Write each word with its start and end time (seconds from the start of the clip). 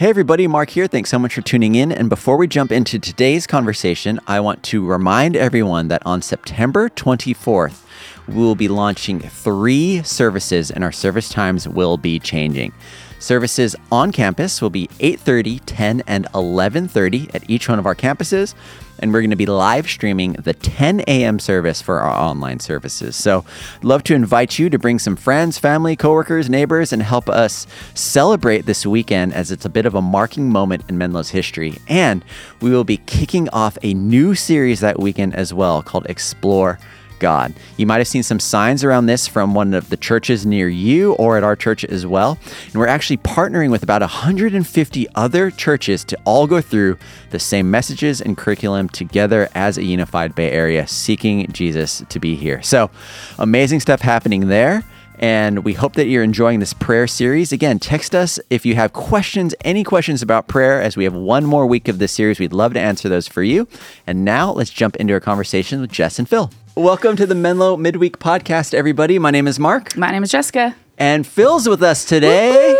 Hey, 0.00 0.08
everybody, 0.08 0.46
Mark 0.46 0.70
here. 0.70 0.86
Thanks 0.86 1.10
so 1.10 1.18
much 1.18 1.34
for 1.34 1.42
tuning 1.42 1.74
in. 1.74 1.92
And 1.92 2.08
before 2.08 2.38
we 2.38 2.48
jump 2.48 2.72
into 2.72 2.98
today's 2.98 3.46
conversation, 3.46 4.18
I 4.26 4.40
want 4.40 4.62
to 4.62 4.82
remind 4.82 5.36
everyone 5.36 5.88
that 5.88 6.00
on 6.06 6.22
September 6.22 6.88
24th, 6.88 7.84
we 8.26 8.36
will 8.36 8.54
be 8.54 8.68
launching 8.68 9.20
three 9.20 10.02
services 10.02 10.70
and 10.70 10.82
our 10.82 10.90
service 10.90 11.28
times 11.28 11.68
will 11.68 11.98
be 11.98 12.18
changing. 12.18 12.72
Services 13.20 13.76
on 13.92 14.12
campus 14.12 14.62
will 14.62 14.70
be 14.70 14.88
8:30, 14.98 15.60
10, 15.66 16.02
and 16.06 16.26
11:30 16.32 17.28
at 17.34 17.48
each 17.50 17.68
one 17.68 17.78
of 17.78 17.84
our 17.84 17.94
campuses, 17.94 18.54
and 18.98 19.12
we're 19.12 19.20
going 19.20 19.28
to 19.28 19.36
be 19.36 19.44
live 19.44 19.86
streaming 19.86 20.32
the 20.32 20.54
10 20.54 21.00
a.m. 21.06 21.38
service 21.38 21.82
for 21.82 22.00
our 22.00 22.18
online 22.18 22.60
services. 22.60 23.14
So, 23.14 23.44
love 23.82 24.04
to 24.04 24.14
invite 24.14 24.58
you 24.58 24.70
to 24.70 24.78
bring 24.78 24.98
some 24.98 25.16
friends, 25.16 25.58
family, 25.58 25.96
coworkers, 25.96 26.48
neighbors, 26.48 26.94
and 26.94 27.02
help 27.02 27.28
us 27.28 27.66
celebrate 27.92 28.64
this 28.64 28.86
weekend 28.86 29.34
as 29.34 29.50
it's 29.50 29.66
a 29.66 29.70
bit 29.70 29.84
of 29.84 29.94
a 29.94 30.00
marking 30.00 30.48
moment 30.48 30.84
in 30.88 30.96
Menlo's 30.96 31.28
history. 31.28 31.76
And 31.88 32.24
we 32.62 32.70
will 32.70 32.84
be 32.84 32.96
kicking 32.96 33.50
off 33.50 33.76
a 33.82 33.92
new 33.92 34.34
series 34.34 34.80
that 34.80 34.98
weekend 34.98 35.34
as 35.34 35.52
well 35.52 35.82
called 35.82 36.06
Explore 36.08 36.78
God. 37.20 37.54
You 37.76 37.86
might 37.86 37.98
have 37.98 38.08
seen 38.08 38.24
some 38.24 38.40
signs 38.40 38.82
around 38.82 39.06
this 39.06 39.28
from 39.28 39.54
one 39.54 39.72
of 39.74 39.90
the 39.90 39.96
churches 39.96 40.44
near 40.44 40.68
you 40.68 41.12
or 41.12 41.36
at 41.36 41.44
our 41.44 41.54
church 41.54 41.84
as 41.84 42.06
well. 42.06 42.38
And 42.66 42.74
we're 42.74 42.88
actually 42.88 43.18
partnering 43.18 43.70
with 43.70 43.84
about 43.84 44.00
150 44.00 45.06
other 45.14 45.50
churches 45.50 46.02
to 46.04 46.18
all 46.24 46.46
go 46.46 46.60
through 46.60 46.98
the 47.30 47.38
same 47.38 47.70
messages 47.70 48.20
and 48.20 48.36
curriculum 48.36 48.88
together 48.88 49.48
as 49.54 49.78
a 49.78 49.84
unified 49.84 50.34
Bay 50.34 50.50
Area, 50.50 50.86
seeking 50.86 51.46
Jesus 51.52 52.02
to 52.08 52.18
be 52.18 52.34
here. 52.34 52.60
So, 52.62 52.90
amazing 53.38 53.80
stuff 53.80 54.00
happening 54.00 54.48
there. 54.48 54.84
And 55.20 55.64
we 55.64 55.74
hope 55.74 55.94
that 55.94 56.06
you're 56.06 56.22
enjoying 56.22 56.60
this 56.60 56.72
prayer 56.72 57.06
series. 57.06 57.52
Again, 57.52 57.78
text 57.78 58.14
us 58.14 58.40
if 58.48 58.64
you 58.64 58.74
have 58.76 58.94
questions, 58.94 59.54
any 59.62 59.84
questions 59.84 60.22
about 60.22 60.48
prayer, 60.48 60.80
as 60.80 60.96
we 60.96 61.04
have 61.04 61.12
one 61.12 61.44
more 61.44 61.66
week 61.66 61.88
of 61.88 61.98
this 61.98 62.10
series. 62.10 62.40
We'd 62.40 62.54
love 62.54 62.72
to 62.72 62.80
answer 62.80 63.06
those 63.10 63.28
for 63.28 63.42
you. 63.42 63.68
And 64.06 64.24
now 64.24 64.50
let's 64.50 64.70
jump 64.70 64.96
into 64.96 65.12
our 65.12 65.20
conversation 65.20 65.82
with 65.82 65.92
Jess 65.92 66.18
and 66.18 66.26
Phil. 66.26 66.50
Welcome 66.76 67.16
to 67.16 67.26
the 67.26 67.34
Menlo 67.34 67.76
Midweek 67.76 68.18
Podcast, 68.18 68.74
everybody. 68.74 69.18
My 69.18 69.30
name 69.30 69.46
is 69.46 69.58
Mark, 69.58 69.96
My 69.96 70.10
name 70.10 70.22
is 70.22 70.30
Jessica. 70.30 70.74
and 70.98 71.26
Phil's 71.26 71.68
with 71.68 71.82
us 71.82 72.04
today. 72.04 72.74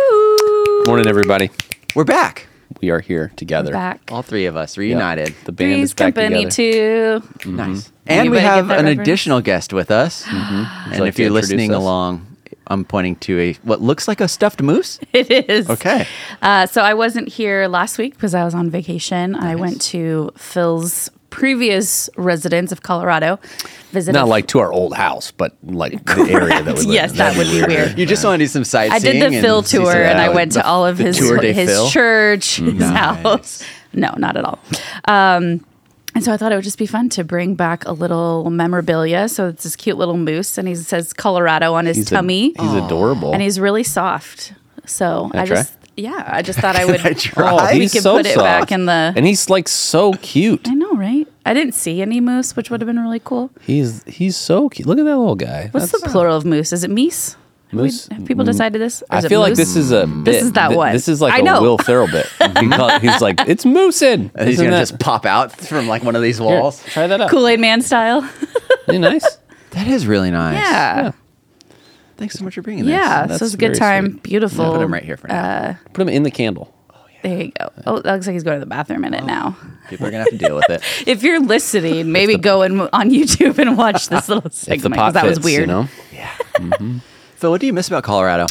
Morning, 0.85 1.07
everybody. 1.07 1.51
We're 1.95 2.03
back, 2.05 2.47
We 2.81 2.89
are 2.89 2.99
here 2.99 3.31
together. 3.35 3.71
Back. 3.71 4.01
all 4.11 4.21
three 4.23 4.45
of 4.45 4.55
us, 4.55 4.77
reunited. 4.77 5.35
The 5.45 5.51
band 5.51 5.73
Three's 5.75 5.83
is 5.89 5.93
back 5.93 6.15
company 6.15 6.45
together. 6.45 7.21
too. 7.41 7.51
Nice. 7.51 7.91
And 8.07 8.31
we 8.31 8.37
Anybody 8.37 8.41
get 8.41 8.47
have 8.53 8.69
an 8.71 8.85
reference? 8.85 8.99
additional 9.01 9.41
guest 9.41 9.73
with 9.73 9.91
us. 9.91 10.25
And 10.27 10.35
Mm-hmm. 10.37 10.91
like 11.01 11.09
if 11.09 11.19
you're 11.19 11.29
listening 11.29 11.71
us? 11.71 11.77
along, 11.77 12.25
I'm 12.67 12.85
pointing 12.85 13.17
to 13.17 13.39
a 13.39 13.53
what 13.63 13.81
looks 13.81 14.07
like 14.07 14.21
a 14.21 14.27
stuffed 14.27 14.61
moose. 14.61 14.99
It 15.13 15.29
is. 15.49 15.69
Okay. 15.69 16.07
Uh, 16.41 16.65
so 16.65 16.81
I 16.81 16.93
wasn't 16.93 17.27
here 17.27 17.67
last 17.67 17.97
week 17.97 18.13
because 18.15 18.33
I 18.33 18.45
was 18.45 18.55
on 18.55 18.69
vacation. 18.69 19.35
I 19.35 19.55
went 19.55 19.81
to 19.93 20.31
Phil's 20.37 21.11
previous 21.31 22.09
residence 22.17 22.71
of 22.71 22.83
Colorado. 22.83 23.39
Visited. 23.91 24.13
Not 24.17 24.27
like 24.27 24.47
to 24.47 24.59
our 24.59 24.71
old 24.71 24.93
house, 24.95 25.31
but 25.31 25.57
like 25.63 26.05
the 26.05 26.21
area 26.31 26.61
that 26.61 26.75
we 26.77 26.81
live 26.85 26.93
Yes, 26.93 27.11
in. 27.11 27.17
that 27.17 27.35
That'd 27.35 27.51
be 27.51 27.73
weird. 27.73 27.97
You 27.97 28.05
just 28.05 28.23
want 28.23 28.39
to 28.39 28.43
do 28.43 28.47
some 28.47 28.63
sightseeing. 28.63 28.93
I 28.93 28.99
did 28.99 29.21
the 29.21 29.35
and 29.37 29.43
Phil 29.43 29.63
tour 29.63 29.91
some- 29.91 29.97
and 30.01 30.19
I 30.21 30.29
went 30.29 30.53
the- 30.53 30.61
to 30.61 30.67
all 30.67 30.85
of 30.85 30.97
his 30.99 31.17
his 31.17 31.69
Phil. 31.69 31.89
church, 31.89 32.57
his 32.57 32.73
Nice. 32.75 32.97
house. 32.97 33.63
No, 33.93 34.13
not 34.17 34.37
at 34.37 34.45
all. 34.45 34.59
Um, 35.05 35.65
and 36.13 36.23
so 36.23 36.31
I 36.33 36.37
thought 36.37 36.51
it 36.51 36.55
would 36.55 36.63
just 36.63 36.77
be 36.77 36.85
fun 36.85 37.09
to 37.09 37.23
bring 37.23 37.55
back 37.55 37.85
a 37.85 37.91
little 37.93 38.49
memorabilia. 38.49 39.27
So 39.29 39.47
it's 39.47 39.63
this 39.63 39.75
cute 39.75 39.97
little 39.97 40.17
moose, 40.17 40.57
and 40.57 40.67
he 40.67 40.75
says 40.75 41.11
Colorado 41.13 41.73
on 41.73 41.85
his 41.85 41.97
He's, 41.97 42.07
a- 42.11 42.15
tummy, 42.15 42.53
he's 42.59 42.73
adorable. 42.73 43.33
and 43.33 43.41
he's 43.41 43.59
really 43.59 43.83
soft. 43.83 44.53
So 44.85 45.29
I 45.33 45.41
I 45.41 45.45
just, 45.45 45.73
yeah, 45.97 46.23
I 46.27 46.41
just 46.41 46.59
thought 46.59 46.75
I 46.75 46.85
would. 46.89 47.01
I 47.05 47.13
try? 47.27 47.51
oh, 47.51 47.73
we 47.73 47.81
he's 47.81 47.93
could 47.93 48.03
so 48.03 48.15
put 48.17 48.25
it 48.25 48.33
soft. 48.35 48.45
back 48.45 48.71
in 48.71 48.85
the- 48.85 49.13
And 49.15 49.25
he's 49.25 49.49
like 49.49 49.67
so 49.67 50.13
cute. 50.13 50.67
I 50.69 50.73
know, 50.73 50.80
right? 51.01 51.27
I 51.45 51.53
didn't 51.53 51.73
see 51.73 52.01
any 52.01 52.21
moose, 52.21 52.55
which 52.55 52.69
would 52.69 52.79
have 52.81 52.85
been 52.87 52.99
really 52.99 53.19
cool. 53.19 53.49
He's 53.61 54.03
he's 54.05 54.37
so 54.37 54.69
cute. 54.69 54.87
Look 54.87 54.99
at 54.99 55.05
that 55.05 55.17
little 55.17 55.35
guy. 55.35 55.67
What's 55.71 55.87
That's- 55.91 56.01
the 56.03 56.09
plural 56.09 56.37
of 56.37 56.45
moose? 56.45 56.71
Is 56.71 56.83
it 56.85 56.91
meese? 56.91 57.33
Have 57.71 57.79
we- 57.79 57.83
Moose? 57.83 58.07
Have 58.07 58.25
people 58.25 58.45
decided 58.45 58.79
this? 58.81 59.01
Or 59.01 59.07
I 59.11 59.17
is 59.19 59.25
it 59.25 59.29
feel 59.29 59.39
like 59.41 59.51
moose? 59.51 59.57
this 59.59 59.75
is 59.75 59.91
a 59.91 60.05
bit. 60.05 60.35
is 60.35 60.51
that 60.53 60.67
Th- 60.69 60.77
one. 60.77 60.91
This 60.93 61.07
is 61.07 61.21
like 61.21 61.33
I 61.33 61.39
a 61.39 61.41
know. 61.41 61.61
Will 61.61 61.77
Ferrell 61.77 62.07
bit. 62.07 62.27
He 62.59 62.67
call- 62.69 62.99
he's 62.99 63.21
like, 63.21 63.39
it's 63.47 63.63
moosin. 63.65 64.29
And 64.35 64.47
he's 64.47 64.55
Isn't 64.55 64.65
gonna 64.67 64.75
that- 64.77 64.81
just 64.89 64.99
pop 64.99 65.25
out 65.25 65.51
from 65.53 65.87
like 65.87 66.03
one 66.03 66.15
of 66.15 66.21
these 66.21 66.37
Here, 66.37 66.47
walls. 66.47 66.83
try 66.85 67.07
that 67.07 67.19
out. 67.21 67.29
Kool 67.29 67.47
Aid 67.47 67.59
Man 67.59 67.81
style. 67.81 68.23
Isn't 68.87 68.93
he 68.93 68.97
nice? 68.99 69.37
That 69.71 69.87
is 69.87 70.05
really 70.05 70.31
nice. 70.31 70.55
Yeah. 70.57 71.11
Thanks 72.17 72.35
so 72.37 72.43
much 72.43 72.55
for 72.55 72.61
bringing 72.61 72.83
this. 72.85 72.91
Yeah. 72.91 73.23
So 73.23 73.27
That's 73.29 73.41
it's 73.41 73.53
a 73.53 73.57
good 73.57 73.67
very 73.77 73.79
time. 73.79 74.11
sweet. 74.11 74.23
Beautiful. 74.23 74.65
I'll 74.65 74.73
put 74.73 74.81
him 74.81 74.93
right 74.93 75.03
here 75.03 75.17
for 75.17 75.27
now. 75.29 75.41
Uh, 75.43 75.73
put 75.93 76.01
him 76.01 76.09
in 76.09 76.23
the 76.23 76.29
candle. 76.31 76.73
There 77.23 77.43
you 77.43 77.51
go. 77.51 77.71
Oh, 77.85 77.99
that 77.99 78.13
looks 78.13 78.25
like 78.27 78.33
he's 78.33 78.43
going 78.43 78.57
to 78.57 78.59
the 78.59 78.69
bathroom 78.69 79.05
in 79.05 79.13
it 79.13 79.23
now. 79.23 79.55
People 79.89 80.07
are 80.07 80.11
gonna 80.11 80.23
have 80.23 80.31
to 80.31 80.37
deal 80.37 80.55
with 80.55 80.69
it. 80.69 80.81
If 81.07 81.23
you're 81.23 81.39
listening, 81.39 82.11
maybe 82.11 82.37
go 82.37 82.61
and 82.61 82.81
on 82.93 83.09
YouTube 83.09 83.57
and 83.59 83.77
watch 83.77 84.09
this 84.09 84.27
little 84.29 84.45
If 84.45 84.51
the 84.53 84.57
segment 84.57 84.95
pot 84.95 85.13
because 85.13 85.21
that 85.21 85.25
was 85.27 85.37
fits, 85.37 85.45
weird. 85.45 85.61
You 85.61 85.67
know? 85.67 85.87
Yeah. 86.13 86.99
Phil, 87.35 87.49
what 87.51 87.59
do 87.61 87.67
you 87.67 87.73
miss 87.73 87.87
about 87.87 88.03
Colorado? 88.03 88.45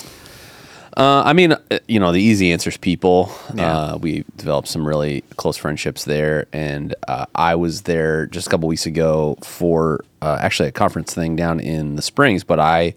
Uh, 0.97 1.22
I 1.25 1.32
mean, 1.32 1.53
uh, 1.53 1.59
you 1.86 2.00
know, 2.00 2.10
the 2.12 2.20
easy 2.20 2.53
answer 2.53 2.69
is 2.69 2.76
people. 2.76 3.32
Uh, 3.56 3.97
we 4.00 4.25
developed 4.36 4.66
some 4.69 4.86
really 4.86 5.22
close 5.36 5.56
friendships 5.56 6.04
there, 6.04 6.47
and 6.53 6.94
uh, 7.06 7.26
I 7.34 7.54
was 7.54 7.82
there 7.82 8.26
just 8.26 8.48
a 8.48 8.50
couple 8.50 8.69
weeks 8.69 8.86
ago 8.86 9.38
for 9.42 10.04
uh, 10.20 10.38
actually 10.41 10.69
a 10.69 10.72
conference 10.72 11.14
thing 11.14 11.36
down 11.36 11.60
in 11.60 11.94
the 11.94 12.03
Springs. 12.03 12.42
But 12.42 12.59
I 12.59 12.94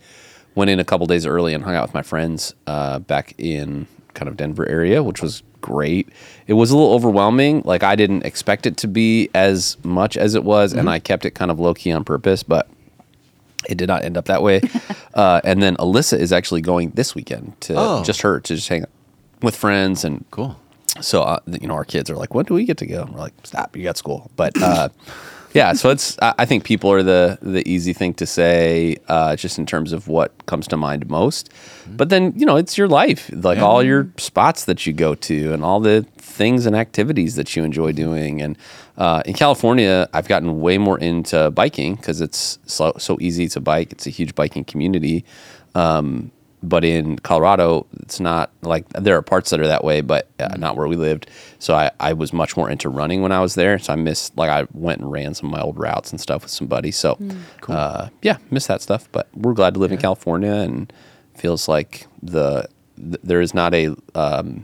went 0.55 0.71
in 0.71 0.79
a 0.79 0.83
couple 0.83 1.05
days 1.05 1.25
early 1.27 1.53
and 1.53 1.63
hung 1.63 1.75
out 1.75 1.83
with 1.83 1.93
my 1.93 2.01
friends 2.01 2.55
uh, 2.65 2.99
back 2.99 3.35
in 3.37 3.85
kind 4.15 4.27
of 4.27 4.37
Denver 4.37 4.67
area, 4.67 5.03
which 5.03 5.21
was 5.21 5.43
great. 5.63 6.07
It 6.45 6.53
was 6.53 6.69
a 6.69 6.77
little 6.77 6.93
overwhelming. 6.93 7.63
Like 7.65 7.81
I 7.81 7.95
didn't 7.95 8.23
expect 8.25 8.67
it 8.67 8.77
to 8.77 8.87
be 8.87 9.29
as 9.33 9.77
much 9.83 10.15
as 10.17 10.35
it 10.35 10.43
was, 10.43 10.73
and 10.73 10.87
I 10.89 10.99
kept 10.99 11.25
it 11.25 11.31
kind 11.31 11.49
of 11.49 11.59
low 11.59 11.73
key 11.73 11.91
on 11.91 12.03
purpose, 12.03 12.43
but 12.43 12.67
it 13.67 13.77
did 13.77 13.87
not 13.87 14.03
end 14.03 14.17
up 14.17 14.25
that 14.25 14.43
way. 14.43 14.61
uh, 15.15 15.41
and 15.43 15.63
then 15.63 15.75
Alyssa 15.77 16.19
is 16.19 16.31
actually 16.33 16.61
going 16.61 16.91
this 16.91 17.15
weekend 17.15 17.59
to 17.61 17.73
Oh. 17.77 18.03
just 18.03 18.21
her 18.21 18.39
to 18.41 18.55
just 18.55 18.67
hang 18.67 18.81
out 18.83 18.89
with 19.41 19.55
friends 19.55 20.03
and 20.03 20.25
Cool. 20.31 20.59
So 21.01 21.23
uh, 21.23 21.39
you 21.47 21.67
know 21.67 21.75
our 21.75 21.85
kids 21.85 22.09
are 22.09 22.15
like, 22.15 22.33
when 22.33 22.45
do 22.45 22.53
we 22.53 22.65
get 22.65 22.77
to 22.77 22.85
go? 22.85 23.03
And 23.03 23.13
we're 23.13 23.19
like, 23.19 23.33
stop, 23.43 23.75
you 23.75 23.83
got 23.83 23.97
school. 23.97 24.29
But 24.35 24.61
uh, 24.61 24.89
yeah, 25.53 25.73
so 25.73 25.89
it's 25.89 26.17
I, 26.21 26.33
I 26.39 26.45
think 26.45 26.63
people 26.63 26.91
are 26.91 27.03
the 27.03 27.37
the 27.41 27.67
easy 27.69 27.93
thing 27.93 28.13
to 28.15 28.25
say, 28.25 28.97
uh, 29.07 29.35
just 29.35 29.57
in 29.57 29.65
terms 29.65 29.93
of 29.93 30.07
what 30.07 30.45
comes 30.45 30.67
to 30.67 30.77
mind 30.77 31.09
most. 31.09 31.51
But 31.87 32.09
then 32.09 32.33
you 32.35 32.45
know 32.45 32.57
it's 32.57 32.77
your 32.77 32.87
life, 32.87 33.29
like 33.33 33.59
all 33.59 33.83
your 33.83 34.09
spots 34.17 34.65
that 34.65 34.85
you 34.85 34.93
go 34.93 35.15
to 35.15 35.53
and 35.53 35.63
all 35.63 35.79
the 35.79 36.05
things 36.17 36.65
and 36.65 36.75
activities 36.75 37.35
that 37.35 37.55
you 37.55 37.63
enjoy 37.63 37.91
doing. 37.91 38.41
And 38.41 38.57
uh, 38.97 39.21
in 39.25 39.33
California, 39.33 40.09
I've 40.13 40.27
gotten 40.27 40.61
way 40.61 40.77
more 40.77 40.99
into 40.99 41.51
biking 41.51 41.95
because 41.95 42.21
it's 42.21 42.59
so 42.65 42.93
so 42.97 43.17
easy 43.19 43.47
to 43.49 43.59
bike. 43.59 43.91
It's 43.91 44.07
a 44.07 44.11
huge 44.11 44.35
biking 44.35 44.63
community. 44.63 45.25
Um, 45.75 46.31
but 46.63 46.85
in 46.85 47.19
Colorado, 47.19 47.85
it's 47.99 48.19
not 48.19 48.49
like 48.61 48.87
there 48.93 49.17
are 49.17 49.21
parts 49.21 49.49
that 49.49 49.59
are 49.59 49.67
that 49.67 49.83
way, 49.83 49.99
but 50.01 50.29
uh, 50.39 50.55
not 50.57 50.77
where 50.77 50.87
we 50.87 50.95
lived. 50.95 51.29
So 51.59 51.75
I, 51.75 51.91
I 51.99 52.13
was 52.13 52.31
much 52.31 52.55
more 52.55 52.69
into 52.69 52.89
running 52.89 53.21
when 53.21 53.33
I 53.33 53.41
was 53.41 53.55
there. 53.55 53.77
So 53.79 53.93
I 53.93 53.97
missed 53.97 54.37
like 54.37 54.49
I 54.49 54.65
went 54.73 55.01
and 55.01 55.11
ran 55.11 55.33
some 55.33 55.49
of 55.49 55.51
my 55.51 55.61
old 55.61 55.77
routes 55.77 56.11
and 56.11 56.21
stuff 56.21 56.43
with 56.43 56.51
some 56.51 56.67
buddies. 56.67 56.95
So 56.95 57.17
uh, 57.67 58.09
yeah, 58.21 58.37
miss 58.49 58.67
that 58.67 58.81
stuff. 58.81 59.09
But 59.11 59.27
we're 59.35 59.53
glad 59.53 59.73
to 59.73 59.79
live 59.81 59.91
in 59.91 59.97
California 59.99 60.53
and 60.53 60.91
feels 61.35 61.67
like 61.67 62.07
the 62.21 62.67
th- 62.97 63.21
there 63.23 63.41
is 63.41 63.53
not 63.53 63.73
a 63.73 63.93
um, 64.15 64.63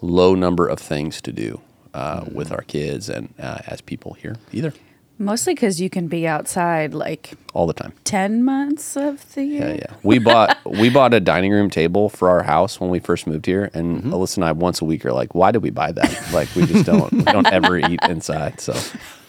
low 0.00 0.34
number 0.34 0.68
of 0.68 0.78
things 0.78 1.20
to 1.22 1.32
do 1.32 1.60
uh, 1.92 2.24
with 2.32 2.52
our 2.52 2.62
kids 2.62 3.08
and 3.08 3.34
uh, 3.38 3.58
as 3.66 3.80
people 3.80 4.12
here 4.14 4.36
either 4.52 4.72
Mostly 5.18 5.54
because 5.54 5.80
you 5.80 5.88
can 5.88 6.08
be 6.08 6.26
outside 6.26 6.92
like 6.92 7.32
all 7.54 7.66
the 7.66 7.72
time. 7.72 7.92
10 8.04 8.44
months 8.44 8.96
of 8.96 9.32
the 9.34 9.44
year. 9.44 9.68
Yeah, 9.68 9.74
yeah. 9.74 9.94
We 10.02 10.18
bought 10.18 10.58
we 10.66 10.90
bought 10.90 11.14
a 11.14 11.20
dining 11.20 11.52
room 11.52 11.70
table 11.70 12.08
for 12.10 12.28
our 12.28 12.42
house 12.42 12.78
when 12.80 12.90
we 12.90 12.98
first 12.98 13.26
moved 13.26 13.46
here, 13.46 13.70
and 13.72 14.02
Alyssa 14.04 14.36
and 14.36 14.44
I 14.44 14.52
once 14.52 14.82
a 14.82 14.84
week 14.84 15.06
are 15.06 15.12
like, 15.12 15.34
"Why 15.34 15.52
did 15.52 15.62
we 15.62 15.70
buy 15.70 15.92
that? 15.92 16.32
Like, 16.32 16.54
we 16.54 16.66
just 16.66 16.84
don't 16.84 17.10
we 17.12 17.22
don't 17.22 17.46
ever 17.46 17.78
eat 17.90 18.00
inside." 18.08 18.60
So 18.60 18.74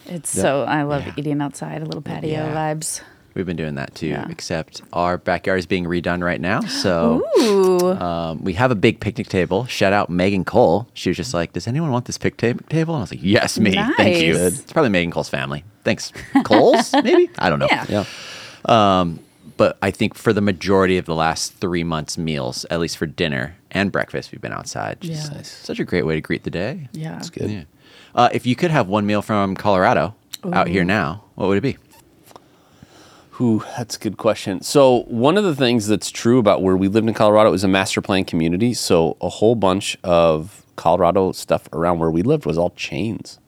It's 0.06 0.30
so, 0.30 0.64
I 0.64 0.82
love 0.82 1.04
eating 1.16 1.40
outside, 1.40 1.80
a 1.82 1.84
little 1.86 2.02
patio 2.02 2.30
Yeah. 2.32 2.54
vibes. 2.54 3.00
We've 3.34 3.46
been 3.46 3.56
doing 3.56 3.76
that 3.76 3.94
too, 3.94 4.08
Yeah. 4.08 4.26
except 4.30 4.82
our 4.92 5.16
backyard 5.16 5.58
is 5.60 5.66
being 5.66 5.84
redone 5.84 6.24
right 6.24 6.40
now. 6.40 6.60
So 6.62 7.22
um, 8.00 8.42
we 8.42 8.54
have 8.54 8.70
a 8.70 8.74
big 8.74 9.00
picnic 9.00 9.28
table. 9.28 9.64
Shout 9.66 9.92
out 9.92 10.10
Megan 10.10 10.44
Cole. 10.44 10.88
She 10.92 11.08
was 11.10 11.16
just 11.16 11.32
like, 11.34 11.52
"Does 11.54 11.66
anyone 11.66 11.90
want 11.92 12.04
this 12.06 12.18
picnic 12.18 12.68
table?" 12.68 12.94
And 12.94 13.00
I 13.00 13.02
was 13.04 13.10
like, 13.12 13.20
"Yes, 13.22 13.58
me. 13.58 13.72
Thank 13.96 14.20
you." 14.22 14.34
It's 14.36 14.70
probably 14.72 14.90
Megan 14.90 15.10
Cole's 15.12 15.28
family. 15.30 15.64
Thanks, 15.88 16.12
Cole's 16.44 16.92
maybe. 17.02 17.30
I 17.38 17.48
don't 17.48 17.58
know. 17.60 17.68
Yeah. 17.70 18.04
yeah, 18.66 19.14
But 19.56 19.78
I 19.80 19.90
think 19.90 20.14
for 20.14 20.34
the 20.34 20.42
majority 20.42 20.98
of 20.98 21.06
the 21.06 21.14
last 21.14 21.54
three 21.54 21.82
months' 21.82 22.18
meals, 22.18 22.66
at 22.70 22.78
least 22.78 22.98
for 22.98 23.06
dinner 23.06 23.56
and 23.70 23.90
breakfast, 23.90 24.30
we've 24.30 24.40
been 24.42 24.52
outside. 24.52 25.00
Just 25.00 25.32
Yeah. 25.32 25.42
Such 25.42 25.80
a 25.80 25.84
great 25.84 26.04
way 26.04 26.14
to 26.14 26.20
greet 26.20 26.42
the 26.44 26.50
day. 26.50 26.90
Yeah. 26.92 27.16
it's 27.16 27.30
good. 27.30 27.50
Yeah. 27.50 27.62
Uh, 28.14 28.28
if 28.34 28.44
you 28.44 28.54
could 28.54 28.70
have 28.70 28.86
one 28.86 29.06
meal 29.06 29.22
from 29.22 29.56
Colorado 29.56 30.14
out 30.52 30.68
here 30.68 30.84
now, 30.84 31.24
what 31.36 31.48
would 31.48 31.56
it 31.56 31.62
be? 31.62 31.78
Ooh, 33.40 33.64
that's 33.78 33.96
a 33.96 33.98
good 33.98 34.18
question. 34.18 34.60
So 34.60 35.04
one 35.04 35.38
of 35.38 35.44
the 35.44 35.56
things 35.56 35.86
that's 35.86 36.10
true 36.10 36.38
about 36.38 36.60
where 36.60 36.76
we 36.76 36.88
lived 36.88 37.08
in 37.08 37.14
Colorado 37.14 37.54
is 37.54 37.64
a 37.64 37.68
master 37.68 38.02
plan 38.02 38.26
community. 38.26 38.74
So 38.74 39.16
a 39.22 39.30
whole 39.30 39.54
bunch 39.54 39.96
of 40.04 40.66
Colorado 40.76 41.32
stuff 41.32 41.66
around 41.72 41.98
where 41.98 42.10
we 42.10 42.20
lived 42.22 42.44
was 42.44 42.58
all 42.58 42.70
chains. 42.70 43.38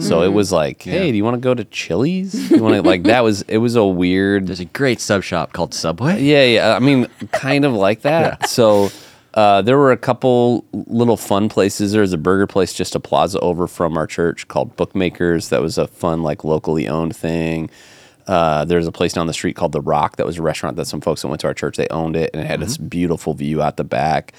So 0.00 0.22
it 0.22 0.32
was 0.32 0.52
like, 0.52 0.82
hey, 0.82 1.10
do 1.10 1.16
you 1.16 1.24
want 1.24 1.34
to 1.34 1.40
go 1.40 1.52
to 1.52 1.64
Chili's? 1.64 2.50
You 2.50 2.62
want 2.62 2.76
to 2.76 2.82
like 2.82 3.02
that 3.04 3.22
was 3.22 3.42
it 3.42 3.58
was 3.58 3.76
a 3.76 3.84
weird 3.84 4.46
There's 4.46 4.60
a 4.60 4.64
great 4.64 5.00
sub 5.00 5.22
shop 5.22 5.52
called 5.52 5.74
Subway. 5.74 6.22
Yeah, 6.22 6.44
yeah. 6.44 6.74
I 6.74 6.78
mean, 6.78 7.08
kind 7.32 7.64
of 7.64 7.74
like 7.74 8.02
that. 8.02 8.48
So 8.48 8.90
uh, 9.34 9.62
there 9.62 9.76
were 9.78 9.92
a 9.92 9.96
couple 9.96 10.64
little 10.72 11.16
fun 11.16 11.48
places. 11.48 11.92
There 11.92 12.02
was 12.02 12.12
a 12.12 12.18
burger 12.18 12.46
place 12.46 12.72
just 12.72 12.94
a 12.94 13.00
plaza 13.00 13.38
over 13.40 13.66
from 13.66 13.96
our 13.96 14.06
church 14.06 14.48
called 14.48 14.76
Bookmakers. 14.76 15.48
That 15.50 15.62
was 15.62 15.78
a 15.78 15.86
fun, 15.86 16.22
like 16.22 16.44
locally 16.44 16.88
owned 16.88 17.16
thing. 17.16 17.70
Uh, 18.26 18.64
there's 18.64 18.86
a 18.86 18.92
place 18.92 19.12
down 19.12 19.26
the 19.26 19.32
street 19.32 19.56
called 19.56 19.72
The 19.72 19.80
Rock 19.80 20.16
that 20.16 20.26
was 20.26 20.38
a 20.38 20.42
restaurant 20.42 20.76
that 20.76 20.86
some 20.86 21.00
folks 21.00 21.22
that 21.22 21.28
went 21.28 21.40
to 21.40 21.48
our 21.48 21.54
church 21.54 21.76
they 21.76 21.88
owned 21.88 22.14
it 22.14 22.30
and 22.32 22.42
it 22.42 22.46
had 22.46 22.60
this 22.60 22.76
beautiful 22.76 23.34
view 23.34 23.60
out 23.60 23.76
the 23.76 23.84
back. 23.84 24.32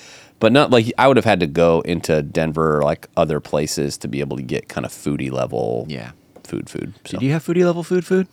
But 0.43 0.51
not 0.51 0.71
like 0.71 0.91
I 0.97 1.07
would 1.07 1.15
have 1.15 1.23
had 1.23 1.39
to 1.39 1.47
go 1.47 1.79
into 1.85 2.21
Denver 2.21 2.77
or 2.79 2.83
like 2.83 3.07
other 3.15 3.39
places 3.39 3.97
to 3.99 4.09
be 4.09 4.19
able 4.19 4.35
to 4.35 4.43
get 4.43 4.67
kind 4.67 4.85
of 4.85 4.91
foodie 4.91 5.31
level 5.31 5.85
Yeah. 5.87 6.11
food 6.43 6.69
food. 6.69 6.93
So. 7.05 7.11
Did 7.17 7.21
you 7.25 7.31
have 7.31 7.45
foodie 7.45 7.63
level 7.65 7.81
food 7.81 8.05
food? 8.05 8.27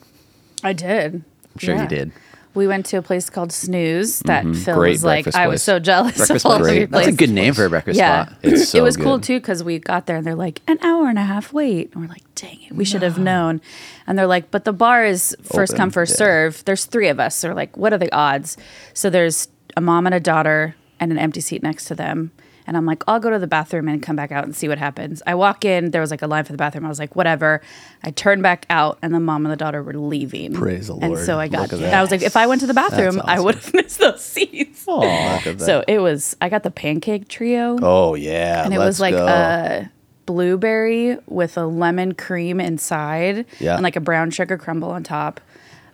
I 0.65 0.73
did. 0.73 1.15
I'm 1.15 1.59
sure 1.59 1.77
you 1.81 1.87
did. 1.87 2.11
We 2.53 2.67
went 2.67 2.87
to 2.87 2.97
a 2.97 3.03
place 3.03 3.31
called 3.31 3.53
Snooze 3.53 4.19
that 4.27 4.43
Phil 4.43 4.53
Mm-hmm. 4.55 4.73
Great 4.75 4.91
was 4.91 5.05
like, 5.05 5.25
breakfast 5.27 5.39
I 5.39 5.47
was 5.47 5.63
so 5.63 5.79
jealous 5.79 6.17
Breakfast 6.17 6.45
of 6.45 6.51
all 6.51 6.59
place. 6.59 6.69
of 6.71 6.75
Great. 6.77 6.91
That's 6.91 7.07
a 7.07 7.13
good 7.13 7.31
name 7.31 7.55
for 7.55 7.65
a 7.65 7.71
breakfast 7.71 7.97
Yeah, 7.97 8.25
spot. 8.27 8.39
It's 8.43 8.71
so 8.71 8.79
it 8.79 8.83
was 8.83 8.97
cool 8.97 9.21
too 9.21 9.39
because 9.39 9.63
we 9.63 9.79
got 9.79 10.07
there 10.07 10.17
and 10.17 10.27
they're 10.27 10.35
like 10.35 10.63
an 10.67 10.81
hour 10.83 11.09
and 11.09 11.17
a 11.17 11.23
half 11.23 11.53
wait, 11.53 11.93
and 11.93 12.03
we're 12.03 12.09
like, 12.09 12.25
dang 12.35 12.61
it, 12.63 12.73
we 12.73 12.85
should 12.85 13.03
have 13.03 13.19
known. 13.21 13.61
And 14.09 14.19
they're 14.19 14.27
like, 14.27 14.51
but 14.51 14.65
the 14.65 14.73
bar 14.73 15.05
is 15.07 15.37
first 15.45 15.75
Open, 15.75 15.81
come 15.81 15.91
first 15.91 16.15
yeah. 16.15 16.17
serve. 16.27 16.65
There's 16.65 16.87
three 16.87 17.07
of 17.07 17.21
us. 17.21 17.41
They're 17.41 17.55
like, 17.55 17.77
what 17.77 17.93
are 17.93 17.99
the 17.99 18.13
odds? 18.13 18.57
So 18.95 19.11
there's 19.11 19.47
a 19.77 19.81
mom 19.81 20.07
and 20.07 20.15
a 20.17 20.19
daughter 20.21 20.75
and 21.01 21.11
an 21.11 21.19
empty 21.19 21.41
seat 21.41 21.63
next 21.63 21.87
to 21.87 21.95
them. 21.97 22.31
And 22.67 22.77
I'm 22.77 22.87
like, 22.87 23.03
I'll 23.09 23.19
go 23.19 23.31
to 23.31 23.39
the 23.39 23.49
bathroom 23.49 23.89
and 23.89 24.01
come 24.01 24.15
back 24.15 24.31
out 24.31 24.45
and 24.45 24.55
see 24.55 24.69
what 24.69 24.79
happens. 24.79 25.23
I 25.27 25.35
walk 25.35 25.65
in, 25.65 25.91
there 25.91 26.01
was 26.01 26.13
like 26.13 26.23
a 26.23 26.29
line 26.29 26.45
for 26.45 26.53
the 26.53 26.59
bathroom. 26.59 26.85
I 26.85 26.89
was 26.89 27.01
like, 27.01 27.17
whatever. 27.17 27.63
I 28.05 28.13
turned 28.13 28.45
back 28.45 28.65
out, 28.71 28.99
and 29.03 29.13
the 29.13 29.19
mom 29.19 29.45
and 29.45 29.51
the 29.53 29.57
daughter 29.57 29.83
were 29.83 29.95
leaving. 29.95 30.53
Praise 30.53 30.87
the 30.87 30.93
Lord. 30.95 31.05
And 31.05 31.19
so 31.19 31.41
I 31.41 31.49
got, 31.49 31.63
Look 31.63 31.73
at 31.73 31.79
that. 31.81 31.95
I 31.95 32.01
was 32.03 32.13
like, 32.13 32.23
if 32.23 32.37
I 32.37 32.47
went 32.47 32.61
to 32.61 32.69
the 32.69 32.75
bathroom, 32.75 33.21
I 33.25 33.33
awesome. 33.35 33.45
would 33.47 33.55
have 33.57 33.75
missed 33.75 33.99
those 33.99 34.23
seats. 34.23 34.87
Look 34.87 35.03
at 35.05 35.59
that. 35.59 35.61
So 35.61 35.83
it 35.89 35.99
was, 35.99 36.37
I 36.41 36.49
got 36.49 36.63
the 36.63 36.71
pancake 36.71 37.27
trio 37.29 37.77
oh 37.83 38.15
yeah, 38.15 38.65
and 38.65 38.73
it 38.73 38.79
let's 38.79 38.87
was 38.89 39.01
like 39.01 39.15
go. 39.15 39.27
a 39.27 39.91
blueberry 40.27 41.19
with 41.27 41.57
a 41.59 41.67
lemon 41.67 42.15
cream 42.15 42.61
inside 42.61 43.47
Yeah. 43.59 43.75
and 43.75 43.83
like 43.83 43.97
a 43.97 44.01
brown 44.01 44.31
sugar 44.31 44.57
crumble 44.57 44.91
on 44.91 45.03
top 45.03 45.41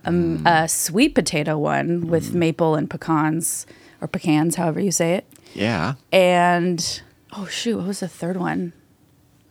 um, 0.04 0.46
a 0.46 0.68
sweet 0.68 1.14
potato 1.14 1.56
one 1.56 2.08
with 2.08 2.34
maple 2.34 2.74
and 2.74 2.90
pecans 2.90 3.66
or 4.06 4.08
pecans 4.08 4.54
however 4.56 4.80
you 4.80 4.90
say 4.90 5.14
it 5.14 5.24
Yeah. 5.54 5.94
and 6.12 7.02
oh 7.36 7.46
shoot 7.46 7.76
what 7.78 7.86
was 7.86 8.00
the 8.00 8.08
third 8.08 8.36
one 8.36 8.72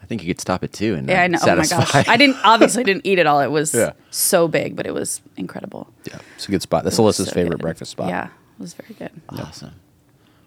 I 0.01 0.07
think 0.07 0.21
you 0.21 0.27
could 0.31 0.39
stop 0.39 0.63
it 0.63 0.71
too 0.71 0.93
and 0.95 1.09
yeah 1.09 1.23
i 1.23 1.27
know 1.27 1.39
oh 1.41 1.55
my 1.55 1.63
satisfy. 1.63 2.03
gosh 2.03 2.07
i 2.07 2.15
didn't 2.15 2.37
obviously 2.43 2.83
didn't 2.83 3.05
eat 3.05 3.19
it 3.19 3.25
all 3.27 3.41
it 3.41 3.49
was 3.51 3.73
Yeah. 3.73 3.93
so 4.11 4.47
big 4.47 4.75
but 4.75 4.85
it 4.85 4.93
was 4.93 5.21
incredible 5.35 5.87
Yeah, 6.05 6.19
it's 6.35 6.47
a 6.47 6.51
good 6.51 6.61
spot. 6.61 6.83
That's 6.83 6.97
It 6.97 7.01
Alyssa's 7.01 7.27
so 7.29 7.33
favorite 7.33 7.57
good. 7.57 7.61
breakfast 7.61 7.91
spot. 7.91 8.07
yeah 8.09 8.25
it 8.27 8.61
was 8.61 8.73
very 8.73 8.93
good 8.97 9.11
Awesome. 9.29 9.71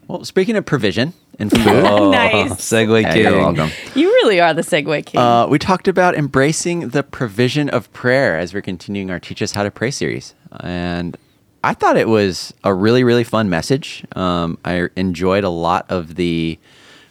Well, 0.07 0.25
speaking 0.25 0.55
of 0.55 0.65
provision 0.65 1.13
and 1.37 1.51
food, 1.55 1.65
nice 1.65 2.53
Segue 2.53 3.01
Yeah, 3.03 3.13
you're 3.15 3.37
welcome. 3.37 3.69
you 3.93 4.07
really 4.07 4.39
are 4.41 4.53
the 4.55 4.63
segue 4.63 5.05
king 5.05 5.19
Uh, 5.21 5.45
we 5.47 5.59
talked 5.59 5.87
about 5.87 6.15
embracing 6.15 6.89
the 6.89 7.03
provision 7.03 7.69
of 7.69 7.91
prayer 7.93 8.35
as 8.39 8.51
we're 8.53 8.61
continuing 8.63 9.11
our 9.11 9.19
Teach 9.19 9.41
Us 9.43 9.51
How 9.51 9.61
to 9.63 9.69
Pray 9.69 9.91
series. 9.91 10.33
And 10.61 11.15
I 11.63 11.73
thought 11.73 11.97
it 11.97 12.07
was 12.07 12.53
a 12.63 12.73
really, 12.73 13.03
really 13.03 13.23
fun 13.23 13.49
message. 13.49 14.05
Um, 14.15 14.57
I 14.63 14.87
enjoyed 14.95 15.43
a 15.43 15.49
lot 15.49 15.85
of 15.89 16.15
the. 16.15 16.57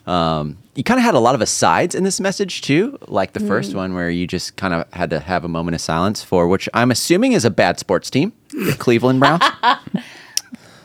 Um, 0.06 0.56
you 0.74 0.82
kind 0.84 0.98
of 0.98 1.04
had 1.04 1.14
a 1.14 1.18
lot 1.18 1.34
of 1.34 1.42
asides 1.42 1.94
in 1.94 2.02
this 2.04 2.18
message 2.18 2.62
too, 2.62 2.98
like 3.08 3.34
the 3.34 3.40
first 3.40 3.74
one 3.74 3.92
where 3.94 4.08
you 4.08 4.26
just 4.26 4.56
kind 4.56 4.72
of 4.72 4.90
had 4.94 5.10
to 5.10 5.20
have 5.20 5.44
a 5.44 5.48
moment 5.48 5.74
of 5.74 5.82
silence 5.82 6.22
for, 6.24 6.48
which 6.48 6.66
I'm 6.72 6.90
assuming 6.90 7.32
is 7.32 7.44
a 7.44 7.50
bad 7.50 7.78
sports 7.78 8.08
team, 8.08 8.32
the 8.52 8.74
Cleveland 8.78 9.20
Browns. 9.20 9.42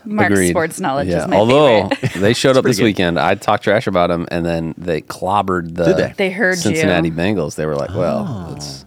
mark's 0.06 0.34
Agreed. 0.34 0.50
sports 0.50 0.80
knowledge 0.82 1.08
Yeah. 1.08 1.24
is 1.24 1.28
my 1.30 1.38
Although 1.38 1.88
favorite 1.90 2.14
they 2.22 2.34
showed 2.34 2.58
up 2.58 2.66
this 2.66 2.78
good. 2.80 2.84
weekend, 2.84 3.18
I 3.18 3.36
talked 3.36 3.64
trash 3.64 3.88
about 3.88 4.08
them, 4.08 4.28
and 4.30 4.46
then 4.46 4.74
they 4.78 5.00
clobbered 5.02 5.76
the 5.76 5.94
they? 5.94 6.14
They 6.18 6.30
heard 6.32 6.56
you. 6.58 6.62
Cincinnati 6.64 7.10
Bengals. 7.12 7.56
They 7.56 7.66
were 7.66 7.76
like, 7.78 7.92
"Well, 7.92 8.58
Oh. 8.60 8.86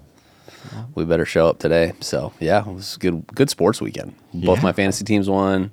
Let's, 0.76 0.88
we 0.94 1.04
better 1.04 1.24
show 1.26 1.48
up 1.48 1.58
today." 1.58 1.92
So 2.00 2.32
yeah, 2.40 2.60
it 2.60 2.72
was 2.72 2.96
a 2.96 2.98
good 2.98 3.26
good 3.34 3.50
sports 3.50 3.80
weekend. 3.80 4.14
Both 4.34 4.58
Yeah. 4.58 4.62
my 4.64 4.72
fantasy 4.72 5.04
teams 5.04 5.28
won. 5.28 5.70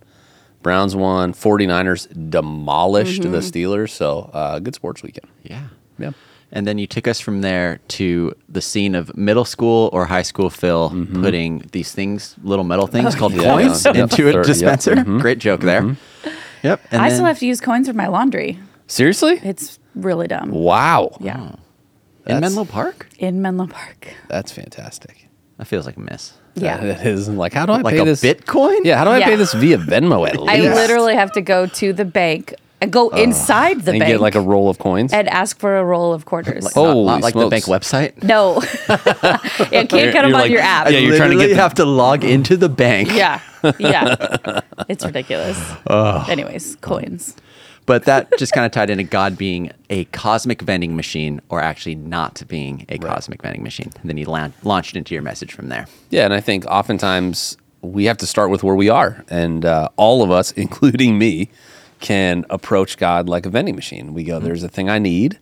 Browns 0.62 0.96
won. 0.96 1.34
49ers 1.34 2.08
demolished 2.30 3.22
Mm-hmm. 3.22 3.32
the 3.34 3.40
Steelers. 3.40 3.90
So 3.90 4.30
uh, 4.34 4.60
good 4.60 4.76
sports 4.76 5.04
weekend. 5.04 5.28
yeah. 5.44 5.68
Yeah. 6.00 6.12
And 6.56 6.68
then 6.68 6.78
you 6.78 6.86
took 6.88 7.08
us 7.08 7.20
from 7.20 7.42
there 7.42 7.80
to 8.00 8.34
the 8.48 8.62
scene 8.62 8.94
of 8.96 9.18
middle 9.18 9.44
school 9.46 9.90
or 9.92 10.06
high 10.06 10.22
school 10.22 10.50
Phil 10.52 10.90
putting 11.22 11.68
these 11.72 11.92
things, 11.94 12.36
little 12.44 12.64
metal 12.64 12.86
things 12.88 13.16
called 13.20 13.32
Mm-hmm. 13.34 13.42
Yeah, 13.42 13.54
coins, 13.54 13.86
yeah. 13.86 13.92
Yep. 13.94 14.02
into 14.12 14.30
a 14.30 14.32
Third- 14.34 14.36
yep. 14.36 14.46
dispenser. 14.46 14.96
Mhm. 14.96 15.20
Great 15.20 15.40
joke 15.40 15.62
there. 15.62 15.98
Yep. 16.64 16.82
And 16.92 17.02
i 17.02 17.10
then- 17.10 17.16
still 17.18 17.26
have 17.26 17.40
to 17.40 17.46
use 17.48 17.60
coins 17.60 17.88
for 17.88 17.94
my 17.96 18.08
laundry 18.08 18.60
Seriously? 18.88 19.40
It's 19.44 19.80
really 19.96 20.28
dumb. 20.28 20.52
Wow. 20.52 21.18
Yeah. 21.20 21.56
In 22.26 22.40
Menlo 22.40 22.66
Park. 22.66 23.08
In 23.20 23.42
Menlo 23.42 23.68
Park. 23.68 24.08
That's 24.30 24.52
fantastic. 24.52 25.28
That 25.58 25.66
feels 25.68 25.86
like 25.86 25.98
a 25.98 26.00
miss. 26.00 26.34
Yeah. 26.56 26.84
It 26.84 27.06
is 27.08 27.28
like 27.30 27.54
how 27.54 27.66
do 27.66 27.74
I 27.74 27.82
Like 27.82 27.96
pay 27.96 28.02
a 28.02 28.06
this 28.06 28.22
Bitcoin? 28.24 28.80
Yeah, 28.84 28.98
how 28.98 29.04
do 29.06 29.10
I 29.12 29.20
Yeah. 29.20 29.26
pay 29.28 29.36
this 29.36 29.54
via 29.54 29.78
Venmo 29.78 30.28
at 30.28 30.38
least? 30.40 30.50
I 30.50 30.74
literally 30.74 31.16
have 31.16 31.32
to 31.34 31.42
go 31.42 31.66
to 31.68 31.94
the 31.94 32.06
bank 32.06 32.54
and 32.82 32.92
go 32.92 33.10
inside 33.10 33.82
the 33.82 33.92
and 33.92 34.00
bank 34.00 34.12
get 34.12 34.20
like 34.20 34.36
a 34.36 34.42
roll 34.42 34.70
of 34.70 34.78
coins. 34.78 35.14
and 35.14 35.30
ask 35.30 35.58
for 35.60 35.78
a 35.78 35.84
roll 35.86 36.12
of 36.14 36.26
quarters. 36.26 36.64
Not- 36.66 36.74
Holy 36.74 37.06
not, 37.06 37.22
like 37.22 37.34
the 37.34 37.48
bank 37.48 37.64
website. 37.66 38.22
no. 38.24 38.56
you 39.72 39.88
can't 39.88 39.90
get 39.90 40.14
them 40.14 40.26
on 40.26 40.32
like- 40.34 40.52
your 40.52 40.60
app. 40.62 40.90
Yeah, 40.92 40.98
you're 41.00 41.16
trying 41.18 41.30
to 41.32 41.36
get 41.36 41.40
Literally 41.40 41.54
the- 41.54 41.62
have 41.62 41.74
to 41.76 41.86
log 41.86 42.24
into 42.24 42.58
the 42.58 42.70
bank. 42.70 43.10
yeah. 43.14 43.40
Yeah. 43.80 44.60
It's 44.90 45.06
ridiculous. 45.06 45.58
Anyways, 45.90 46.76
coins. 46.82 47.36
But 47.86 48.06
that 48.06 48.38
just 48.38 48.54
kind 48.54 48.66
of 48.66 48.72
tied 48.72 48.90
into 48.90 49.04
God 49.04 49.38
being 49.38 49.72
a 49.90 50.06
cosmic 50.06 50.62
vending 50.62 50.96
machine 50.96 51.42
or 51.50 51.60
actually 51.60 51.96
not 51.96 52.42
being 52.48 52.86
a 52.88 52.98
cosmic 52.98 53.42
vending 53.42 53.64
machine. 53.64 53.92
And 54.00 54.10
then 54.10 54.18
you 54.18 54.26
lan- 54.26 54.54
launched 54.64 54.96
into 54.96 55.14
your 55.14 55.22
message 55.22 55.54
from 55.54 55.68
there. 55.68 55.88
Yeah, 56.10 56.24
and 56.24 56.34
I 56.34 56.40
think 56.40 56.66
oftentimes 56.66 57.58
we 57.82 58.06
have 58.06 58.18
to 58.20 58.28
start 58.28 58.50
with 58.50 58.64
where 58.64 58.76
we 58.76 58.90
are, 58.90 59.26
and 59.30 59.66
uh, 59.66 59.90
all 59.98 60.24
of 60.24 60.32
us, 60.32 60.52
including 60.66 61.18
me, 61.18 61.50
can 62.00 62.46
approach 62.50 62.98
God 62.98 63.28
like 63.30 63.46
a 63.46 63.50
vending 63.50 63.76
machine. 63.76 64.14
We 64.14 64.24
go, 64.24 64.40
"There's 64.40 64.64
a 64.64 64.70
thing 64.70 64.90
I 64.90 65.00
need." 65.00 65.40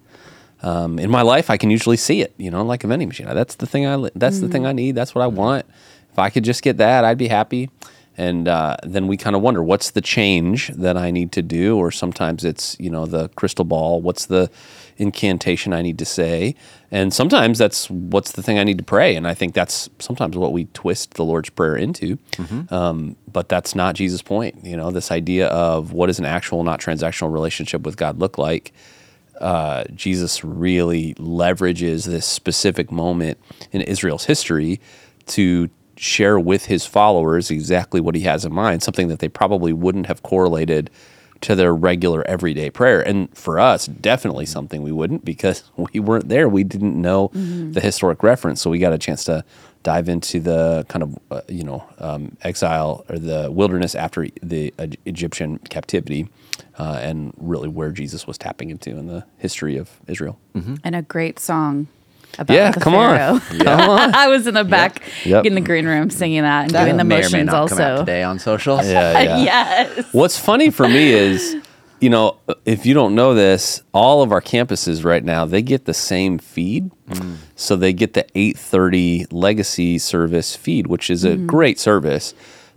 Um, 0.63 0.99
in 0.99 1.09
my 1.09 1.23
life, 1.23 1.49
I 1.49 1.57
can 1.57 1.71
usually 1.71 1.97
see 1.97 2.21
it, 2.21 2.33
you 2.37 2.51
know, 2.51 2.63
like 2.63 2.83
a 2.83 2.87
vending 2.87 3.07
machine. 3.07 3.25
That's 3.27 3.55
the 3.55 3.65
thing 3.65 3.85
I. 3.85 4.09
That's 4.15 4.39
the 4.39 4.47
thing 4.47 4.65
I 4.65 4.73
need. 4.73 4.95
That's 4.95 5.15
what 5.15 5.21
I 5.23 5.27
want. 5.27 5.65
If 6.11 6.19
I 6.19 6.29
could 6.29 6.43
just 6.43 6.61
get 6.61 6.77
that, 6.77 7.05
I'd 7.05 7.17
be 7.17 7.29
happy. 7.29 7.69
And 8.17 8.47
uh, 8.47 8.75
then 8.83 9.07
we 9.07 9.17
kind 9.17 9.35
of 9.35 9.41
wonder, 9.41 9.63
what's 9.63 9.91
the 9.91 10.01
change 10.01 10.67
that 10.69 10.97
I 10.97 11.11
need 11.11 11.31
to 11.31 11.41
do? 11.41 11.77
Or 11.77 11.91
sometimes 11.91 12.43
it's, 12.43 12.75
you 12.79 12.89
know, 12.89 13.05
the 13.05 13.29
crystal 13.29 13.65
ball. 13.65 14.01
What's 14.01 14.25
the 14.25 14.49
incantation 14.97 15.73
I 15.73 15.81
need 15.81 15.97
to 15.97 16.05
say? 16.05 16.53
And 16.91 17.13
sometimes 17.13 17.57
that's 17.57 17.89
what's 17.89 18.33
the 18.33 18.43
thing 18.43 18.59
I 18.59 18.65
need 18.65 18.77
to 18.77 18.83
pray. 18.83 19.15
And 19.15 19.25
I 19.27 19.33
think 19.33 19.53
that's 19.53 19.89
sometimes 19.99 20.35
what 20.35 20.51
we 20.51 20.65
twist 20.73 21.13
the 21.13 21.23
Lord's 21.23 21.49
Prayer 21.49 21.75
into. 21.77 22.17
Um, 22.73 23.15
but 23.31 23.47
that's 23.47 23.75
not 23.75 23.95
Jesus' 23.95 24.21
point. 24.21 24.63
You 24.63 24.75
know, 24.75 24.91
this 24.91 25.09
idea 25.09 25.47
of 25.47 25.93
what 25.93 26.07
does 26.07 26.19
an 26.19 26.25
actual, 26.25 26.63
not 26.63 26.81
transactional 26.81 27.31
relationship 27.31 27.83
with 27.83 27.95
God 27.95 28.19
look 28.19 28.37
like? 28.37 28.73
uh, 29.41 29.83
Jesus 29.95 30.43
really 30.43 31.15
leverages 31.15 32.05
this 32.05 32.25
specific 32.25 32.91
moment 32.91 33.39
in 33.71 33.81
Israel's 33.81 34.25
history 34.25 34.79
to 35.27 35.69
share 36.01 36.39
with 36.39 36.65
his 36.65 36.83
followers 36.83 37.51
exactly 37.51 38.01
what 38.01 38.15
he 38.15 38.21
has 38.21 38.43
in 38.43 38.51
mind, 38.51 38.81
something 38.81 39.07
that 39.07 39.19
they 39.19 39.29
probably 39.29 39.71
wouldn't 39.71 40.07
have 40.07 40.23
correlated 40.23 40.89
to 41.41 41.53
their 41.53 41.75
regular 41.75 42.27
everyday 42.27 42.71
prayer. 42.71 43.01
And 43.01 43.35
for 43.37 43.59
us, 43.59 43.85
definitely 43.85 44.47
something 44.47 44.81
we 44.81 44.91
wouldn't 44.91 45.23
because 45.23 45.63
we 45.77 45.99
weren't 45.99 46.27
there. 46.27 46.49
We 46.49 46.63
didn't 46.63 46.99
know 46.99 47.29
the 47.33 47.81
historic 47.81 48.23
reference. 48.23 48.61
So 48.61 48.71
we 48.71 48.79
got 48.79 48.93
a 48.93 48.97
chance 48.97 49.23
to 49.25 49.45
dive 49.83 50.09
into 50.09 50.39
the 50.39 50.87
kind 50.89 51.03
of, 51.03 51.19
uh, 51.29 51.41
you 51.47 51.63
know, 51.63 51.83
um, 51.99 52.35
exile 52.41 53.05
or 53.07 53.19
the 53.19 53.51
wilderness 53.51 53.93
after 53.93 54.27
the 54.41 54.73
uh, 54.79 54.87
Egyptian 55.05 55.59
captivity 55.69 56.27
uh, 56.79 56.99
and 56.99 57.31
really 57.37 57.67
where 57.67 57.91
Jesus 57.91 58.25
was 58.25 58.39
tapping 58.39 58.71
into 58.71 58.97
in 58.97 59.05
the 59.05 59.23
history 59.37 59.77
of 59.77 59.99
Israel. 60.07 60.39
And 60.83 60.95
a 60.95 61.03
great 61.03 61.37
song 61.37 61.87
about 62.39 62.53
Yeah, 62.53 62.71
the 62.71 62.79
come 62.79 62.95
on. 62.95 63.39
Pharaoh. 63.39 63.65
I 64.13 64.27
was 64.27 64.47
in 64.47 64.53
the 64.53 64.63
back 64.63 65.01
Yep. 65.25 65.45
in 65.45 65.55
the 65.55 65.61
green 65.61 65.85
room 65.85 66.09
singing 66.09 66.43
that 66.43 66.63
and 66.63 66.71
That 66.71 66.85
doing 66.85 66.97
the 66.97 67.03
may 67.03 67.15
or 67.25 67.29
may 67.29 67.43
motions 67.43 67.45
not 67.47 67.69
come 67.69 67.79
out 67.79 67.91
also. 67.91 68.01
today 68.05 68.23
on 68.23 68.39
social. 68.39 68.77
Yeah, 68.83 69.19
yeah. 69.21 69.37
yes. 69.37 70.13
What's 70.13 70.37
funny 70.39 70.69
for 70.69 70.87
me 70.87 71.09
is, 71.11 71.55
you 71.99 72.09
know, 72.09 72.37
if 72.65 72.85
you 72.85 72.93
don't 72.93 73.13
know 73.15 73.33
this, 73.33 73.83
all 73.93 74.21
of 74.23 74.31
our 74.31 74.41
campuses 74.41 75.03
right 75.05 75.23
now 75.23 75.45
they 75.45 75.61
get 75.61 75.85
the 75.85 75.93
same 75.93 76.39
feed, 76.39 76.89
mm. 77.09 77.35
so 77.55 77.75
they 77.75 77.93
get 77.93 78.13
the 78.13 78.25
eight 78.35 78.57
thirty 78.57 79.25
legacy 79.31 79.99
service 79.99 80.55
feed, 80.55 80.87
which 80.87 81.09
is 81.09 81.23
a 81.23 81.31
mm-hmm. 81.31 81.45
great 81.47 81.79
service. 81.79 82.33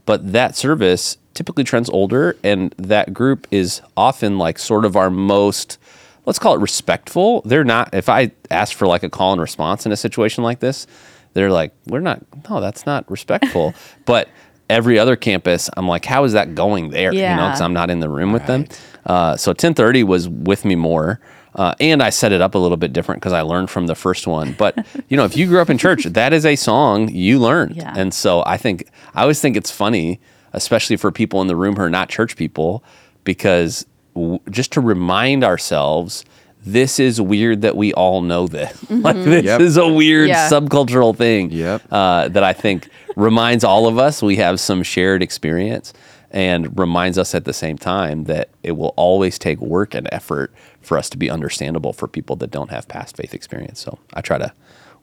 but 0.07 0.33
that 0.33 0.55
service 0.57 1.17
typically 1.33 1.65
trends 1.65 1.89
older, 1.91 2.37
and 2.45 2.75
that 2.77 3.15
group 3.15 3.47
is 3.51 3.81
often 3.97 4.37
like 4.39 4.59
sort 4.59 4.85
of 4.85 4.95
our 4.97 5.11
most 5.11 5.79
let's 6.27 6.39
call 6.39 6.55
it 6.55 6.61
respectful. 6.61 7.43
They're 7.43 7.65
not. 7.65 7.93
If 7.95 8.09
I 8.09 8.33
ask 8.51 8.77
for 8.77 8.87
like 8.87 9.03
a 9.03 9.11
call 9.11 9.33
and 9.33 9.41
response 9.41 9.87
in 9.87 9.93
a 9.93 9.97
situation 9.97 10.45
like 10.45 10.61
this, 10.61 10.87
they're 11.35 11.51
like, 11.51 11.73
"We're 11.87 12.01
not. 12.01 12.23
No, 12.49 12.61
that's 12.61 12.87
not 12.87 13.11
respectful." 13.11 13.75
but 14.07 14.29
every 14.71 14.99
other 14.99 15.17
campus, 15.17 15.69
I'm 15.77 15.89
like, 15.89 16.05
"How 16.05 16.25
is 16.25 16.33
that 16.33 16.55
going 16.55 16.91
there?" 16.91 17.13
You 17.13 17.23
know, 17.23 17.47
because 17.47 17.61
I'm 17.61 17.73
not 17.75 17.91
in 17.91 18.01
the 18.01 18.09
room 18.09 18.33
with 18.33 18.47
them. 18.47 18.67
Uh, 19.07 19.37
so 19.37 19.53
10:30 19.53 20.05
was 20.05 20.29
with 20.29 20.65
me 20.65 20.75
more. 20.75 21.21
Uh, 21.57 21.73
and 21.79 22.03
I 22.03 22.11
set 22.11 22.33
it 22.33 22.41
up 22.41 22.57
a 22.57 22.59
little 22.59 22.77
bit 22.77 22.93
different 22.93 23.21
because 23.21 23.33
I 23.33 23.43
learned 23.43 23.71
from 23.71 23.87
the 23.87 23.95
first 23.95 24.27
one. 24.27 24.55
But 24.59 24.85
you 25.09 25.17
know, 25.17 25.25
if 25.25 25.37
you 25.37 25.47
grew 25.47 25.61
up 25.61 25.71
in 25.71 25.79
church, 25.79 26.03
that 26.05 26.33
is 26.33 26.45
a 26.45 26.57
song 26.57 27.09
you 27.11 27.39
learned, 27.39 27.77
Yeah. 27.77 27.95
and 27.97 28.13
so 28.13 28.43
I 28.45 28.57
think 28.57 28.89
I 29.15 29.23
always 29.23 29.41
think 29.41 29.57
it's 29.57 29.71
funny, 29.71 30.19
especially 30.53 30.97
for 30.97 31.13
people 31.13 31.41
in 31.43 31.47
the 31.47 31.55
room 31.55 31.77
who 31.77 31.83
are 31.83 31.91
not 31.91 32.09
church 32.09 32.35
people, 32.37 32.83
because 33.23 33.87
w- 34.15 34.39
just 34.51 34.73
to 34.73 34.81
remind 34.81 35.45
ourselves, 35.45 36.25
this 36.67 36.99
is 36.99 37.21
weird 37.21 37.63
that 37.63 37.77
we 37.77 37.93
all 37.95 38.21
know 38.23 38.47
this. 38.47 38.73
like 38.91 39.17
this 39.17 39.45
Yep. 39.45 39.61
is 39.61 39.77
a 39.77 39.87
weird 39.87 40.29
Yeah. 40.29 40.49
subcultural 40.49 41.17
thing. 41.17 41.51
Yep. 41.51 41.83
Uh, 41.91 42.29
that 42.29 42.43
I 42.43 42.53
think 42.53 42.89
reminds 43.17 43.65
all 43.65 43.87
of 43.87 43.99
us 43.99 44.23
we 44.23 44.37
have 44.37 44.59
some 44.61 44.83
shared 44.83 45.23
experience, 45.23 45.93
and 46.31 46.77
reminds 46.77 47.17
us 47.17 47.33
at 47.35 47.45
the 47.45 47.53
same 47.53 47.79
time 47.79 48.25
that 48.25 48.49
it 48.65 48.73
will 48.73 48.93
always 48.97 49.39
take 49.39 49.61
work 49.61 49.95
and 49.95 50.09
effort 50.11 50.53
for 50.81 50.99
us 50.99 51.09
to 51.11 51.17
be 51.17 51.31
understandable 51.31 51.93
for 51.93 52.09
people 52.09 52.35
that 52.37 52.51
don't 52.51 52.71
have 52.71 52.89
past 52.89 53.17
faith 53.17 53.33
experience. 53.35 53.79
So 53.79 53.99
I 54.15 54.21
try 54.21 54.39
to 54.39 54.53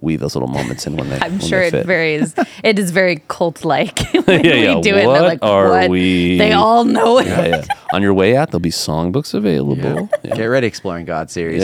weave 0.02 0.20
those 0.20 0.36
little 0.36 0.48
moments 0.50 0.86
in 0.88 0.98
when 0.98 1.10
they. 1.10 1.20
I'm 1.22 1.34
when 1.34 1.40
sure 1.42 1.62
they 1.62 1.68
it 1.68 1.72
fit. 1.72 1.86
varies. 1.86 2.36
It 2.64 2.78
is 2.80 2.92
very 2.92 3.22
cult 3.28 3.64
like 3.64 4.00
when 4.26 4.44
Yeah, 4.44 4.54
we 4.54 4.64
yeah. 4.64 4.82
do 4.82 4.96
it. 4.96 5.06
What 5.06 5.14
they're 5.14 5.22
like, 5.28 5.40
are 5.44 5.70
what? 5.70 5.90
we- 5.90 6.38
They 6.38 6.54
all 6.54 6.84
know 6.86 7.20
it. 7.20 7.28
Yeah, 7.28 7.46
yeah. 7.46 7.66
On 7.94 8.02
your 8.02 8.14
way 8.14 8.36
out, 8.38 8.52
there'll 8.52 8.60
be 8.62 8.70
songbooks 8.72 9.34
available. 9.34 10.10
Yeah. 10.24 10.36
Get 10.36 10.46
ready, 10.46 10.68
Exploring 10.68 11.06
God 11.06 11.30
series. 11.30 11.64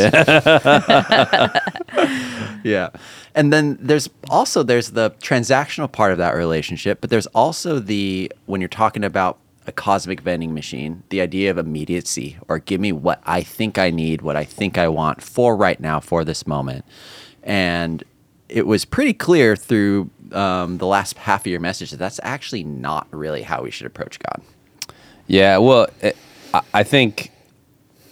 Yeah. 2.64 2.90
And 3.36 3.54
then 3.54 3.78
there's 3.80 4.10
also 4.30 4.64
there's 4.64 4.92
the 4.92 5.12
transactional 5.22 5.92
part 5.92 6.12
of 6.12 6.18
that 6.18 6.32
relationship, 6.36 7.00
but 7.02 7.10
there's 7.10 7.28
also 7.28 7.80
the 7.80 8.32
when 8.46 8.62
you're 8.62 8.68
talking 8.68 9.04
about 9.04 9.38
a 9.68 9.72
cosmic 9.72 10.22
vending 10.22 10.54
machine, 10.54 11.04
the 11.10 11.22
idea 11.22 11.52
of 11.52 11.58
immediacy 11.58 12.38
or 12.48 12.60
give 12.60 12.80
me 12.82 12.92
what 12.92 13.22
I 13.26 13.44
think 13.44 13.78
I 13.78 13.90
need, 13.90 14.22
what 14.22 14.36
I 14.36 14.44
think 14.44 14.78
I 14.78 14.88
want 14.88 15.22
for 15.22 15.56
right 15.56 15.80
now, 15.80 16.00
for 16.00 16.24
this 16.26 16.48
moment. 16.48 16.84
And 17.44 18.04
it 18.50 18.66
was 18.66 18.86
pretty 18.86 19.14
clear 19.14 19.56
through 19.56 20.10
um, 20.32 20.78
the 20.78 20.86
last 20.88 21.18
half 21.18 21.42
of 21.42 21.48
your 21.48 21.60
message 21.60 21.92
that 21.92 21.98
that's 21.98 22.20
actually 22.24 22.64
not 22.64 23.08
really 23.12 23.42
how 23.42 23.62
we 23.64 23.72
should 23.72 23.88
approach 23.88 24.20
God. 24.20 24.42
Yeah, 25.28 25.58
well, 25.58 25.88
eh, 26.02 26.12
I- 26.54 26.62
I 26.74 26.84
think 26.84 27.32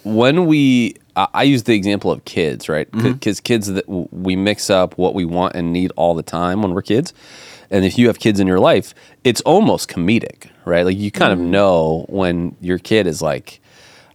when 0.04 0.46
we, 0.46 0.94
I 1.16 1.26
I 1.34 1.42
use 1.44 1.62
the 1.64 1.74
example 1.74 2.10
of 2.12 2.24
kids, 2.24 2.68
right? 2.68 2.88
Because 2.92 3.40
kids 3.40 3.66
that 3.68 3.88
we 3.88 4.36
mix 4.36 4.70
up 4.70 4.96
what 4.98 5.14
we 5.14 5.24
want 5.24 5.56
and 5.56 5.72
need 5.72 5.92
all 5.96 6.14
the 6.14 6.22
time 6.22 6.62
when 6.62 6.72
we're 6.74 6.82
kids, 6.82 7.12
and 7.70 7.84
if 7.84 7.98
you 7.98 8.06
have 8.06 8.18
kids 8.18 8.38
in 8.38 8.46
your 8.46 8.60
life, 8.60 8.94
it's 9.24 9.40
almost 9.42 9.88
comedic, 9.88 10.48
right? 10.64 10.84
Like 10.84 10.96
you 10.96 11.10
kind 11.10 11.32
of 11.32 11.38
know 11.40 12.04
when 12.08 12.54
your 12.60 12.78
kid 12.78 13.06
is 13.06 13.20
like, 13.22 13.60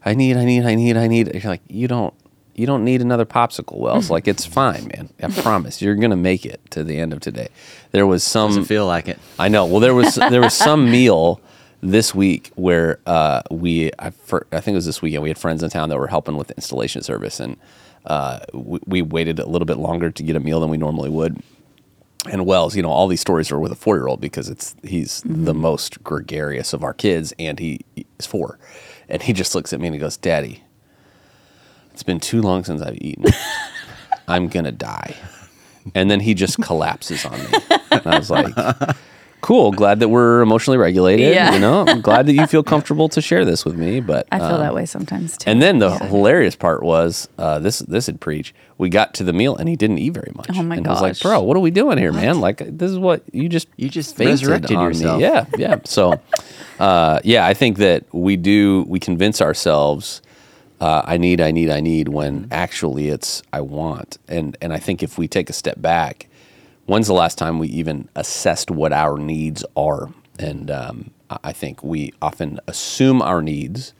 "I 0.05 0.13
need, 0.13 0.37
I 0.37 0.45
need, 0.45 0.63
I 0.65 0.75
need, 0.75 0.95
I 0.95 1.07
need." 1.07 1.33
You're 1.33 1.51
like, 1.51 1.61
you 1.67 1.87
don't. 1.87 2.13
You 2.61 2.67
don't 2.67 2.85
need 2.85 3.01
another 3.01 3.25
popsicle, 3.25 3.79
Wells. 3.79 4.11
Like 4.11 4.27
it's 4.27 4.45
fine, 4.45 4.91
man. 4.95 5.09
I 5.19 5.31
promise 5.41 5.81
you're 5.81 5.95
gonna 5.95 6.15
make 6.15 6.45
it 6.45 6.61
to 6.69 6.83
the 6.83 6.99
end 6.99 7.11
of 7.11 7.19
today. 7.19 7.47
There 7.89 8.05
was 8.05 8.23
some 8.23 8.51
Doesn't 8.51 8.65
feel 8.65 8.85
like 8.85 9.07
it. 9.07 9.17
I 9.39 9.47
know. 9.47 9.65
Well, 9.65 9.79
there 9.79 9.95
was 9.95 10.13
there 10.13 10.41
was 10.41 10.53
some 10.53 10.91
meal 10.91 11.41
this 11.81 12.13
week 12.13 12.51
where 12.53 12.99
uh, 13.07 13.41
we 13.49 13.89
I, 13.97 14.11
for, 14.11 14.45
I 14.51 14.59
think 14.59 14.75
it 14.75 14.77
was 14.77 14.85
this 14.85 15.01
weekend 15.01 15.23
we 15.23 15.29
had 15.29 15.39
friends 15.39 15.63
in 15.63 15.71
town 15.71 15.89
that 15.89 15.97
were 15.97 16.05
helping 16.05 16.37
with 16.37 16.49
the 16.49 16.55
installation 16.55 17.01
service 17.01 17.39
and 17.39 17.57
uh, 18.05 18.41
we, 18.53 18.79
we 18.85 19.01
waited 19.01 19.39
a 19.39 19.47
little 19.47 19.65
bit 19.65 19.77
longer 19.77 20.11
to 20.11 20.21
get 20.21 20.35
a 20.35 20.39
meal 20.39 20.59
than 20.59 20.69
we 20.69 20.77
normally 20.77 21.09
would. 21.09 21.41
And 22.29 22.45
Wells, 22.45 22.75
you 22.75 22.83
know, 22.83 22.91
all 22.91 23.07
these 23.07 23.21
stories 23.21 23.51
are 23.51 23.57
with 23.59 23.71
a 23.71 23.75
four 23.75 23.97
year 23.97 24.05
old 24.05 24.21
because 24.21 24.49
it's 24.49 24.75
he's 24.83 25.23
the 25.25 25.55
most 25.55 26.03
gregarious 26.03 26.73
of 26.73 26.83
our 26.83 26.93
kids 26.93 27.33
and 27.39 27.57
he 27.57 27.79
is 28.19 28.27
four, 28.27 28.59
and 29.09 29.23
he 29.23 29.33
just 29.33 29.55
looks 29.55 29.73
at 29.73 29.79
me 29.79 29.87
and 29.87 29.95
he 29.95 29.99
goes, 29.99 30.15
"Daddy, 30.15 30.61
it's 31.93 32.03
been 32.03 32.19
too 32.19 32.41
long 32.41 32.63
since 32.63 32.81
I've 32.81 32.97
eaten. 33.01 33.25
I'm 34.27 34.47
gonna 34.47 34.71
die." 34.71 35.15
And 35.95 36.11
then 36.11 36.19
he 36.19 36.33
just 36.35 36.61
collapses 36.61 37.25
on 37.25 37.39
me. 37.39 37.47
And 37.91 38.05
I 38.05 38.17
was 38.19 38.29
like, 38.29 38.53
cool. 39.41 39.71
Glad 39.71 39.99
that 40.01 40.09
we're 40.09 40.41
emotionally 40.41 40.77
regulated. 40.77 41.33
Yeah. 41.33 41.53
You 41.53 41.59
know, 41.59 41.83
I'm 41.87 42.01
glad 42.01 42.27
that 42.27 42.33
you 42.33 42.45
feel 42.45 42.61
comfortable 42.61 43.09
to 43.09 43.19
share 43.19 43.45
this 43.45 43.65
with 43.65 43.75
me. 43.75 43.99
But 43.99 44.27
I 44.31 44.37
feel 44.37 44.47
um, 44.49 44.59
that 44.61 44.75
way 44.75 44.85
sometimes 44.85 45.37
too. 45.39 45.49
And 45.49 45.59
then 45.59 45.79
the 45.79 45.89
Yeah. 45.89 46.05
hilarious 46.07 46.55
part 46.55 46.83
was 46.83 47.27
uh, 47.39 47.57
this. 47.57 47.79
This 47.79 48.05
had 48.05 48.21
preach. 48.21 48.53
We 48.77 48.89
got 48.89 49.15
to 49.15 49.23
the 49.23 49.33
meal 49.33 49.55
and 49.57 49.67
he 49.67 49.75
didn't 49.75 49.97
eat 49.97 50.09
very 50.13 50.31
much. 50.35 50.51
Oh 50.55 50.61
my 50.61 50.75
and 50.75 50.87
I 50.87 50.91
was 50.91 51.01
like, 51.01 51.19
bro, 51.19 51.41
what 51.41 51.57
are 51.57 51.61
we 51.61 51.71
doing 51.71 51.97
here, 51.97 52.11
man? 52.11 52.39
Like, 52.41 52.57
this 52.59 52.91
is 52.91 52.99
what 52.99 53.23
you 53.33 53.49
just 53.49 53.67
You 53.75 53.89
just 53.89 54.15
fainted 54.15 54.33
resurrected 54.33 54.71
yourself. 54.79 55.17
Me. 55.17 55.23
Yeah, 55.23 55.45
yeah. 55.57 55.79
So, 55.85 56.19
uh, 56.79 57.19
yeah, 57.23 57.47
I 57.47 57.55
think 57.55 57.77
that 57.77 58.05
we 58.13 58.37
do. 58.37 58.85
We 58.87 58.99
convince 58.99 59.41
ourselves. 59.41 60.21
Uh, 60.81 61.03
I 61.05 61.17
need, 61.17 61.39
I 61.39 61.51
need, 61.51 61.69
I 61.69 61.79
need. 61.79 62.09
When 62.09 62.47
actually 62.51 63.09
it's 63.09 63.43
I 63.53 63.61
want. 63.61 64.17
And 64.27 64.57
and 64.61 64.73
I 64.73 64.79
think 64.79 65.03
if 65.03 65.17
we 65.17 65.27
take 65.27 65.49
a 65.49 65.53
step 65.53 65.81
back, 65.81 66.27
when's 66.87 67.07
the 67.07 67.13
last 67.13 67.37
time 67.37 67.59
we 67.59 67.67
even 67.69 68.09
assessed 68.15 68.71
what 68.71 68.91
our 68.91 69.17
needs 69.17 69.63
are? 69.77 70.09
And 70.39 70.71
um, 70.71 71.11
I 71.43 71.53
think 71.53 71.83
we 71.83 72.13
often 72.21 72.59
assume 72.67 73.21
our 73.21 73.43
needs 73.43 73.93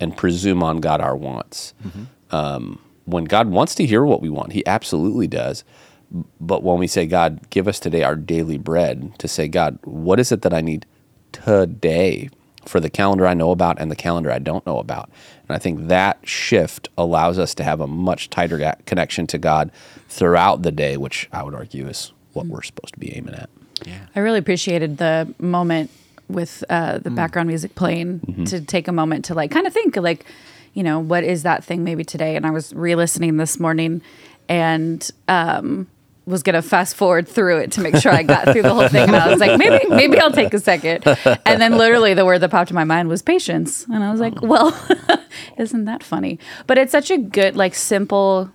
and 0.00 0.16
presume 0.16 0.62
on 0.62 0.80
God 0.80 1.00
our 1.00 1.16
wants. 1.16 1.72
Um, 2.32 2.80
when 3.04 3.24
God 3.24 3.48
wants 3.48 3.76
to 3.76 3.86
hear 3.86 4.04
what 4.04 4.20
we 4.20 4.28
want, 4.28 4.52
He 4.52 4.66
absolutely 4.66 5.28
does. 5.28 5.62
But 6.40 6.64
when 6.64 6.78
we 6.78 6.88
say, 6.88 7.06
God, 7.06 7.48
give 7.50 7.68
us 7.68 7.78
today 7.78 8.02
our 8.02 8.16
daily 8.16 8.58
bread, 8.58 9.16
to 9.18 9.28
say, 9.28 9.46
God, 9.48 9.78
what 9.84 10.18
is 10.18 10.32
it 10.32 10.42
that 10.42 10.52
I 10.52 10.60
need 10.60 10.86
today 11.32 12.28
for 12.68 12.80
the 12.80 12.90
calendar 12.90 13.26
I 13.26 13.34
know 13.34 13.50
about 13.50 13.80
and 13.80 13.90
the 13.90 13.96
calendar 13.96 14.30
I 14.30 14.38
don't 14.38 14.64
know 14.66 14.78
about? 14.78 15.10
And 15.48 15.54
I 15.54 15.58
think 15.58 15.88
that 15.88 16.18
shift 16.22 16.88
allows 16.96 17.38
us 17.38 17.54
to 17.56 17.64
have 17.64 17.80
a 17.80 17.86
much 17.86 18.30
tighter 18.30 18.74
connection 18.86 19.26
to 19.28 19.38
God 19.38 19.70
throughout 20.08 20.62
the 20.62 20.72
day, 20.72 20.96
which 20.96 21.28
I 21.32 21.42
would 21.42 21.54
argue 21.54 21.86
is 21.86 22.12
what 22.32 22.46
we're 22.46 22.62
supposed 22.62 22.94
to 22.94 23.00
be 23.00 23.16
aiming 23.16 23.34
at. 23.34 23.50
Yeah. 23.84 24.06
I 24.14 24.20
really 24.20 24.38
appreciated 24.38 24.98
the 24.98 25.34
moment 25.38 25.90
with 26.28 26.64
uh, 26.70 26.98
the 26.98 27.10
background 27.10 27.48
music 27.48 27.74
playing 27.74 28.46
to 28.46 28.60
take 28.60 28.88
a 28.88 28.92
moment 28.92 29.26
to 29.26 29.34
like 29.34 29.50
kind 29.50 29.66
of 29.66 29.72
think 29.72 29.96
like, 29.96 30.24
you 30.72 30.82
know, 30.82 30.98
what 30.98 31.22
is 31.22 31.42
that 31.42 31.62
thing 31.62 31.84
maybe 31.84 32.02
today? 32.04 32.34
And 32.34 32.46
I 32.46 32.50
was 32.50 32.72
re-listening 32.72 33.36
this 33.36 33.60
morning 33.60 34.00
and 34.48 35.08
um, 35.28 35.86
was 36.26 36.42
gonna 36.42 36.62
fast 36.62 36.96
forward 36.96 37.28
through 37.28 37.58
it 37.58 37.72
to 37.72 37.80
make 37.80 37.96
sure 37.96 38.10
I 38.12 38.22
got 38.22 38.48
through 38.52 38.62
the 38.62 38.72
whole 38.72 38.88
thing. 38.88 39.08
And 39.08 39.16
I 39.16 39.28
was 39.30 39.40
like, 39.40 39.58
maybe 39.58 39.84
maybe 39.88 40.18
I'll 40.18 40.32
take 40.32 40.54
a 40.54 40.58
second. 40.58 41.04
And 41.44 41.60
then 41.60 41.76
literally 41.76 42.14
the 42.14 42.24
word 42.24 42.38
that 42.40 42.50
popped 42.50 42.70
in 42.70 42.74
my 42.74 42.84
mind 42.84 43.08
was 43.08 43.20
patience. 43.22 43.84
And 43.84 44.02
I 44.02 44.10
was 44.10 44.20
like, 44.20 44.34
oh. 44.42 44.46
well, 44.46 45.20
isn't 45.58 45.84
that 45.84 46.02
funny? 46.02 46.38
But 46.66 46.78
it's 46.78 46.92
such 46.92 47.10
a 47.10 47.18
good 47.18 47.56
like 47.56 47.74
simple 47.74 48.50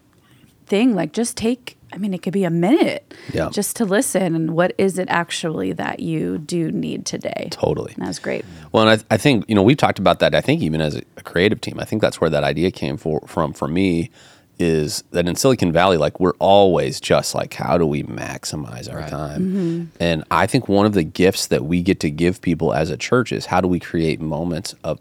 thing. 0.65 0.95
Like 0.95 1.13
just 1.13 1.37
take. 1.37 1.75
I 1.91 1.97
mean, 1.97 2.13
it 2.13 2.21
could 2.21 2.33
be 2.33 2.43
a 2.43 2.51
minute 2.51 3.15
Yeah. 3.33 3.49
just 3.49 3.75
to 3.77 3.85
listen. 3.85 4.35
And 4.35 4.51
what 4.51 4.75
is 4.77 4.99
it 4.99 5.07
actually 5.09 5.71
that 5.73 5.99
you 6.01 6.37
do 6.37 6.71
need 6.71 7.03
today? 7.03 7.47
Totally. 7.49 7.93
And 7.93 8.03
that 8.03 8.09
was 8.09 8.19
great. 8.19 8.45
Well, 8.71 8.87
and 8.87 9.01
I, 9.09 9.15
I 9.15 9.17
think 9.17 9.45
you 9.47 9.55
know 9.55 9.63
we've 9.63 9.75
talked 9.75 9.97
about 9.97 10.19
that. 10.19 10.35
I 10.35 10.41
think 10.41 10.61
even 10.61 10.81
as 10.81 10.95
a, 10.97 11.01
a 11.17 11.23
creative 11.23 11.61
team, 11.61 11.79
I 11.79 11.85
think 11.85 12.03
that's 12.03 12.21
where 12.21 12.29
that 12.29 12.43
idea 12.43 12.69
came 12.69 12.95
for, 12.97 13.21
from 13.27 13.53
for 13.53 13.67
me. 13.67 14.11
Is 14.59 15.03
that 15.11 15.25
in 15.25 15.35
Silicon 15.35 15.71
Valley, 15.71 15.95
like 15.95 16.19
we're 16.19 16.35
always 16.39 16.99
just 16.99 17.33
like, 17.33 17.53
how 17.53 17.77
do 17.77 17.85
we 17.85 18.03
maximize 18.03 18.93
our 18.93 19.07
time? 19.07 19.41
Mm-hmm. 19.41 19.85
And 20.01 20.25
I 20.29 20.47
think 20.47 20.67
one 20.67 20.85
of 20.85 20.93
the 20.93 21.03
gifts 21.03 21.47
that 21.47 21.63
we 21.63 21.81
get 21.81 22.01
to 22.01 22.09
give 22.09 22.41
people 22.41 22.73
as 22.73 22.89
a 22.89 22.97
church 22.97 23.31
is 23.31 23.45
how 23.45 23.61
do 23.61 23.69
we 23.69 23.79
create 23.79 24.19
moments 24.19 24.75
of 24.83 24.99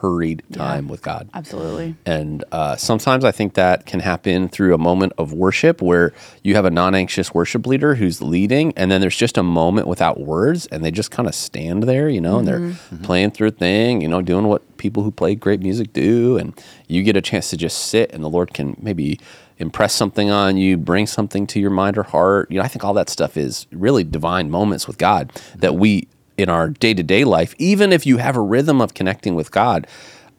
unhurried 0.00 0.42
time 0.52 0.88
with 0.88 1.02
God? 1.02 1.28
Absolutely. 1.34 1.94
And 2.06 2.44
uh, 2.52 2.76
sometimes 2.76 3.24
I 3.24 3.30
think 3.30 3.54
that 3.54 3.86
can 3.86 4.00
happen 4.00 4.48
through 4.48 4.74
a 4.74 4.78
moment 4.78 5.12
of 5.18 5.32
worship 5.32 5.82
where 5.82 6.12
you 6.42 6.54
have 6.54 6.64
a 6.64 6.70
non 6.70 6.94
anxious 6.94 7.34
worship 7.34 7.66
leader 7.66 7.94
who's 7.94 8.22
leading, 8.22 8.72
and 8.76 8.90
then 8.90 9.00
there's 9.00 9.16
just 9.16 9.38
a 9.38 9.42
moment 9.42 9.86
without 9.86 10.20
words, 10.20 10.66
and 10.66 10.84
they 10.84 10.90
just 10.90 11.10
kind 11.10 11.28
of 11.28 11.34
stand 11.34 11.84
there, 11.84 12.08
you 12.08 12.20
know, 12.20 12.38
and 12.38 12.48
they're 12.48 12.60
mm-hmm. 12.60 12.94
Mm-hmm. 12.94 13.04
playing 13.04 13.30
through 13.32 13.48
a 13.48 13.52
thing, 13.52 14.00
you 14.00 14.08
know, 14.08 14.22
doing 14.22 14.46
what 14.46 14.76
people 14.78 15.02
who 15.02 15.10
play 15.10 15.34
great 15.34 15.60
music 15.60 15.92
do. 15.92 16.38
And 16.38 16.58
you 16.88 17.02
get 17.02 17.16
a 17.16 17.22
chance 17.22 17.50
to 17.50 17.56
just 17.56 17.86
sit, 17.88 18.12
and 18.12 18.24
the 18.24 18.30
Lord 18.30 18.54
can 18.54 18.76
maybe 18.80 19.20
impress 19.58 19.92
something 19.92 20.30
on 20.30 20.56
you, 20.56 20.78
bring 20.78 21.06
something 21.06 21.46
to 21.46 21.60
your 21.60 21.70
mind 21.70 21.98
or 21.98 22.02
heart. 22.02 22.50
You 22.50 22.58
know, 22.58 22.64
I 22.64 22.68
think 22.68 22.82
all 22.82 22.94
that 22.94 23.10
stuff 23.10 23.36
is 23.36 23.66
really 23.70 24.04
divine 24.04 24.50
moments 24.50 24.86
with 24.86 24.96
God 24.96 25.32
that 25.56 25.72
mm-hmm. 25.72 25.80
we 25.80 26.08
in 26.40 26.48
our 26.48 26.70
day 26.70 26.94
to 26.94 27.02
day 27.02 27.24
life, 27.24 27.54
even 27.58 27.92
if 27.92 28.06
you 28.06 28.16
have 28.18 28.36
a 28.36 28.40
rhythm 28.40 28.80
of 28.80 28.94
connecting 28.94 29.34
with 29.34 29.50
God, 29.50 29.86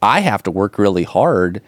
I 0.01 0.21
have 0.21 0.43
to 0.43 0.51
work 0.51 0.77
really 0.77 1.03
hard 1.03 1.61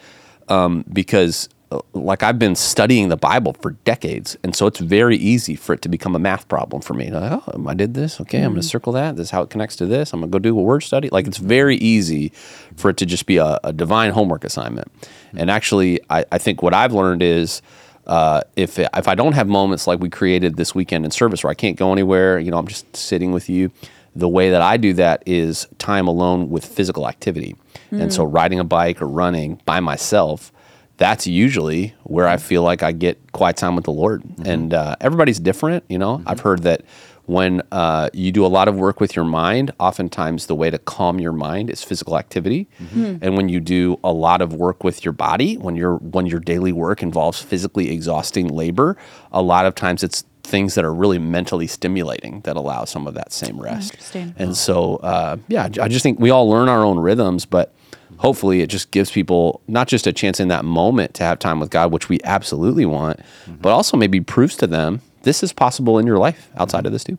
um, 0.49 0.83
because 0.91 1.49
like 1.93 2.23
I've 2.23 2.37
been 2.37 2.55
studying 2.55 3.09
the 3.09 3.17
Bible 3.17 3.53
for 3.53 3.71
decades, 3.71 4.37
and 4.43 4.55
so 4.55 4.67
it's 4.67 4.79
very 4.79 5.17
easy 5.17 5.55
for 5.55 5.73
it 5.73 5.81
to 5.83 5.89
become 5.89 6.15
a 6.15 6.19
math 6.19 6.47
problem 6.47 6.81
for 6.81 6.93
me. 6.93 7.09
Like, 7.09 7.41
oh, 7.47 7.65
I 7.67 7.73
did 7.73 7.93
this. 7.93 8.19
Okay, 8.21 8.39
I'm 8.39 8.51
going 8.51 8.61
to 8.61 8.67
circle 8.67 8.93
that. 8.93 9.15
This 9.15 9.27
is 9.27 9.31
how 9.31 9.41
it 9.41 9.49
connects 9.49 9.75
to 9.77 9.85
this. 9.85 10.13
I'm 10.13 10.19
going 10.19 10.31
to 10.31 10.35
go 10.35 10.39
do 10.39 10.57
a 10.57 10.61
word 10.61 10.81
study. 10.81 11.09
Like 11.09 11.27
it's 11.27 11.37
very 11.37 11.77
easy 11.77 12.31
for 12.75 12.89
it 12.89 12.97
to 12.97 13.05
just 13.05 13.25
be 13.25 13.37
a, 13.37 13.59
a 13.63 13.73
divine 13.73 14.11
homework 14.11 14.43
assignment. 14.43 14.91
And 15.35 15.49
actually, 15.49 15.99
I, 16.09 16.25
I 16.31 16.37
think 16.37 16.61
what 16.61 16.73
I've 16.73 16.93
learned 16.93 17.23
is 17.23 17.61
uh, 18.05 18.41
if 18.55 18.79
if 18.79 19.07
I 19.07 19.15
don't 19.15 19.33
have 19.33 19.47
moments 19.47 19.87
like 19.87 19.99
we 19.99 20.09
created 20.09 20.57
this 20.57 20.75
weekend 20.75 21.05
in 21.05 21.11
service 21.11 21.43
where 21.43 21.51
I 21.51 21.55
can't 21.55 21.77
go 21.77 21.91
anywhere, 21.91 22.39
you 22.39 22.51
know, 22.51 22.57
I'm 22.57 22.67
just 22.67 22.95
sitting 22.95 23.31
with 23.31 23.49
you. 23.49 23.71
The 24.15 24.29
way 24.29 24.49
that 24.51 24.61
I 24.61 24.77
do 24.77 24.93
that 24.93 25.23
is 25.25 25.67
time 25.77 26.07
alone 26.07 26.49
with 26.49 26.65
physical 26.65 27.07
activity, 27.07 27.55
and 27.91 28.13
so 28.13 28.25
mm. 28.25 28.33
riding 28.33 28.59
a 28.59 28.63
bike 28.63 29.01
or 29.01 29.07
running 29.07 29.61
by 29.65 29.79
myself. 29.79 30.51
That's 30.97 31.25
usually 31.25 31.95
where 32.03 32.27
I 32.27 32.37
feel 32.37 32.61
like 32.61 32.83
I 32.83 32.91
get 32.91 33.31
quiet 33.31 33.57
time 33.57 33.75
with 33.75 33.85
the 33.85 33.91
Lord, 33.91 34.21
mm-hmm. 34.23 34.45
and 34.45 34.73
uh, 34.73 34.95
everybody's 35.01 35.39
different. 35.39 35.83
You 35.89 35.97
know, 35.97 36.21
I've 36.27 36.37
mm-hmm. 36.37 36.47
heard 36.47 36.63
that 36.63 36.83
when 37.25 37.61
uh, 37.71 38.09
you 38.13 38.31
do 38.31 38.45
a 38.45 38.47
lot 38.47 38.67
of 38.67 38.75
work 38.75 38.99
with 38.99 39.15
your 39.15 39.25
mind, 39.25 39.71
oftentimes 39.79 40.47
the 40.47 40.55
way 40.55 40.69
to 40.69 40.77
calm 40.77 41.19
your 41.19 41.31
mind 41.31 41.69
is 41.69 41.83
physical 41.83 42.17
activity. 42.17 42.67
Mm-hmm. 42.81 43.03
Hmm. 43.03 43.17
And 43.21 43.37
when 43.37 43.49
you 43.49 43.59
do 43.59 43.99
a 44.03 44.11
lot 44.11 44.41
of 44.41 44.53
work 44.53 44.83
with 44.83 45.05
your 45.05 45.13
body, 45.13 45.57
when 45.57 45.75
your 45.75 45.97
when 45.97 46.25
your 46.25 46.39
daily 46.39 46.73
work 46.73 47.01
involves 47.01 47.41
physically 47.41 47.91
exhausting 47.91 48.47
labor, 48.47 48.97
a 49.31 49.41
lot 49.41 49.65
of 49.65 49.75
times 49.75 50.03
it's 50.03 50.25
things 50.43 50.75
that 50.75 50.85
are 50.85 50.93
really 50.93 51.17
mentally 51.19 51.67
stimulating 51.67 52.41
that 52.41 52.55
allow 52.55 52.85
some 52.85 53.07
of 53.07 53.13
that 53.13 53.31
same 53.31 53.59
rest. 53.59 53.93
Interesting. 53.93 54.35
And 54.37 54.55
so, 54.55 54.97
uh, 54.97 55.37
yeah, 55.47 55.69
I 55.79 55.87
just 55.87 56.03
think 56.03 56.19
we 56.19 56.29
all 56.29 56.49
learn 56.49 56.69
our 56.69 56.83
own 56.83 56.99
rhythms, 56.99 57.45
but 57.45 57.73
hopefully 58.17 58.61
it 58.61 58.67
just 58.67 58.91
gives 58.91 59.09
people 59.09 59.61
not 59.67 59.87
just 59.87 60.05
a 60.05 60.13
chance 60.13 60.39
in 60.39 60.49
that 60.49 60.65
moment 60.65 61.13
to 61.15 61.23
have 61.23 61.39
time 61.39 61.59
with 61.59 61.69
God, 61.69 61.91
which 61.91 62.09
we 62.09 62.19
absolutely 62.23 62.85
want, 62.85 63.19
but 63.61 63.71
also 63.71 63.97
maybe 63.97 64.19
proves 64.21 64.55
to 64.57 64.67
them 64.67 65.01
this 65.23 65.41
is 65.41 65.53
possible 65.53 65.97
in 65.97 66.05
your 66.05 66.17
life 66.17 66.49
outside 66.57 66.85
of 66.85 66.91
this 66.91 67.03
too. 67.03 67.17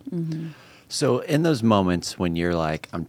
So 0.88 1.20
in 1.20 1.42
those 1.42 1.62
moments 1.62 2.18
when 2.18 2.36
you're 2.36 2.54
like, 2.54 2.88
I'm, 2.92 3.08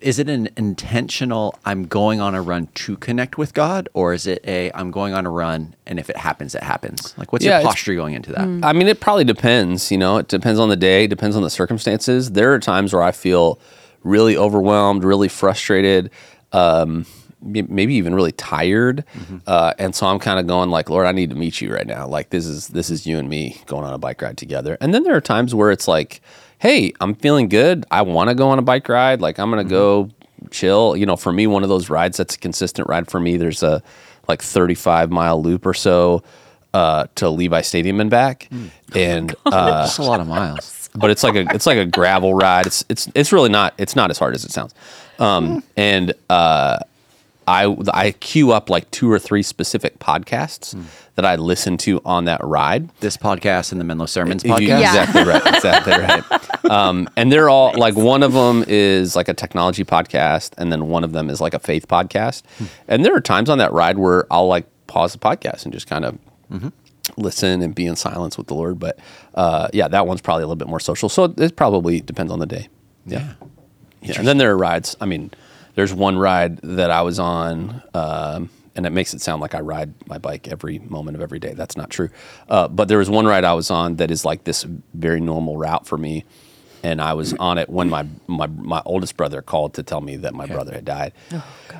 is 0.00 0.18
it 0.18 0.28
an 0.28 0.48
intentional? 0.56 1.58
I'm 1.64 1.86
going 1.86 2.20
on 2.20 2.34
a 2.34 2.42
run 2.42 2.68
to 2.74 2.96
connect 2.96 3.38
with 3.38 3.54
God, 3.54 3.88
or 3.94 4.12
is 4.12 4.26
it 4.26 4.42
a 4.46 4.70
I'm 4.72 4.90
going 4.90 5.14
on 5.14 5.26
a 5.26 5.30
run 5.30 5.74
and 5.86 5.98
if 5.98 6.10
it 6.10 6.16
happens, 6.16 6.54
it 6.54 6.62
happens? 6.62 7.14
Like, 7.18 7.32
what's 7.32 7.44
Yeah, 7.44 7.60
your 7.60 7.68
posture 7.68 7.94
going 7.94 8.14
into 8.14 8.32
that? 8.32 8.46
I 8.62 8.72
mean, 8.72 8.88
it 8.88 9.00
probably 9.00 9.24
depends. 9.24 9.90
You 9.90 9.98
know, 9.98 10.16
it 10.18 10.28
depends 10.28 10.58
on 10.60 10.68
the 10.68 10.76
day, 10.76 11.06
depends 11.06 11.36
on 11.36 11.42
the 11.42 11.50
circumstances. 11.50 12.32
There 12.32 12.52
are 12.54 12.58
times 12.58 12.92
where 12.92 13.02
I 13.02 13.12
feel 13.12 13.58
really 14.02 14.36
overwhelmed, 14.36 15.04
really 15.04 15.28
frustrated, 15.28 16.10
um, 16.52 17.04
maybe 17.42 17.94
even 17.94 18.14
really 18.14 18.32
tired, 18.32 19.04
uh, 19.46 19.72
and 19.78 19.94
so 19.94 20.06
I'm 20.06 20.18
kind 20.18 20.38
of 20.38 20.46
going 20.46 20.70
like, 20.70 20.90
Lord, 20.90 21.06
I 21.06 21.12
need 21.12 21.30
to 21.30 21.36
meet 21.36 21.60
you 21.60 21.72
right 21.72 21.86
now. 21.86 22.06
Like 22.06 22.30
this 22.30 22.46
is 22.46 22.68
this 22.68 22.90
is 22.90 23.06
you 23.06 23.18
and 23.18 23.28
me 23.28 23.60
going 23.66 23.84
on 23.84 23.92
a 23.92 23.98
bike 23.98 24.20
ride 24.22 24.36
together. 24.36 24.76
And 24.80 24.92
then 24.94 25.02
there 25.04 25.14
are 25.16 25.20
times 25.20 25.54
where 25.54 25.70
it's 25.70 25.88
like, 25.88 26.20
Hey, 26.60 26.92
I'm 27.00 27.14
feeling 27.14 27.48
good. 27.48 27.86
I 27.90 28.02
want 28.02 28.28
to 28.28 28.34
go 28.34 28.50
on 28.50 28.58
a 28.58 28.62
bike 28.62 28.86
ride. 28.88 29.22
Like 29.22 29.38
I'm 29.38 29.48
gonna 29.48 29.64
go 29.64 30.10
chill. 30.50 30.94
You 30.94 31.06
know, 31.06 31.16
for 31.16 31.32
me, 31.32 31.46
one 31.46 31.62
of 31.62 31.70
those 31.70 31.88
rides 31.88 32.18
that's 32.18 32.34
a 32.34 32.38
consistent 32.38 32.86
ride 32.86 33.10
for 33.10 33.18
me. 33.18 33.38
There's 33.38 33.62
a 33.62 33.82
like 34.28 34.42
35 34.42 35.10
mile 35.10 35.42
loop 35.42 35.64
or 35.64 35.72
so 35.72 36.22
uh, 36.74 37.06
to 37.14 37.30
Levi 37.30 37.62
Stadium 37.62 37.98
and 37.98 38.10
back, 38.10 38.48
and 38.94 39.34
uh, 39.46 39.82
That's 39.82 39.96
a 39.96 40.02
lot 40.02 40.20
of 40.20 40.28
miles. 40.28 40.90
but 40.94 41.10
it's 41.10 41.22
like 41.22 41.34
a 41.34 41.46
it's 41.54 41.64
like 41.64 41.78
a 41.78 41.86
gravel 41.86 42.34
ride. 42.34 42.66
It's 42.66 42.84
it's 42.90 43.08
it's 43.14 43.32
really 43.32 43.48
not 43.48 43.72
it's 43.78 43.96
not 43.96 44.10
as 44.10 44.18
hard 44.18 44.34
as 44.34 44.44
it 44.44 44.50
sounds. 44.50 44.74
Um, 45.18 45.62
and 45.76 46.12
uh, 46.28 46.80
I 47.50 47.76
I 47.92 48.12
queue 48.12 48.52
up 48.52 48.70
like 48.70 48.88
two 48.92 49.10
or 49.10 49.18
three 49.18 49.42
specific 49.42 49.98
podcasts 49.98 50.80
that 51.16 51.24
I 51.24 51.34
listen 51.34 51.76
to 51.78 52.00
on 52.04 52.24
that 52.26 52.40
ride. 52.44 52.88
This 53.00 53.16
podcast 53.16 53.72
and 53.72 53.80
the 53.80 53.84
Menlo 53.84 54.06
Sermons 54.06 54.44
podcast. 54.44 54.68
Yeah. 54.68 54.78
Exactly 54.78 55.24
right. 55.24 55.46
Exactly 55.56 55.92
right. 55.94 56.24
Um, 56.70 57.08
and 57.16 57.32
they're 57.32 57.48
all 57.48 57.72
like 57.76 57.96
one 57.96 58.22
of 58.22 58.32
them 58.32 58.64
is 58.68 59.16
like 59.16 59.28
a 59.28 59.34
technology 59.34 59.82
podcast, 59.82 60.52
and 60.56 60.70
then 60.70 60.86
one 60.88 61.02
of 61.02 61.10
them 61.10 61.28
is 61.28 61.40
like 61.40 61.52
a 61.52 61.58
faith 61.58 61.88
podcast. 61.88 62.42
And 62.86 63.04
there 63.04 63.12
are 63.12 63.20
times 63.20 63.50
on 63.50 63.58
that 63.58 63.72
ride 63.72 63.98
where 63.98 64.24
I'll 64.30 64.46
like 64.46 64.66
pause 64.86 65.12
the 65.12 65.18
podcast 65.18 65.64
and 65.64 65.72
just 65.72 65.88
kind 65.88 66.04
of 66.04 66.16
listen 67.16 67.60
and 67.62 67.74
be 67.74 67.86
in 67.86 67.96
silence 67.96 68.38
with 68.38 68.46
the 68.46 68.54
Lord. 68.54 68.78
But 68.78 69.00
uh, 69.34 69.68
yeah, 69.72 69.88
that 69.88 70.06
one's 70.06 70.20
probably 70.20 70.44
a 70.44 70.46
little 70.46 70.56
bit 70.64 70.68
more 70.68 70.78
social. 70.78 71.08
So 71.08 71.24
it 71.36 71.56
probably 71.56 72.00
depends 72.00 72.30
on 72.30 72.38
the 72.38 72.46
day. 72.46 72.68
Yeah. 73.04 73.32
Yeah. 74.02 74.14
And 74.18 74.28
then 74.28 74.38
there 74.38 74.52
are 74.52 74.56
rides. 74.56 74.96
I 75.00 75.06
mean, 75.06 75.32
there's 75.80 75.94
one 75.94 76.18
ride 76.18 76.58
that 76.58 76.90
I 76.90 77.00
was 77.00 77.18
on, 77.18 77.82
um, 77.94 78.50
and 78.76 78.84
it 78.84 78.90
makes 78.90 79.14
it 79.14 79.22
sound 79.22 79.40
like 79.40 79.54
I 79.54 79.60
ride 79.60 79.94
my 80.06 80.18
bike 80.18 80.46
every 80.46 80.78
moment 80.78 81.16
of 81.16 81.22
every 81.22 81.38
day. 81.38 81.54
That's 81.54 81.74
not 81.74 81.88
true. 81.88 82.10
Uh, 82.50 82.68
but 82.68 82.88
there 82.88 82.98
was 82.98 83.08
one 83.08 83.24
ride 83.24 83.44
I 83.44 83.54
was 83.54 83.70
on 83.70 83.96
that 83.96 84.10
is 84.10 84.22
like 84.22 84.44
this 84.44 84.64
very 84.92 85.22
normal 85.22 85.56
route 85.56 85.86
for 85.86 85.96
me. 85.96 86.26
And 86.82 87.00
I 87.00 87.14
was 87.14 87.32
on 87.34 87.56
it 87.56 87.70
when 87.70 87.88
my, 87.88 88.06
my, 88.26 88.46
my 88.46 88.82
oldest 88.84 89.16
brother 89.16 89.40
called 89.40 89.72
to 89.74 89.82
tell 89.82 90.02
me 90.02 90.16
that 90.16 90.34
my 90.34 90.44
brother 90.44 90.74
had 90.74 90.84
died. 90.84 91.12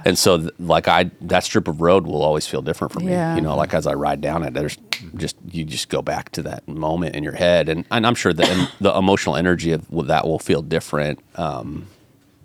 and 0.06 0.18
so, 0.18 0.38
th- 0.38 0.52
like, 0.58 0.88
I 0.88 1.10
that 1.20 1.44
strip 1.44 1.68
of 1.68 1.82
road 1.82 2.06
will 2.06 2.22
always 2.22 2.46
feel 2.46 2.62
different 2.62 2.92
for 2.94 3.00
me. 3.00 3.12
Yeah. 3.12 3.34
You 3.34 3.42
know, 3.42 3.54
like 3.54 3.74
as 3.74 3.86
I 3.86 3.92
ride 3.92 4.22
down 4.22 4.44
it, 4.44 4.54
there's 4.54 4.78
just 5.16 5.36
you 5.50 5.64
just 5.64 5.90
go 5.90 6.00
back 6.00 6.30
to 6.32 6.42
that 6.44 6.66
moment 6.66 7.16
in 7.16 7.22
your 7.22 7.34
head, 7.34 7.68
and, 7.68 7.84
and 7.90 8.06
I'm 8.06 8.14
sure 8.14 8.32
that 8.32 8.70
the 8.80 8.96
emotional 8.96 9.36
energy 9.36 9.72
of 9.72 9.86
that 10.06 10.26
will 10.26 10.38
feel 10.38 10.62
different 10.62 11.18
um, 11.36 11.86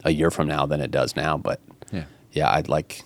a 0.05 0.11
year 0.11 0.31
from 0.31 0.47
now 0.47 0.65
than 0.65 0.79
it 0.79 0.91
does 0.91 1.15
now. 1.15 1.37
But 1.37 1.59
Yeah. 1.91 2.05
yeah, 2.31 2.49
I'd 2.51 2.69
like 2.69 3.01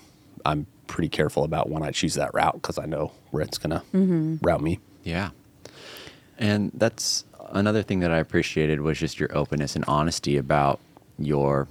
I'm 0.46 0.68
pretty 0.88 1.10
careful 1.10 1.44
about 1.44 1.70
when 1.70 1.82
I 1.84 1.92
choose 1.92 2.14
that 2.16 2.34
route 2.34 2.54
because 2.56 2.78
I 2.78 2.86
know 2.86 3.12
where 3.32 3.44
it's 3.44 3.58
gonna 3.58 3.84
route 4.42 4.62
me. 4.62 4.80
Yeah. 5.04 5.30
And 6.38 6.72
that's 6.74 7.26
another 7.52 7.84
thing 7.84 8.00
that 8.00 8.12
I 8.12 8.18
appreciated 8.18 8.82
was 8.82 8.98
just 9.00 9.20
your 9.20 9.36
openness 9.36 9.76
and 9.76 9.84
honesty 9.88 10.38
about 10.38 10.80
your 11.18 11.68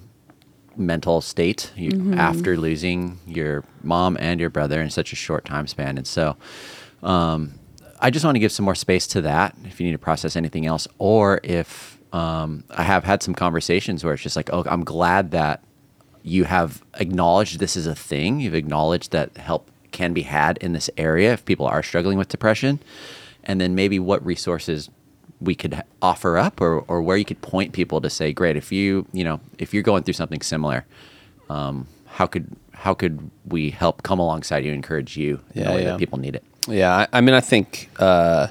mental 0.76 1.20
state 1.20 1.72
you, 1.76 2.12
after 2.14 2.56
losing 2.56 3.18
your 3.26 3.64
mom 3.82 4.16
and 4.20 4.38
your 4.40 4.50
brother 4.50 4.80
in 4.80 4.90
such 4.90 5.12
a 5.12 5.16
short 5.16 5.44
time 5.44 5.66
span. 5.66 5.96
And 5.98 6.06
so 6.06 6.36
um, 7.02 7.54
I 8.00 8.10
just 8.10 8.24
want 8.24 8.34
to 8.36 8.40
give 8.40 8.52
some 8.52 8.64
more 8.64 8.74
space 8.76 9.06
to 9.08 9.20
that 9.22 9.56
if 9.64 9.80
you 9.80 9.86
need 9.86 9.92
to 9.92 9.98
process 9.98 10.36
anything 10.36 10.66
else, 10.66 10.86
or 10.98 11.40
if 11.42 11.97
um, 12.12 12.64
I 12.70 12.82
have 12.82 13.04
had 13.04 13.22
some 13.22 13.34
conversations 13.34 14.04
where 14.04 14.14
it's 14.14 14.22
just 14.22 14.36
like, 14.36 14.50
oh, 14.52 14.64
I'm 14.66 14.84
glad 14.84 15.30
that 15.32 15.62
you 16.22 16.44
have 16.44 16.82
acknowledged 16.94 17.58
this 17.58 17.76
is 17.76 17.86
a 17.86 17.94
thing. 17.94 18.40
You've 18.40 18.54
acknowledged 18.54 19.12
that 19.12 19.36
help 19.36 19.70
can 19.92 20.12
be 20.12 20.22
had 20.22 20.58
in 20.58 20.72
this 20.72 20.90
area 20.96 21.32
if 21.32 21.44
people 21.44 21.66
are 21.66 21.82
struggling 21.82 22.18
with 22.18 22.28
depression. 22.28 22.80
And 23.44 23.60
then 23.60 23.74
maybe 23.74 23.98
what 23.98 24.24
resources 24.24 24.90
we 25.40 25.54
could 25.54 25.80
offer 26.02 26.36
up 26.36 26.60
or, 26.60 26.80
or 26.88 27.00
where 27.00 27.16
you 27.16 27.24
could 27.24 27.40
point 27.40 27.72
people 27.72 28.00
to 28.00 28.10
say, 28.10 28.32
great, 28.32 28.56
if 28.56 28.72
you, 28.72 29.06
you 29.12 29.24
know, 29.24 29.40
if 29.58 29.72
you're 29.72 29.82
going 29.82 30.02
through 30.02 30.14
something 30.14 30.42
similar, 30.42 30.84
um, 31.48 31.86
how 32.06 32.26
could, 32.26 32.54
how 32.72 32.92
could 32.94 33.30
we 33.46 33.70
help 33.70 34.02
come 34.02 34.18
alongside 34.18 34.64
you, 34.64 34.72
encourage 34.72 35.16
you 35.16 35.40
in 35.54 35.62
Yeah, 35.62 35.70
a 35.70 35.74
way 35.74 35.82
yeah. 35.82 35.90
that 35.90 35.98
people 35.98 36.18
need 36.18 36.34
it? 36.34 36.44
Yeah, 36.66 36.94
I, 36.94 37.18
I 37.18 37.20
mean, 37.20 37.34
I 37.34 37.40
think 37.40 37.88
uh, 37.98 38.48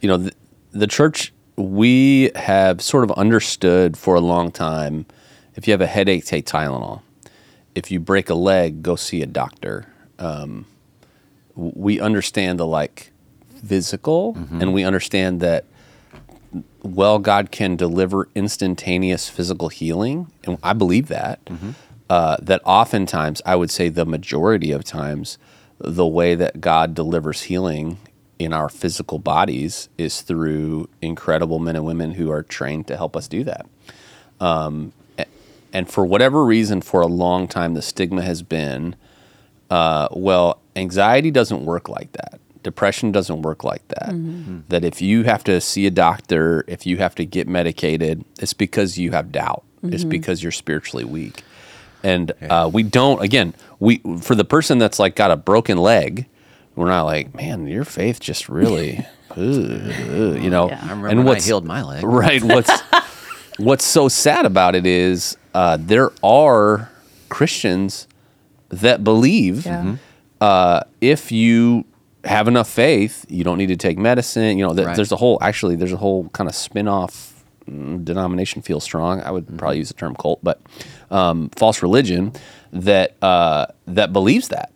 you 0.00 0.08
know 0.08 0.16
the, 0.18 0.32
the 0.70 0.86
church. 0.86 1.32
We 1.56 2.30
have 2.34 2.82
sort 2.82 3.04
of 3.04 3.12
understood 3.12 3.96
for 3.96 4.14
a 4.14 4.20
long 4.20 4.50
time. 4.52 5.06
If 5.54 5.66
you 5.66 5.72
have 5.72 5.80
a 5.80 5.86
headache, 5.86 6.24
take 6.24 6.46
Tylenol. 6.46 7.02
If 7.74 7.90
you 7.90 7.98
break 8.00 8.28
a 8.30 8.34
leg, 8.34 8.82
go 8.82 8.96
see 8.96 9.22
a 9.22 9.26
doctor. 9.26 9.86
Um, 10.18 10.66
we 11.54 11.98
understand 12.00 12.58
the 12.58 12.66
like 12.66 13.12
physical, 13.64 14.36
and 14.50 14.74
we 14.74 14.84
understand 14.84 15.40
that 15.40 15.64
well, 16.82 17.18
God 17.18 17.50
can 17.50 17.76
deliver 17.76 18.28
instantaneous 18.34 19.28
physical 19.28 19.68
healing, 19.68 20.30
and 20.44 20.58
I 20.62 20.72
believe 20.72 21.08
that. 21.08 21.40
Uh, 22.08 22.36
that 22.40 22.60
oftentimes, 22.64 23.42
I 23.44 23.56
would 23.56 23.70
say 23.70 23.88
the 23.88 24.06
majority 24.06 24.70
of 24.70 24.84
times, 24.84 25.38
the 25.78 26.06
way 26.06 26.34
that 26.36 26.60
God 26.60 26.94
delivers 26.94 27.42
healing 27.42 27.98
in 28.38 28.52
our 28.52 28.68
physical 28.68 29.18
bodies 29.18 29.88
is 29.96 30.20
through 30.20 30.88
incredible 31.00 31.58
men 31.58 31.76
and 31.76 31.86
women 31.86 32.12
who 32.12 32.30
are 32.30 32.42
trained 32.42 32.86
to 32.88 32.96
help 32.96 33.16
us 33.16 33.28
do 33.28 33.44
that. 33.44 33.66
Um, 34.40 34.92
and 35.72 35.88
for 35.90 36.04
whatever 36.04 36.44
reason, 36.44 36.80
for 36.80 37.00
a 37.00 37.06
long 37.06 37.48
time, 37.48 37.74
the 37.74 37.82
stigma 37.82 38.22
has 38.22 38.42
been 38.42 38.96
uh, 39.70 40.08
well, 40.12 40.60
anxiety 40.76 41.30
doesn't 41.30 41.64
work 41.64 41.88
like 41.88 42.12
that. 42.12 42.40
Depression 42.62 43.12
doesn't 43.12 43.42
work 43.42 43.64
like 43.64 43.86
that. 43.88 44.08
That 44.68 44.84
if 44.84 45.00
you 45.00 45.24
have 45.24 45.44
to 45.44 45.60
see 45.60 45.86
a 45.86 45.90
doctor, 45.90 46.64
if 46.66 46.86
you 46.86 46.96
have 46.98 47.14
to 47.16 47.24
get 47.24 47.48
medicated, 47.48 48.24
it's 48.40 48.52
because 48.52 48.98
you 48.98 49.12
have 49.12 49.32
doubt. 49.32 49.64
It's 49.92 50.04
because 50.04 50.42
you're 50.42 50.52
spiritually 50.52 51.04
weak. 51.04 51.44
And 52.02 52.32
uh, 52.48 52.70
we 52.72 52.82
don't. 52.82 53.22
Again, 53.22 53.54
we 53.78 53.98
for 54.20 54.34
the 54.34 54.44
person 54.44 54.78
that's 54.78 54.98
like 54.98 55.14
got 55.14 55.30
a 55.30 55.36
broken 55.36 55.78
leg, 55.78 56.26
we're 56.76 56.86
not 56.86 57.02
like, 57.04 57.34
man, 57.34 57.66
your 57.66 57.84
faith 57.84 58.20
just 58.20 58.48
really, 58.48 59.04
ugh," 59.30 59.36
you 59.36 60.50
know. 60.50 60.68
Yeah. 60.68 60.80
I 60.82 60.90
remember 60.92 61.22
when 61.24 61.36
I 61.36 61.40
healed 61.40 61.64
my 61.64 61.82
leg. 61.82 62.04
Right. 62.04 62.42
What's 62.42 62.70
what's 63.58 63.84
so 63.84 64.08
sad 64.08 64.44
about 64.46 64.74
it 64.76 64.86
is 64.86 65.36
uh, 65.54 65.78
there 65.80 66.12
are 66.22 66.90
Christians 67.28 68.06
that 68.68 69.02
believe 69.02 69.64
Yeah. 69.66 69.82
Mhm. 69.82 69.98
uh, 70.40 70.80
if 71.00 71.32
you 71.32 71.84
have 72.24 72.48
enough 72.48 72.68
faith, 72.68 73.24
you 73.28 73.44
don't 73.44 73.56
need 73.58 73.68
to 73.68 73.76
take 73.76 73.96
medicine. 73.98 74.58
You 74.58 74.66
know, 74.66 74.74
th- 74.74 74.86
Right. 74.86 74.96
there's 74.96 75.12
a 75.12 75.16
whole 75.16 75.38
actually 75.40 75.76
there's 75.76 75.92
a 75.92 75.96
whole 75.96 76.28
kind 76.30 76.48
of 76.50 76.54
spin 76.56 76.88
off 76.88 77.32
denomination 77.66 78.62
feels 78.62 78.84
strong. 78.84 79.20
I 79.22 79.30
would 79.30 79.58
probably 79.58 79.78
use 79.78 79.88
the 79.88 79.94
term 79.94 80.14
cult, 80.14 80.38
but 80.42 80.60
um, 81.10 81.50
false 81.56 81.82
religion 81.82 82.32
that 82.72 83.16
uh, 83.22 83.66
that 83.86 84.12
believes 84.12 84.48
that. 84.48 84.70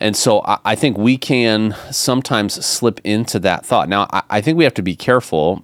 And 0.00 0.16
so 0.16 0.42
I, 0.44 0.58
I 0.64 0.74
think 0.74 0.96
we 0.96 1.16
can 1.16 1.74
sometimes 1.90 2.64
slip 2.64 3.00
into 3.04 3.38
that 3.40 3.64
thought. 3.66 3.88
Now 3.88 4.06
I, 4.12 4.22
I 4.30 4.40
think 4.40 4.58
we 4.58 4.64
have 4.64 4.74
to 4.74 4.82
be 4.82 4.96
careful 4.96 5.62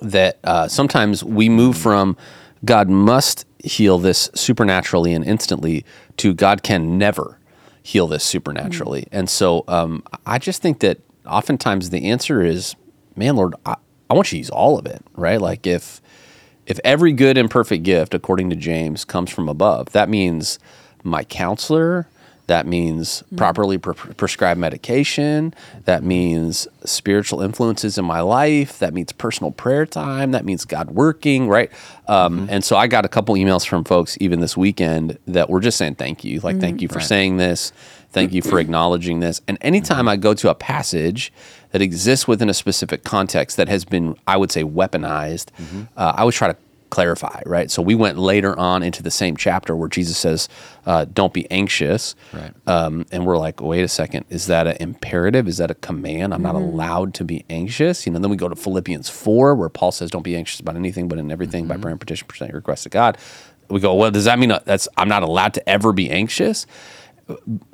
that 0.00 0.38
uh, 0.44 0.68
sometimes 0.68 1.24
we 1.24 1.48
move 1.48 1.76
from 1.76 2.16
God 2.64 2.88
must 2.88 3.46
heal 3.62 3.98
this 3.98 4.30
supernaturally 4.34 5.12
and 5.12 5.24
instantly 5.24 5.84
to 6.18 6.34
God 6.34 6.62
can 6.62 6.98
never 6.98 7.38
heal 7.82 8.06
this 8.06 8.24
supernaturally. 8.24 9.06
And 9.12 9.28
so 9.30 9.64
um, 9.68 10.02
I 10.26 10.38
just 10.38 10.62
think 10.62 10.80
that 10.80 10.98
oftentimes 11.26 11.90
the 11.90 12.10
answer 12.10 12.42
is, 12.42 12.76
man, 13.16 13.36
Lord, 13.36 13.54
I, 13.64 13.76
I 14.10 14.14
want 14.14 14.28
you 14.28 14.36
to 14.36 14.38
use 14.38 14.50
all 14.50 14.78
of 14.78 14.86
it, 14.86 15.02
right? 15.14 15.40
Like 15.40 15.66
if 15.66 16.00
if 16.66 16.78
every 16.84 17.12
good 17.14 17.38
and 17.38 17.50
perfect 17.50 17.82
gift, 17.82 18.12
according 18.12 18.50
to 18.50 18.56
James, 18.56 19.06
comes 19.06 19.30
from 19.30 19.48
above, 19.48 19.92
that 19.92 20.10
means 20.10 20.58
my 21.02 21.24
counselor. 21.24 22.06
That 22.48 22.66
means 22.66 23.22
mm-hmm. 23.22 23.36
properly 23.36 23.76
pre- 23.76 23.94
prescribed 24.14 24.58
medication. 24.58 25.54
That 25.84 26.02
means 26.02 26.66
spiritual 26.82 27.42
influences 27.42 27.98
in 27.98 28.06
my 28.06 28.20
life. 28.20 28.78
That 28.78 28.94
means 28.94 29.12
personal 29.12 29.52
prayer 29.52 29.84
time. 29.84 30.32
That 30.32 30.46
means 30.46 30.64
God 30.64 30.90
working, 30.90 31.48
right? 31.48 31.70
Um, 32.08 32.40
mm-hmm. 32.40 32.50
And 32.50 32.64
so 32.64 32.76
I 32.76 32.86
got 32.86 33.04
a 33.04 33.08
couple 33.08 33.34
emails 33.34 33.66
from 33.66 33.84
folks 33.84 34.16
even 34.18 34.40
this 34.40 34.56
weekend 34.56 35.18
that 35.26 35.50
were 35.50 35.60
just 35.60 35.76
saying 35.76 35.96
thank 35.96 36.24
you. 36.24 36.40
Like, 36.40 36.58
thank 36.58 36.76
mm-hmm. 36.76 36.82
you 36.84 36.88
for 36.88 37.00
saying 37.00 37.36
this. 37.36 37.70
Thank 38.12 38.32
you 38.32 38.40
for 38.40 38.58
acknowledging 38.60 39.20
this. 39.20 39.42
And 39.46 39.58
anytime 39.60 40.08
I 40.08 40.16
go 40.16 40.32
to 40.32 40.48
a 40.48 40.54
passage 40.54 41.30
that 41.72 41.82
exists 41.82 42.26
within 42.26 42.48
a 42.48 42.54
specific 42.54 43.04
context 43.04 43.58
that 43.58 43.68
has 43.68 43.84
been, 43.84 44.16
I 44.26 44.38
would 44.38 44.50
say, 44.50 44.64
weaponized, 44.64 45.50
uh, 45.98 46.14
I 46.16 46.20
always 46.20 46.34
try 46.34 46.48
to 46.48 46.56
clarify, 46.90 47.42
right? 47.46 47.70
So 47.70 47.82
we 47.82 47.94
went 47.94 48.18
later 48.18 48.58
on 48.58 48.82
into 48.82 49.02
the 49.02 49.10
same 49.10 49.36
chapter 49.36 49.76
where 49.76 49.88
Jesus 49.88 50.16
says, 50.16 50.48
uh, 50.86 51.06
"Don't 51.12 51.32
be 51.32 51.50
anxious," 51.50 52.14
Right. 52.32 52.52
Um, 52.66 53.06
and 53.12 53.26
we're 53.26 53.38
like, 53.38 53.60
"Wait 53.60 53.82
a 53.82 53.88
second, 53.88 54.24
is 54.30 54.46
that 54.46 54.66
an 54.66 54.76
imperative? 54.80 55.48
Is 55.48 55.58
that 55.58 55.70
a 55.70 55.74
command? 55.74 56.34
I'm 56.34 56.42
not 56.42 56.54
allowed 56.54 57.14
to 57.14 57.24
be 57.24 57.44
anxious." 57.50 58.06
You 58.06 58.12
know. 58.12 58.18
Then 58.18 58.30
we 58.30 58.36
go 58.36 58.48
to 58.48 58.56
Philippians 58.56 59.08
four, 59.08 59.54
where 59.54 59.68
Paul 59.68 59.92
says, 59.92 60.10
"Don't 60.10 60.22
be 60.22 60.36
anxious 60.36 60.60
about 60.60 60.76
anything, 60.76 61.08
but 61.08 61.18
in 61.18 61.30
everything 61.30 61.66
by 61.66 61.76
prayer 61.76 61.92
and 61.92 62.00
petition, 62.00 62.26
present 62.28 62.50
your 62.50 62.58
request 62.58 62.84
to 62.84 62.88
God." 62.88 63.18
We 63.68 63.80
go, 63.80 63.94
"Well, 63.94 64.10
does 64.10 64.24
that 64.24 64.38
mean 64.38 64.52
that's 64.64 64.88
I'm 64.96 65.08
not 65.08 65.22
allowed 65.22 65.54
to 65.54 65.68
ever 65.68 65.92
be 65.92 66.10
anxious?" 66.10 66.66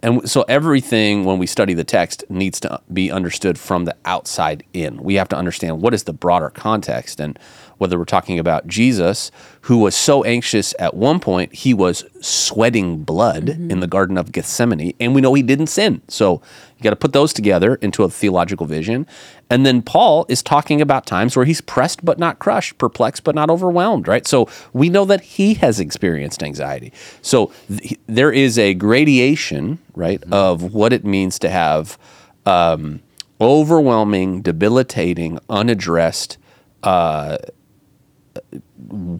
and 0.03 0.29
so 0.29 0.45
everything 0.49 1.25
when 1.25 1.39
we 1.39 1.47
study 1.47 1.75
the 1.75 1.85
text 1.85 2.25
needs 2.29 2.59
to 2.61 2.81
be 2.93 3.11
understood 3.11 3.59
from 3.59 3.85
the 3.85 3.97
outside 4.05 4.65
in. 4.73 5.03
We 5.03 5.15
have 5.15 5.29
to 5.29 5.37
understand 5.37 5.81
what 5.81 5.95
is 5.95 6.05
the 6.05 6.13
broader 6.13 6.51
context 6.51 7.21
and 7.21 7.39
whether 7.79 7.99
we're 7.99 8.05
talking 8.05 8.39
about 8.39 8.67
Jesus 8.67 9.31
who 9.63 9.79
was 9.79 9.95
so 9.95 10.25
anxious 10.25 10.75
at 10.79 10.95
one 10.95 11.21
point 11.21 11.55
he 11.55 11.73
was 11.73 12.05
sweating 12.21 13.03
blood 13.03 13.49
in 13.49 13.81
the 13.81 13.87
garden 13.87 14.19
of 14.19 14.33
Gethsemane 14.33 14.95
and 15.01 15.15
we 15.15 15.21
know 15.21 15.35
he 15.35 15.43
didn't 15.43 15.69
sin. 15.69 16.03
So 16.09 16.43
you 16.77 16.83
got 16.83 16.91
to 16.91 16.97
put 16.97 17.13
those 17.13 17.33
together 17.33 17.77
into 17.77 18.03
a 18.05 18.11
theological 18.11 18.67
vision. 18.67 19.07
And 19.49 19.65
then 19.65 19.83
Paul 19.83 20.27
is 20.29 20.43
talking 20.43 20.81
about 20.81 21.07
times 21.07 21.37
where 21.37 21.45
he's 21.45 21.61
pressed 21.61 22.05
but 22.05 22.19
not 22.19 22.39
crushed, 22.39 22.79
perplexed 22.79 23.25
but 23.25 23.35
not 23.35 23.51
overwhelmed, 23.51 24.09
right? 24.09 24.27
So 24.27 24.49
we 24.73 24.89
know 24.89 25.05
that 25.05 25.21
he 25.21 25.55
has 25.55 25.81
experienced 25.81 26.43
anxiety. 26.43 26.93
So 27.23 27.53
th- 27.69 27.99
there 28.07 28.33
is 28.33 28.59
a 28.59 28.75
gradation, 28.75 29.79
right, 29.95 30.23
of 30.33 30.75
what 30.75 30.93
it 30.93 31.05
means 31.05 31.39
to 31.41 31.49
have 31.49 31.99
um, 32.47 33.01
overwhelming, 33.41 34.43
debilitating, 34.43 35.39
unaddressed, 35.49 36.39
uh, 36.83 37.39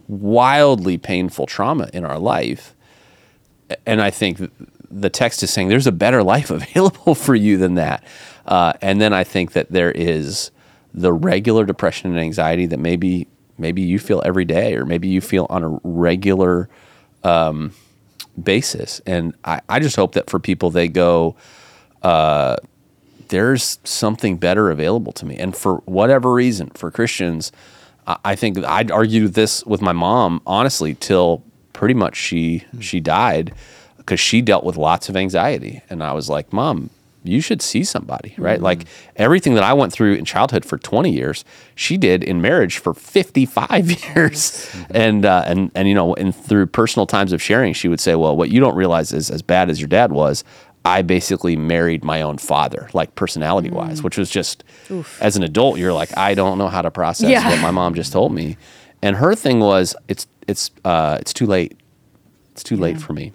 wildly 0.07 0.97
painful 0.97 1.45
trauma 1.45 1.89
in 1.93 2.05
our 2.05 2.19
life. 2.19 2.75
And 3.85 4.01
I 4.01 4.11
think 4.11 4.51
the 4.91 5.09
text 5.09 5.43
is 5.43 5.51
saying 5.51 5.69
there's 5.69 5.87
a 5.87 5.91
better 5.91 6.23
life 6.23 6.49
available 6.51 7.15
for 7.15 7.35
you 7.35 7.57
than 7.57 7.75
that. 7.75 8.03
Uh, 8.45 8.73
and 8.81 9.01
then 9.01 9.13
I 9.13 9.23
think 9.23 9.53
that 9.53 9.71
there 9.71 9.91
is 9.91 10.51
the 10.93 11.11
regular 11.11 11.65
depression 11.65 12.11
and 12.11 12.19
anxiety 12.19 12.65
that 12.67 12.79
maybe 12.79 13.27
maybe 13.57 13.81
you 13.81 13.99
feel 13.99 14.21
every 14.25 14.45
day, 14.45 14.75
or 14.75 14.85
maybe 14.85 15.07
you 15.07 15.21
feel 15.21 15.47
on 15.49 15.63
a 15.63 15.79
regular 15.83 16.69
um, 17.23 17.73
basis. 18.41 19.01
And 19.05 19.33
I, 19.45 19.61
I 19.69 19.79
just 19.79 19.95
hope 19.95 20.13
that 20.13 20.29
for 20.29 20.39
people 20.39 20.69
they 20.69 20.87
go, 20.87 21.35
uh, 22.03 22.57
there's 23.29 23.79
something 23.83 24.37
better 24.37 24.69
available 24.69 25.11
to 25.13 25.25
me. 25.25 25.37
And 25.37 25.55
for 25.55 25.77
whatever 25.85 26.33
reason, 26.33 26.69
for 26.71 26.91
Christians, 26.91 27.51
I 28.07 28.35
think 28.35 28.63
I'd 28.63 28.91
argue 28.91 29.27
this 29.27 29.65
with 29.65 29.81
my 29.81 29.93
mom 29.93 30.41
honestly 30.45 30.95
till 30.95 31.43
pretty 31.73 31.93
much 31.93 32.15
she 32.15 32.59
hmm. 32.59 32.79
she 32.79 32.99
died 32.99 33.53
because 33.97 34.19
she 34.19 34.41
dealt 34.41 34.63
with 34.63 34.77
lots 34.77 35.09
of 35.09 35.17
anxiety, 35.17 35.81
and 35.89 36.03
I 36.03 36.13
was 36.13 36.29
like, 36.29 36.53
Mom, 36.53 36.91
you 37.23 37.41
should 37.41 37.61
see 37.61 37.83
somebody, 37.83 38.35
right? 38.37 38.59
Hmm. 38.59 38.63
Like 38.63 38.85
everything 39.15 39.55
that 39.55 39.63
I 39.63 39.73
went 39.73 39.91
through 39.91 40.13
in 40.13 40.25
childhood 40.25 40.63
for 40.63 40.77
20 40.77 41.11
years, 41.11 41.43
she 41.73 41.97
did 41.97 42.23
in 42.23 42.41
marriage 42.41 42.77
for 42.77 42.93
55 42.93 43.89
years, 44.15 44.51
mm-hmm. 44.51 44.91
and 44.95 45.25
uh, 45.25 45.43
and 45.45 45.71
and 45.75 45.87
you 45.87 45.95
know, 45.95 46.13
and 46.15 46.35
through 46.35 46.67
personal 46.67 47.07
times 47.07 47.33
of 47.33 47.41
sharing, 47.41 47.73
she 47.73 47.87
would 47.87 47.99
say, 47.99 48.15
Well, 48.15 48.37
what 48.37 48.49
you 48.49 48.59
don't 48.59 48.75
realize 48.75 49.11
is 49.11 49.29
as 49.29 49.41
bad 49.41 49.69
as 49.69 49.81
your 49.81 49.89
dad 49.89 50.11
was. 50.11 50.43
I 50.85 51.01
basically 51.01 51.55
married 51.55 52.03
my 52.03 52.21
own 52.21 52.37
father, 52.37 52.89
like 52.93 53.15
personality 53.15 53.69
wise, 53.71 54.03
which 54.03 54.17
was 54.17 54.29
just 54.29 54.63
as 55.19 55.35
an 55.35 55.41
adult, 55.43 55.79
you're 55.79 55.93
like, 55.93 56.15
I 56.15 56.35
don't 56.35 56.57
know 56.59 56.67
how 56.67 56.83
to 56.83 56.91
process 56.91 57.29
Yeah. 57.29 57.49
what 57.49 57.59
my 57.61 57.71
mom 57.71 57.95
just 57.95 58.13
told 58.13 58.31
me. 58.33 58.55
And 59.01 59.15
her 59.15 59.33
thing 59.35 59.59
was, 59.59 59.95
it's 60.07 60.27
it's 60.47 60.69
uh, 60.85 61.17
it's 61.19 61.33
too 61.33 61.47
late. 61.47 61.75
It's 62.51 62.63
too 62.63 62.77
late 62.77 62.99
for 63.01 63.13
me. 63.13 63.33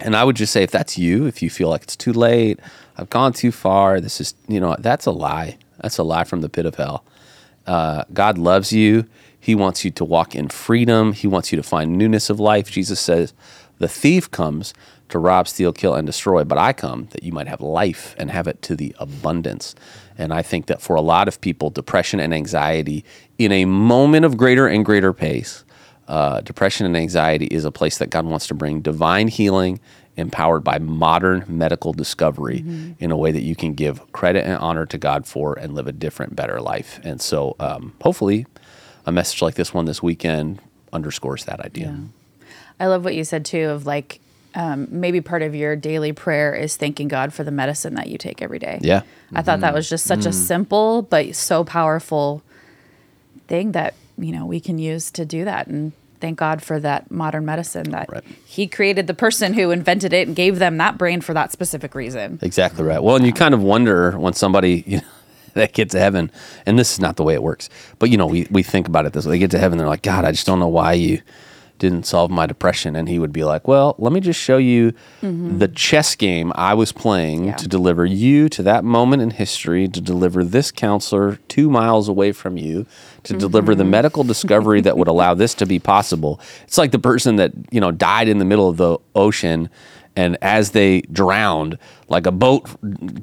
And 0.00 0.16
I 0.16 0.24
would 0.24 0.36
just 0.36 0.52
say, 0.52 0.62
if 0.62 0.70
that's 0.70 0.98
you, 0.98 1.26
if 1.26 1.42
you 1.42 1.50
feel 1.50 1.68
like 1.68 1.82
it's 1.82 1.94
too 1.96 2.12
late, 2.12 2.58
I've 2.96 3.10
gone 3.10 3.32
too 3.32 3.52
far. 3.52 4.00
This 4.00 4.20
is, 4.20 4.34
you 4.48 4.58
know, 4.58 4.74
that's 4.78 5.06
a 5.06 5.12
lie. 5.12 5.56
That's 5.80 5.98
a 5.98 6.02
lie 6.02 6.24
from 6.24 6.40
the 6.40 6.48
pit 6.48 6.66
of 6.66 6.74
hell. 6.74 7.04
Uh, 7.66 8.04
God 8.12 8.36
loves 8.38 8.72
you. 8.72 9.04
He 9.38 9.54
wants 9.54 9.84
you 9.84 9.90
to 9.92 10.04
walk 10.04 10.34
in 10.34 10.48
freedom. 10.48 11.12
He 11.12 11.26
wants 11.28 11.52
you 11.52 11.56
to 11.56 11.62
find 11.62 11.96
newness 11.96 12.28
of 12.30 12.40
life. 12.40 12.70
Jesus 12.70 12.98
says, 12.98 13.34
The 13.78 13.86
thief 13.88 14.30
comes 14.30 14.74
to 15.14 15.20
rob, 15.20 15.46
steal, 15.46 15.72
kill, 15.72 15.94
and 15.94 16.04
destroy, 16.04 16.42
but 16.42 16.58
I 16.58 16.72
come 16.72 17.06
that 17.12 17.22
you 17.22 17.30
might 17.30 17.46
have 17.46 17.60
life 17.60 18.16
and 18.18 18.32
have 18.32 18.48
it 18.48 18.60
to 18.62 18.74
the 18.74 18.94
abundance. 18.98 19.76
And 20.18 20.34
I 20.34 20.42
think 20.42 20.66
that 20.66 20.82
for 20.82 20.96
a 20.96 21.00
lot 21.00 21.28
of 21.28 21.40
people, 21.40 21.70
depression 21.70 22.18
and 22.18 22.34
anxiety, 22.34 23.04
in 23.38 23.52
a 23.52 23.64
moment 23.64 24.24
of 24.24 24.36
greater 24.36 24.66
and 24.66 24.84
greater 24.84 25.12
pace, 25.12 25.64
uh, 26.08 26.40
depression 26.40 26.84
and 26.84 26.96
anxiety 26.96 27.46
is 27.46 27.64
a 27.64 27.70
place 27.70 27.98
that 27.98 28.10
God 28.10 28.26
wants 28.26 28.48
to 28.48 28.54
bring 28.54 28.80
divine 28.80 29.28
healing 29.28 29.78
empowered 30.16 30.64
by 30.64 30.78
modern 30.78 31.44
medical 31.46 31.92
discovery 31.92 32.64
in 32.98 33.12
a 33.12 33.16
way 33.16 33.30
that 33.30 33.42
you 33.42 33.54
can 33.54 33.74
give 33.74 34.12
credit 34.12 34.44
and 34.44 34.56
honor 34.56 34.84
to 34.86 34.98
God 34.98 35.26
for 35.26 35.54
and 35.54 35.76
live 35.76 35.86
a 35.86 35.92
different, 35.92 36.34
better 36.34 36.60
life. 36.60 36.98
And 37.04 37.20
so, 37.20 37.54
um, 37.60 37.94
hopefully, 38.00 38.46
a 39.06 39.12
message 39.12 39.42
like 39.42 39.54
this 39.54 39.72
one 39.72 39.84
this 39.84 40.02
weekend 40.02 40.60
underscores 40.92 41.44
that 41.44 41.60
idea. 41.60 41.96
I 42.80 42.86
love 42.86 43.04
what 43.04 43.14
you 43.14 43.22
said 43.22 43.44
too 43.44 43.70
of 43.70 43.86
like 43.86 44.20
um, 44.54 44.86
maybe 44.90 45.20
part 45.20 45.42
of 45.42 45.54
your 45.54 45.74
daily 45.76 46.12
prayer 46.12 46.54
is 46.54 46.76
thanking 46.76 47.08
God 47.08 47.32
for 47.32 47.42
the 47.44 47.50
medicine 47.50 47.94
that 47.94 48.06
you 48.08 48.18
take 48.18 48.40
every 48.42 48.58
day. 48.58 48.78
Yeah. 48.82 49.02
I 49.34 49.42
thought 49.42 49.60
that 49.60 49.74
was 49.74 49.88
just 49.88 50.06
such 50.06 50.26
a 50.26 50.32
simple 50.32 51.02
but 51.02 51.34
so 51.34 51.64
powerful 51.64 52.42
thing 53.48 53.72
that 53.72 53.94
you 54.16 54.32
know 54.32 54.46
we 54.46 54.60
can 54.60 54.78
use 54.78 55.10
to 55.10 55.24
do 55.24 55.44
that 55.44 55.66
and 55.66 55.92
thank 56.20 56.38
God 56.38 56.62
for 56.62 56.80
that 56.80 57.10
modern 57.10 57.44
medicine 57.44 57.90
that 57.90 58.08
Right. 58.10 58.24
he 58.46 58.66
created 58.66 59.06
the 59.08 59.12
person 59.14 59.52
who 59.52 59.70
invented 59.70 60.12
it 60.14 60.26
and 60.26 60.34
gave 60.34 60.58
them 60.58 60.78
that 60.78 60.96
brain 60.96 61.20
for 61.20 61.34
that 61.34 61.52
specific 61.52 61.94
reason. 61.94 62.38
Exactly 62.40 62.82
right. 62.84 63.02
Well, 63.02 63.16
and 63.16 63.26
you 63.26 63.32
kind 63.32 63.52
of 63.52 63.62
wonder 63.62 64.12
when 64.12 64.32
somebody, 64.32 64.84
you 64.86 64.96
know, 64.98 65.04
that 65.54 65.72
gets 65.74 65.92
to 65.92 65.98
heaven, 65.98 66.30
and 66.64 66.78
this 66.78 66.92
is 66.92 67.00
not 67.00 67.16
the 67.16 67.24
way 67.24 67.34
it 67.34 67.42
works, 67.42 67.68
but 67.98 68.08
you 68.08 68.16
know, 68.16 68.26
we, 68.26 68.46
we 68.50 68.62
think 68.62 68.88
about 68.88 69.04
it 69.04 69.12
this 69.12 69.26
way. 69.26 69.32
They 69.32 69.38
get 69.40 69.50
to 69.50 69.58
heaven, 69.58 69.76
they're 69.76 69.86
like, 69.88 70.02
God, 70.02 70.24
I 70.24 70.30
just 70.32 70.46
don't 70.46 70.58
know 70.60 70.68
why 70.68 70.94
you 70.94 71.20
didn't 71.84 72.06
solve 72.06 72.30
my 72.30 72.46
depression. 72.46 72.96
And 72.96 73.08
he 73.08 73.18
would 73.18 73.32
be 73.32 73.44
like, 73.44 73.68
Well, 73.68 73.94
let 73.98 74.12
me 74.12 74.20
just 74.20 74.40
show 74.40 74.56
you 74.56 74.92
mm-hmm. 75.22 75.58
the 75.58 75.68
chess 75.68 76.14
game 76.16 76.52
I 76.54 76.74
was 76.74 76.92
playing 76.92 77.44
Yeah. 77.44 77.56
to 77.56 77.68
deliver 77.68 78.06
you 78.06 78.48
to 78.50 78.62
that 78.62 78.84
moment 78.84 79.22
in 79.22 79.30
history, 79.30 79.86
to 79.88 80.00
deliver 80.00 80.42
this 80.42 80.70
counselor 80.70 81.36
two 81.48 81.70
miles 81.70 82.08
away 82.08 82.32
from 82.32 82.56
you, 82.56 82.86
to 83.24 83.36
deliver 83.36 83.74
the 83.74 83.84
mm-hmm. 83.84 83.90
medical 83.90 84.24
discovery 84.24 84.80
that 84.80 84.96
would 84.96 85.08
allow 85.08 85.34
this 85.34 85.54
to 85.54 85.66
be 85.66 85.78
possible. 85.78 86.40
It's 86.64 86.78
like 86.78 86.90
the 86.90 86.98
person 86.98 87.36
that, 87.36 87.52
you 87.70 87.80
know, 87.80 87.90
died 87.90 88.28
in 88.28 88.38
the 88.38 88.44
middle 88.44 88.68
of 88.68 88.78
the 88.78 88.98
ocean 89.14 89.68
and 90.16 90.38
as 90.42 90.70
they 90.70 91.00
drowned, 91.02 91.78
like 92.08 92.26
a 92.26 92.32
boat 92.32 92.68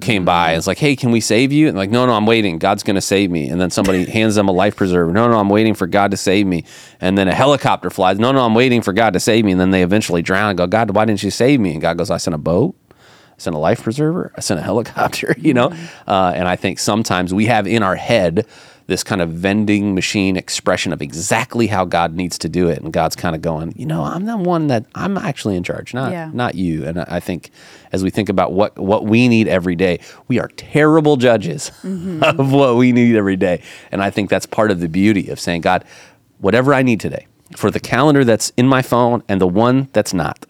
came 0.02 0.26
by 0.26 0.54
it's 0.54 0.68
like, 0.68 0.78
hey, 0.78 0.96
can 0.96 1.12
we 1.12 1.22
save 1.22 1.52
you? 1.52 1.68
And 1.68 1.78
like, 1.78 1.90
no, 1.90 2.06
no, 2.06 2.14
I'm 2.14 2.26
waiting. 2.26 2.58
God's 2.58 2.84
going 2.84 2.96
to 2.96 3.02
save 3.02 3.32
me. 3.32 3.48
And 3.48 3.62
then 3.62 3.70
somebody 3.70 4.06
hands 4.12 4.36
them 4.36 4.50
a 4.50 4.52
life 4.52 4.76
preserver. 4.76 5.12
No, 5.12 5.30
no, 5.30 5.40
I'm 5.40 5.50
waiting 5.50 5.74
for 5.74 5.88
God 5.88 6.12
to 6.12 6.18
save 6.18 6.46
me. 6.48 6.66
And 7.00 7.18
then 7.18 7.28
a 7.28 7.34
helicopter 7.34 7.90
flies. 7.90 8.20
No, 8.20 8.32
no, 8.32 8.46
I'm 8.46 8.56
waiting 8.56 8.82
for 8.82 8.92
God 8.92 9.14
to 9.14 9.20
save 9.20 9.46
me. 9.46 9.52
And 9.52 9.62
then 9.62 9.72
they 9.72 9.84
eventually 9.84 10.22
drown 10.22 10.50
and 10.50 10.58
go, 10.58 10.68
God, 10.68 10.94
why 10.94 11.06
didn't 11.06 11.24
you 11.24 11.32
save 11.32 11.60
me? 11.60 11.74
And 11.74 11.82
God 11.82 11.98
goes, 11.98 12.12
I 12.12 12.18
sent 12.18 12.36
a 12.36 12.40
boat. 12.40 12.76
Sent 13.42 13.56
a 13.56 13.60
life 13.60 13.82
preserver, 13.84 14.32
I 14.38 14.42
sent 14.42 14.60
a 14.60 14.64
helicopter, 14.72 15.36
you 15.38 15.54
know? 15.54 15.74
Uh, 16.08 16.32
and 16.36 16.48
I 16.48 16.56
think 16.56 16.78
sometimes 16.80 17.34
we 17.34 17.48
have 17.48 17.66
in 17.66 17.82
our 17.82 17.96
head 17.96 18.46
this 18.88 19.04
kind 19.04 19.22
of 19.22 19.30
vending 19.30 19.96
machine 19.96 20.36
expression 20.38 20.92
of 20.94 21.02
exactly 21.02 21.68
how 21.68 21.86
God 21.86 22.14
needs 22.14 22.38
to 22.40 22.50
do 22.50 22.68
it. 22.68 22.80
And 22.82 22.92
God's 22.92 23.16
kind 23.16 23.36
of 23.36 23.42
going, 23.42 23.74
you 23.78 23.86
know, 23.86 24.04
I'm 24.04 24.26
the 24.26 24.36
one 24.38 24.68
that 24.68 24.86
I'm 24.96 25.18
actually 25.18 25.56
in 25.56 25.64
charge, 25.64 25.94
not, 25.94 26.12
Yeah. 26.12 26.30
not 26.34 26.56
you. 26.56 26.86
And 26.86 27.00
I 27.00 27.06
I 27.10 27.20
think 27.20 27.52
as 27.92 28.04
we 28.04 28.10
think 28.10 28.30
about 28.30 28.52
what, 28.54 28.78
what 28.78 29.06
we 29.06 29.28
need 29.28 29.48
every 29.48 29.76
day, 29.76 30.00
we 30.28 30.40
are 30.40 30.50
terrible 30.58 31.16
judges 31.18 31.72
of 31.84 32.52
what 32.52 32.76
we 32.76 32.92
need 32.92 33.16
every 33.16 33.38
day. 33.38 33.62
And 33.92 34.04
I 34.04 34.10
think 34.12 34.30
that's 34.30 34.46
part 34.46 34.72
of 34.72 34.80
the 34.82 34.90
beauty 34.90 35.30
of 35.30 35.40
saying, 35.40 35.62
God, 35.62 35.84
whatever 36.40 36.74
I 36.74 36.82
need 36.84 37.00
today 37.00 37.28
for 37.56 37.72
the 37.72 37.80
calendar 37.80 38.24
that's 38.26 38.52
in 38.58 38.68
my 38.68 38.82
phone 38.82 39.24
and 39.30 39.40
the 39.42 39.48
one 39.48 39.88
that's 39.94 40.14
not. 40.14 40.46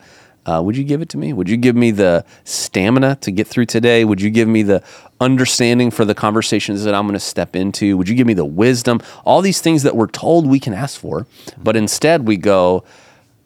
Uh, 0.45 0.62
would 0.63 0.75
you 0.75 0.84
give 0.84 1.01
it 1.01 1.10
to 1.10 1.17
me? 1.17 1.34
Would 1.34 1.49
you 1.49 1.58
give 1.58 1.75
me 1.75 1.91
the 1.91 2.25
stamina 2.45 3.17
to 3.17 3.32
get 3.32 3.47
through 3.47 3.67
today? 3.67 4.04
Would 4.04 4.21
you 4.21 4.32
give 4.32 4.47
me 4.47 4.63
the 4.63 4.84
understanding 5.19 5.91
for 5.91 6.04
the 6.04 6.15
conversations 6.15 6.84
that 6.84 6.95
I'm 6.95 7.04
going 7.04 7.13
to 7.13 7.19
step 7.19 7.56
into? 7.56 7.95
Would 7.97 8.10
you 8.10 8.15
give 8.15 8.25
me 8.25 8.34
the 8.34 8.45
wisdom? 8.45 9.01
All 9.23 9.41
these 9.41 9.62
things 9.62 9.84
that 9.84 9.95
we're 9.95 10.08
told 10.08 10.47
we 10.47 10.60
can 10.60 10.73
ask 10.73 10.99
for, 10.99 11.27
but 11.62 11.75
instead 11.75 12.27
we 12.27 12.38
go, 12.38 12.84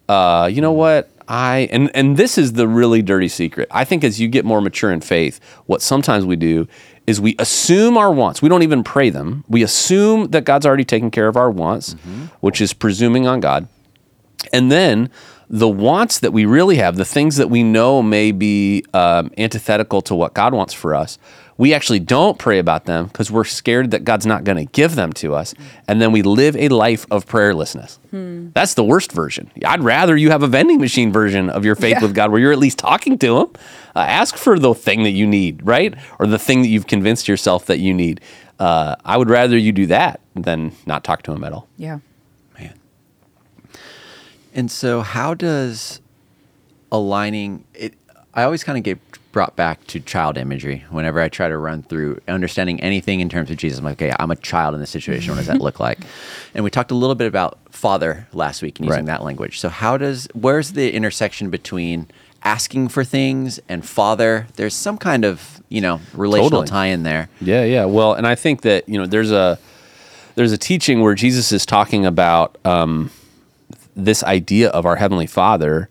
uh, 0.08 0.48
you 0.50 0.62
know 0.62 0.72
what? 0.72 1.10
I 1.28 1.68
and 1.72 1.90
and 1.92 2.16
this 2.16 2.38
is 2.38 2.52
the 2.52 2.68
really 2.68 3.02
dirty 3.02 3.28
secret. 3.28 3.68
I 3.70 3.84
think 3.84 4.04
as 4.04 4.20
you 4.20 4.28
get 4.28 4.44
more 4.44 4.60
mature 4.60 4.92
in 4.92 5.00
faith, 5.00 5.40
what 5.66 5.82
sometimes 5.82 6.24
we 6.24 6.36
do 6.36 6.68
is 7.06 7.20
we 7.20 7.34
assume 7.38 7.96
our 7.96 8.12
wants. 8.12 8.42
We 8.42 8.48
don't 8.48 8.62
even 8.62 8.84
pray 8.84 9.10
them. 9.10 9.44
We 9.48 9.62
assume 9.62 10.28
that 10.28 10.44
God's 10.44 10.66
already 10.66 10.84
taken 10.84 11.10
care 11.10 11.28
of 11.28 11.36
our 11.36 11.50
wants, 11.50 11.94
which 12.40 12.60
is 12.60 12.72
presuming 12.72 13.26
on 13.26 13.40
God. 13.40 13.68
And 14.52 14.70
then 14.70 15.10
the 15.48 15.68
wants 15.68 16.18
that 16.20 16.32
we 16.32 16.44
really 16.44 16.76
have, 16.76 16.96
the 16.96 17.04
things 17.04 17.36
that 17.36 17.48
we 17.50 17.62
know 17.62 18.02
may 18.02 18.32
be 18.32 18.84
um, 18.94 19.30
antithetical 19.38 20.02
to 20.02 20.14
what 20.14 20.34
God 20.34 20.52
wants 20.54 20.74
for 20.74 20.94
us, 20.94 21.18
we 21.58 21.72
actually 21.72 22.00
don't 22.00 22.38
pray 22.38 22.58
about 22.58 22.84
them 22.84 23.06
because 23.06 23.30
we're 23.30 23.44
scared 23.44 23.90
that 23.92 24.04
God's 24.04 24.26
not 24.26 24.44
going 24.44 24.58
to 24.58 24.70
give 24.72 24.94
them 24.94 25.12
to 25.14 25.34
us. 25.34 25.54
And 25.88 26.02
then 26.02 26.12
we 26.12 26.20
live 26.22 26.54
a 26.56 26.68
life 26.68 27.06
of 27.10 27.24
prayerlessness. 27.26 27.98
That's 28.54 28.74
the 28.74 28.84
worst 28.84 29.12
version. 29.12 29.50
I'd 29.64 29.80
rather 29.82 30.16
you 30.16 30.30
have 30.30 30.42
a 30.42 30.46
vending 30.48 30.80
machine 30.80 31.12
version 31.12 31.48
of 31.48 31.64
your 31.64 31.74
faith 31.74 31.92
Yeah. 31.96 32.02
with 32.02 32.14
God 32.14 32.30
where 32.30 32.40
you're 32.40 32.52
at 32.52 32.58
least 32.58 32.78
talking 32.78 33.16
to 33.18 33.38
Him. 33.40 33.46
Uh, 33.94 34.00
ask 34.00 34.36
for 34.36 34.58
the 34.58 34.74
thing 34.74 35.04
that 35.04 35.12
you 35.12 35.26
need, 35.26 35.66
right? 35.66 35.94
Or 36.18 36.26
the 36.26 36.38
thing 36.38 36.60
that 36.62 36.68
you've 36.68 36.86
convinced 36.86 37.28
yourself 37.28 37.66
that 37.66 37.78
you 37.78 37.94
need. 37.94 38.20
Uh, 38.58 38.96
I 39.04 39.16
would 39.16 39.30
rather 39.30 39.56
you 39.56 39.72
do 39.72 39.86
that 39.86 40.20
than 40.34 40.72
not 40.86 41.04
talk 41.04 41.22
to 41.22 41.32
Him 41.32 41.44
at 41.44 41.52
all. 41.52 41.68
Yeah. 41.78 41.98
And 44.56 44.70
so, 44.70 45.02
how 45.02 45.34
does 45.34 46.00
aligning 46.90 47.64
it? 47.74 47.94
I 48.34 48.42
always 48.42 48.64
kind 48.64 48.76
of 48.78 48.84
get 48.84 48.98
brought 49.32 49.54
back 49.56 49.86
to 49.88 50.00
child 50.00 50.38
imagery 50.38 50.84
whenever 50.90 51.20
I 51.20 51.28
try 51.28 51.48
to 51.48 51.56
run 51.58 51.82
through 51.82 52.20
understanding 52.26 52.80
anything 52.80 53.20
in 53.20 53.28
terms 53.28 53.50
of 53.50 53.58
Jesus. 53.58 53.78
I'm 53.78 53.84
like, 53.84 54.00
okay, 54.00 54.14
I'm 54.18 54.30
a 54.30 54.36
child 54.36 54.74
in 54.74 54.80
this 54.80 54.88
situation. 54.90 55.30
What 55.30 55.36
does 55.38 55.46
that 55.46 55.60
look 55.60 55.78
like? 55.78 55.98
And 56.54 56.64
we 56.64 56.70
talked 56.70 56.90
a 56.90 56.94
little 56.94 57.14
bit 57.14 57.26
about 57.26 57.58
father 57.70 58.26
last 58.32 58.62
week 58.62 58.78
and 58.78 58.86
using 58.86 59.04
Right. 59.06 59.12
that 59.18 59.22
language. 59.22 59.60
So, 59.60 59.68
how 59.68 59.96
does 59.98 60.26
where's 60.32 60.72
the 60.72 60.92
intersection 60.92 61.50
between 61.50 62.08
asking 62.42 62.88
for 62.88 63.04
things 63.04 63.60
and 63.68 63.84
father? 63.86 64.46
There's 64.56 64.74
some 64.74 64.96
kind 64.96 65.24
of 65.26 65.60
you 65.68 65.80
know 65.82 66.00
relational 66.14 66.50
Totally. 66.62 66.68
tie 66.68 66.86
in 66.86 67.02
there. 67.02 67.28
Yeah, 67.42 67.64
yeah. 67.64 67.84
Well, 67.84 68.14
and 68.14 68.26
I 68.26 68.34
think 68.36 68.62
that 68.62 68.88
you 68.88 68.98
know 68.98 69.06
there's 69.06 69.32
a 69.32 69.58
there's 70.34 70.52
a 70.52 70.58
teaching 70.58 71.00
where 71.02 71.14
Jesus 71.14 71.52
is 71.52 71.64
talking 71.66 72.04
about 72.06 72.56
um, 72.64 73.10
this 73.96 74.22
idea 74.22 74.68
of 74.70 74.86
our 74.86 74.96
heavenly 74.96 75.26
Father, 75.26 75.88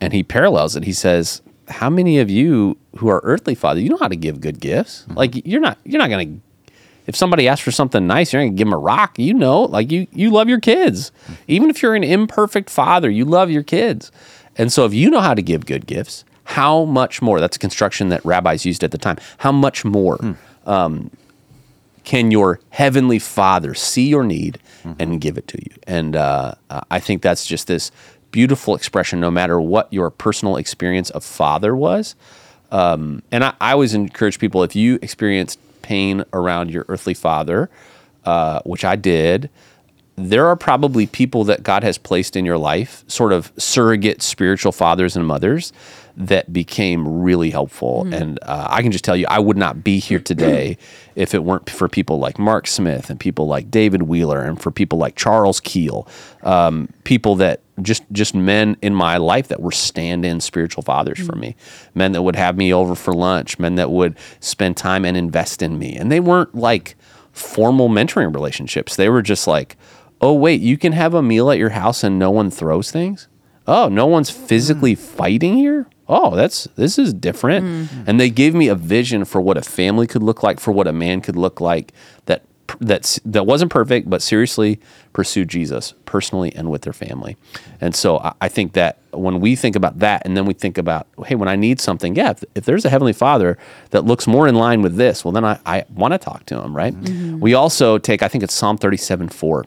and 0.00 0.12
he 0.12 0.22
parallels 0.22 0.76
it. 0.76 0.84
He 0.84 0.92
says, 0.92 1.40
"How 1.68 1.88
many 1.88 2.18
of 2.18 2.28
you 2.28 2.76
who 2.96 3.08
are 3.08 3.20
earthly 3.24 3.54
father, 3.54 3.80
you 3.80 3.88
know 3.88 3.96
how 3.96 4.08
to 4.08 4.16
give 4.16 4.40
good 4.40 4.60
gifts? 4.60 5.02
Mm-hmm. 5.02 5.14
Like 5.14 5.46
you're 5.46 5.60
not 5.60 5.78
you're 5.84 6.04
not 6.04 6.08
to." 6.08 6.40
If 7.06 7.14
somebody 7.14 7.48
asks 7.48 7.62
for 7.62 7.70
something 7.70 8.06
nice, 8.06 8.32
you're 8.32 8.42
gonna 8.42 8.54
give 8.54 8.66
them 8.66 8.72
a 8.72 8.78
rock. 8.78 9.18
You 9.18 9.34
know, 9.34 9.62
like 9.62 9.90
you 9.90 10.06
you 10.12 10.30
love 10.30 10.48
your 10.48 10.60
kids, 10.60 11.12
mm-hmm. 11.24 11.34
even 11.48 11.70
if 11.70 11.82
you're 11.82 11.94
an 11.94 12.04
imperfect 12.04 12.68
father, 12.68 13.08
you 13.08 13.24
love 13.24 13.50
your 13.50 13.62
kids. 13.62 14.10
And 14.56 14.72
so, 14.72 14.84
if 14.84 14.94
you 14.94 15.10
know 15.10 15.20
how 15.20 15.34
to 15.34 15.42
give 15.42 15.66
good 15.66 15.86
gifts, 15.86 16.24
how 16.44 16.84
much 16.84 17.22
more? 17.22 17.40
That's 17.40 17.56
a 17.56 17.60
construction 17.60 18.08
that 18.10 18.24
rabbis 18.24 18.64
used 18.64 18.84
at 18.84 18.90
the 18.90 18.98
time. 18.98 19.16
How 19.38 19.52
much 19.52 19.84
more 19.84 20.16
hmm. 20.16 20.32
um, 20.66 21.10
can 22.04 22.30
your 22.30 22.60
heavenly 22.70 23.18
father 23.18 23.74
see 23.74 24.08
your 24.08 24.24
need 24.24 24.58
and 24.98 25.20
give 25.20 25.38
it 25.38 25.48
to 25.48 25.58
you? 25.58 25.74
And 25.86 26.14
uh, 26.14 26.54
i 26.90 27.00
think 27.00 27.22
that's 27.22 27.46
just 27.46 27.66
this 27.66 27.90
beautiful 28.30 28.74
expression 28.74 29.20
no 29.20 29.30
matter 29.30 29.60
what 29.60 29.92
your 29.92 30.10
personal 30.10 30.56
experience 30.56 31.10
of 31.10 31.24
father 31.24 31.74
was. 31.74 32.14
Um, 32.70 33.22
and 33.30 33.44
I, 33.44 33.54
I 33.60 33.72
always 33.72 33.94
encourage 33.94 34.38
people 34.38 34.62
if 34.62 34.74
you 34.74 34.98
experienced 35.00 35.58
pain 35.82 36.24
around 36.32 36.70
your 36.70 36.84
earthly 36.88 37.14
father 37.14 37.70
uh, 38.24 38.60
which 38.64 38.84
i 38.84 38.96
did 38.96 39.50
there 40.16 40.46
are 40.46 40.56
probably 40.56 41.06
people 41.06 41.44
that 41.44 41.62
God 41.62 41.82
has 41.82 41.98
placed 41.98 42.36
in 42.36 42.44
your 42.44 42.58
life, 42.58 43.04
sort 43.08 43.32
of 43.32 43.52
surrogate 43.58 44.22
spiritual 44.22 44.72
fathers 44.72 45.16
and 45.16 45.26
mothers, 45.26 45.72
that 46.16 46.52
became 46.52 47.22
really 47.22 47.50
helpful. 47.50 48.06
And 48.12 48.38
uh, 48.42 48.68
I 48.70 48.82
can 48.82 48.92
just 48.92 49.04
tell 49.04 49.16
you, 49.16 49.26
I 49.28 49.38
would 49.38 49.56
not 49.56 49.82
be 49.82 49.98
here 49.98 50.20
today 50.20 50.78
if 51.16 51.34
it 51.34 51.42
weren't 51.42 51.68
for 51.68 51.88
people 51.88 52.18
like 52.18 52.38
Mark 52.38 52.66
Smith 52.66 53.10
and 53.10 53.18
people 53.18 53.46
like 53.46 53.70
David 53.70 54.02
Wheeler 54.02 54.42
and 54.42 54.60
for 54.60 54.70
people 54.70 54.98
like 54.98 55.16
Charles 55.16 55.60
Keel, 55.60 56.06
um, 56.42 56.88
people 57.02 57.34
that 57.36 57.60
just 57.82 58.04
just 58.12 58.34
men 58.34 58.76
in 58.82 58.94
my 58.94 59.16
life 59.16 59.48
that 59.48 59.60
were 59.60 59.72
stand-in 59.72 60.40
spiritual 60.40 60.82
fathers 60.84 61.18
for 61.18 61.34
me, 61.34 61.56
men 61.94 62.12
that 62.12 62.22
would 62.22 62.36
have 62.36 62.56
me 62.56 62.72
over 62.72 62.94
for 62.94 63.12
lunch, 63.12 63.58
men 63.58 63.74
that 63.74 63.90
would 63.90 64.16
spend 64.38 64.76
time 64.76 65.04
and 65.04 65.16
invest 65.16 65.62
in 65.62 65.78
me, 65.78 65.96
and 65.96 66.12
they 66.12 66.20
weren't 66.20 66.54
like 66.54 66.94
formal 67.32 67.88
mentoring 67.88 68.32
relationships. 68.32 68.94
They 68.96 69.08
were 69.08 69.22
just 69.22 69.46
like, 69.46 69.76
oh, 70.20 70.32
wait, 70.32 70.60
you 70.60 70.78
can 70.78 70.92
have 70.92 71.12
a 71.12 71.22
meal 71.22 71.50
at 71.50 71.58
your 71.58 71.70
house 71.70 72.04
and 72.04 72.18
no 72.18 72.30
one 72.30 72.50
throws 72.50 72.90
things? 72.90 73.28
Oh, 73.66 73.88
no 73.88 74.06
one's 74.06 74.30
physically 74.30 74.94
fighting 74.94 75.56
here? 75.56 75.86
Oh, 76.08 76.34
that's 76.34 76.64
this 76.76 76.98
is 76.98 77.14
different. 77.14 77.64
Mm-hmm. 77.64 78.04
And 78.06 78.20
they 78.20 78.30
gave 78.30 78.54
me 78.54 78.68
a 78.68 78.74
vision 78.74 79.24
for 79.24 79.40
what 79.40 79.56
a 79.56 79.62
family 79.62 80.06
could 80.06 80.22
look 80.22 80.42
like, 80.42 80.60
for 80.60 80.72
what 80.72 80.86
a 80.86 80.92
man 80.92 81.20
could 81.20 81.36
look 81.36 81.60
like 81.60 81.92
that 82.26 82.42
that's 82.80 83.20
that 83.24 83.46
wasn't 83.46 83.70
perfect, 83.70 84.08
but 84.08 84.22
seriously 84.22 84.80
pursued 85.12 85.48
Jesus 85.48 85.94
personally 86.06 86.54
and 86.54 86.70
with 86.70 86.82
their 86.82 86.92
family. 86.92 87.36
And 87.80 87.94
so 87.94 88.18
I, 88.18 88.32
I 88.42 88.48
think 88.48 88.72
that 88.72 88.98
when 89.12 89.40
we 89.40 89.54
think 89.56 89.76
about 89.76 89.98
that, 90.00 90.22
and 90.24 90.36
then 90.36 90.44
we 90.44 90.54
think 90.54 90.78
about, 90.78 91.06
hey, 91.26 91.34
when 91.34 91.48
I 91.48 91.56
need 91.56 91.80
something, 91.80 92.16
yeah, 92.16 92.30
if, 92.30 92.44
if 92.54 92.64
there's 92.64 92.84
a 92.84 92.90
heavenly 92.90 93.12
Father 93.12 93.58
that 93.90 94.04
looks 94.04 94.26
more 94.26 94.48
in 94.48 94.54
line 94.54 94.82
with 94.82 94.96
this, 94.96 95.24
well, 95.24 95.32
then 95.32 95.44
I, 95.44 95.58
I 95.66 95.84
want 95.94 96.12
to 96.12 96.18
talk 96.18 96.46
to 96.46 96.60
him, 96.60 96.74
right? 96.74 96.94
Mm-hmm. 96.94 97.40
We 97.40 97.54
also 97.54 97.98
take, 97.98 98.22
I 98.22 98.28
think 98.28 98.42
it's 98.42 98.54
Psalm 98.54 98.76
37 98.78 99.28
4 99.28 99.66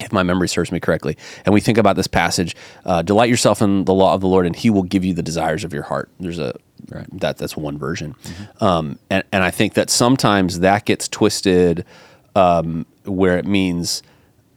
if 0.00 0.12
my 0.12 0.22
memory 0.22 0.48
serves 0.48 0.72
me 0.72 0.80
correctly. 0.80 1.16
And 1.44 1.52
we 1.52 1.60
think 1.60 1.78
about 1.78 1.96
this 1.96 2.06
passage: 2.06 2.56
uh, 2.84 3.02
"Delight 3.02 3.30
yourself 3.30 3.62
in 3.62 3.84
the 3.84 3.94
law 3.94 4.14
of 4.14 4.20
the 4.20 4.28
Lord, 4.28 4.46
and 4.46 4.56
He 4.56 4.70
will 4.70 4.82
give 4.82 5.04
you 5.04 5.14
the 5.14 5.22
desires 5.22 5.64
of 5.64 5.72
your 5.72 5.82
heart." 5.82 6.10
There's 6.18 6.38
a 6.38 6.54
that 7.12 7.38
that's 7.38 7.56
one 7.56 7.78
version, 7.78 8.14
um, 8.60 8.98
and 9.10 9.24
and 9.32 9.44
I 9.44 9.50
think 9.50 9.74
that 9.74 9.90
sometimes 9.90 10.60
that 10.60 10.84
gets 10.84 11.08
twisted, 11.08 11.84
um, 12.34 12.86
where 13.04 13.38
it 13.38 13.46
means 13.46 14.02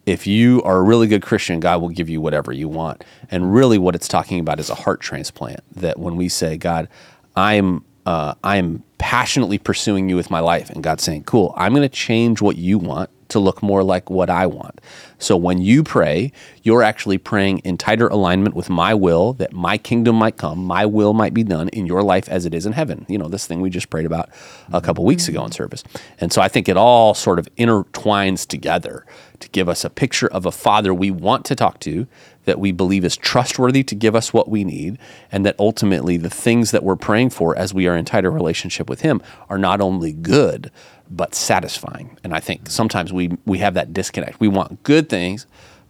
if 0.05 0.27
you 0.27 0.61
are 0.63 0.77
a 0.77 0.81
really 0.81 1.07
good 1.07 1.21
Christian, 1.21 1.59
God 1.59 1.81
will 1.81 1.89
give 1.89 2.09
you 2.09 2.19
whatever 2.19 2.51
you 2.51 2.67
want. 2.67 3.03
And 3.31 3.53
really, 3.53 3.77
what 3.77 3.95
it's 3.95 4.07
talking 4.07 4.39
about 4.39 4.59
is 4.59 4.69
a 4.69 4.75
heart 4.75 4.99
transplant. 5.01 5.61
That 5.75 5.97
when 5.97 6.15
we 6.15 6.29
say, 6.29 6.57
God, 6.57 6.89
I'm 7.35 7.83
uh, 8.05 8.35
I'm 8.43 8.83
passionately 8.97 9.57
pursuing 9.57 10.09
you 10.09 10.15
with 10.15 10.29
my 10.29 10.39
life, 10.39 10.69
and 10.69 10.83
God's 10.83 11.03
saying, 11.03 11.23
Cool, 11.23 11.53
I'm 11.57 11.73
going 11.73 11.87
to 11.87 11.89
change 11.89 12.41
what 12.41 12.57
you 12.57 12.77
want 12.77 13.09
to 13.29 13.39
look 13.39 13.63
more 13.63 13.83
like 13.83 14.09
what 14.09 14.29
I 14.29 14.45
want. 14.47 14.79
So 15.17 15.37
when 15.37 15.59
you 15.59 15.83
pray, 15.83 16.31
you're 16.63 16.83
actually 16.83 17.17
praying 17.17 17.59
in 17.59 17.77
tighter 17.77 18.07
alignment 18.07 18.55
with 18.55 18.69
my 18.69 18.93
will, 18.93 19.33
that 19.33 19.53
my 19.53 19.77
kingdom 19.77 20.17
might 20.17 20.37
come, 20.37 20.65
my 20.65 20.85
will 20.85 21.13
might 21.13 21.33
be 21.33 21.43
done 21.43 21.69
in 21.69 21.85
your 21.85 22.03
life 22.03 22.27
as 22.29 22.45
it 22.45 22.53
is 22.53 22.65
in 22.65 22.73
heaven. 22.73 23.05
You 23.07 23.17
know, 23.17 23.27
this 23.27 23.47
thing 23.47 23.61
we 23.61 23.69
just 23.69 23.89
prayed 23.89 24.05
about 24.05 24.29
a 24.71 24.81
couple 24.81 25.05
weeks 25.05 25.27
ago 25.27 25.45
in 25.45 25.51
service. 25.51 25.83
And 26.19 26.33
so 26.33 26.41
I 26.41 26.47
think 26.47 26.67
it 26.67 26.77
all 26.77 27.13
sort 27.13 27.39
of 27.39 27.47
intertwines 27.55 28.45
together 28.47 29.05
to 29.39 29.49
give 29.49 29.69
us 29.69 29.83
a 29.83 29.89
picture 29.89 30.27
of 30.27 30.45
a 30.45 30.51
father 30.51 30.93
we 30.93 31.11
want 31.11 31.45
to 31.45 31.55
talk 31.55 31.79
to, 31.81 32.07
that 32.45 32.59
we 32.59 32.71
believe 32.71 33.05
is 33.05 33.15
trustworthy 33.15 33.83
to 33.83 33.95
give 33.95 34.15
us 34.15 34.33
what 34.33 34.49
we 34.49 34.63
need, 34.63 34.97
and 35.31 35.45
that 35.45 35.55
ultimately 35.59 36.17
the 36.17 36.29
things 36.29 36.71
that 36.71 36.83
we're 36.83 36.95
praying 36.95 37.29
for 37.29 37.55
as 37.57 37.73
we 37.73 37.87
are 37.87 37.95
in 37.95 38.05
tighter 38.05 38.31
relationship 38.31 38.89
with 38.89 39.01
him 39.01 39.21
are 39.49 39.57
not 39.57 39.81
only 39.81 40.11
good, 40.13 40.71
but 41.09 41.35
satisfying. 41.35 42.17
And 42.23 42.33
I 42.33 42.39
think 42.39 42.69
sometimes 42.69 43.13
we 43.13 43.37
we 43.45 43.59
have 43.59 43.73
that 43.75 43.93
disconnect. 43.93 44.39
We 44.39 44.47
want 44.47 44.83
good 44.83 45.09
things, 45.09 45.45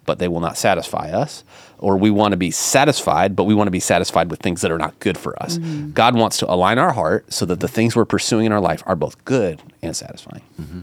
but 0.06 0.20
they 0.20 0.28
will 0.28 0.42
not 0.42 0.58
satisfy 0.58 1.12
us. 1.12 1.44
Or 1.80 1.98
we 1.98 2.12
want 2.12 2.32
to 2.32 2.38
be 2.38 2.52
satisfied, 2.52 3.36
but 3.36 3.44
we 3.44 3.54
want 3.54 3.68
to 3.68 3.72
be 3.72 3.80
satisfied 3.82 4.32
with 4.32 4.40
things 4.40 4.62
that 4.62 4.72
are 4.72 4.78
not 4.78 4.98
good 5.00 5.18
for 5.18 5.42
us. 5.44 5.58
Mm-hmm. 5.58 5.92
God 5.92 6.16
wants 6.16 6.38
to 6.38 6.50
align 6.50 6.78
our 6.78 6.94
heart 6.94 7.32
so 7.34 7.46
that 7.46 7.60
the 7.60 7.68
things 7.68 7.94
we're 7.96 8.06
pursuing 8.06 8.46
in 8.46 8.54
our 8.54 8.62
life 8.62 8.82
are 8.86 8.96
both 8.96 9.24
good 9.26 9.62
and 9.82 9.96
satisfying. 9.96 10.44
Mm-hmm. 10.60 10.82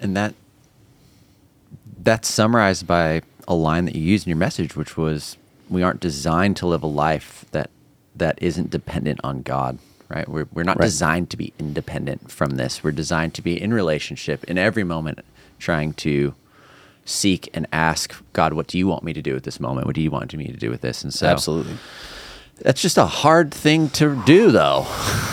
and 0.00 0.16
that 0.16 0.34
that's 2.02 2.28
summarized 2.28 2.86
by 2.86 3.22
a 3.50 3.54
line 3.54 3.84
that 3.84 3.94
you 3.94 4.00
used 4.02 4.26
in 4.26 4.30
your 4.30 4.38
message 4.38 4.76
which 4.76 4.96
was 4.96 5.36
we 5.68 5.82
aren't 5.82 6.00
designed 6.00 6.56
to 6.56 6.66
live 6.66 6.82
a 6.82 6.86
life 6.86 7.44
that 7.50 7.68
that 8.16 8.38
isn't 8.42 8.70
dependent 8.70 9.20
on 9.22 9.40
God, 9.42 9.78
right? 10.08 10.28
We're, 10.28 10.46
we're 10.52 10.64
not 10.64 10.78
Right. 10.78 10.86
designed 10.86 11.30
to 11.30 11.36
be 11.36 11.52
independent 11.58 12.30
from 12.30 12.50
this. 12.56 12.82
We're 12.82 12.90
designed 12.92 13.34
to 13.34 13.42
be 13.42 13.60
in 13.60 13.72
relationship 13.72 14.42
in 14.44 14.58
every 14.58 14.82
moment, 14.84 15.20
trying 15.58 15.92
to 15.94 16.34
seek 17.04 17.48
and 17.54 17.66
ask 17.72 18.14
God, 18.32 18.52
what 18.52 18.66
do 18.66 18.78
you 18.78 18.86
want 18.88 19.04
me 19.04 19.12
to 19.12 19.22
do 19.22 19.36
at 19.36 19.44
this 19.44 19.58
moment? 19.60 19.86
What 19.86 19.94
do 19.94 20.00
you 20.02 20.10
want 20.10 20.34
me 20.36 20.46
to 20.48 20.56
do 20.56 20.70
with 20.70 20.80
this? 20.80 21.02
And 21.04 21.14
so 21.14 21.26
Absolutely. 21.28 21.76
That's 22.62 22.82
just 22.82 22.98
a 22.98 23.06
hard 23.06 23.52
thing 23.52 23.88
to 23.90 24.20
do, 24.26 24.50
though. 24.50 24.86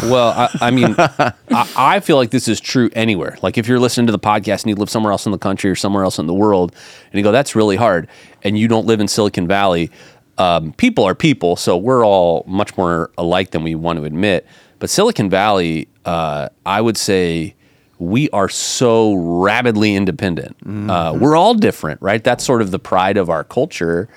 Well, 0.04 0.30
I, 0.30 0.50
I 0.62 0.72
mean, 0.72 0.96
I, 1.00 1.34
I 1.50 2.00
feel 2.00 2.16
like 2.16 2.32
this 2.32 2.48
is 2.48 2.60
true 2.60 2.90
anywhere. 2.94 3.38
Like 3.42 3.58
if 3.58 3.68
you're 3.68 3.80
listening 3.80 4.08
to 4.08 4.12
the 4.12 4.20
podcast 4.20 4.63
and 4.63 4.70
you 4.70 4.76
live 4.76 4.90
somewhere 4.90 5.12
else 5.12 5.26
in 5.26 5.32
the 5.32 5.38
country 5.38 5.70
or 5.70 5.76
somewhere 5.76 6.04
else 6.04 6.20
in 6.20 6.28
the 6.28 6.34
world, 6.34 6.76
and 7.12 7.18
you 7.18 7.24
go, 7.24 7.32
"That's 7.32 7.56
really 7.56 7.76
hard," 7.76 8.08
and 8.44 8.58
you 8.58 8.68
don't 8.68 8.86
live 8.86 9.00
in 9.00 9.08
Silicon 9.08 9.48
Valley, 9.48 9.92
um, 10.38 10.74
people 10.74 11.04
are 11.04 11.16
people, 11.16 11.56
so 11.56 11.76
we're 11.78 12.06
all 12.06 12.44
much 12.48 12.78
more 12.78 13.12
alike 13.18 13.52
than 13.52 13.63
we 13.63 13.76
want 13.76 14.00
to 14.00 14.06
admit. 14.06 14.46
But 14.80 14.90
Silicon 14.90 15.30
Valley, 15.30 15.88
uh, 16.06 16.50
I 16.66 16.82
would 16.82 16.98
say. 16.98 17.54
We 18.00 18.30
are 18.30 18.48
so 18.48 19.16
rabidly 19.16 19.96
independent. 19.96 20.56
Uh, 20.88 21.18
we're 21.20 21.36
all 21.36 21.56
different, 21.56 22.00
right? 22.00 22.24
That's 22.24 22.46
sort 22.46 22.62
of 22.62 22.70
the 22.70 22.78
pride 22.78 23.18
of 23.18 23.28
our 23.28 23.44
culture. 23.44 24.08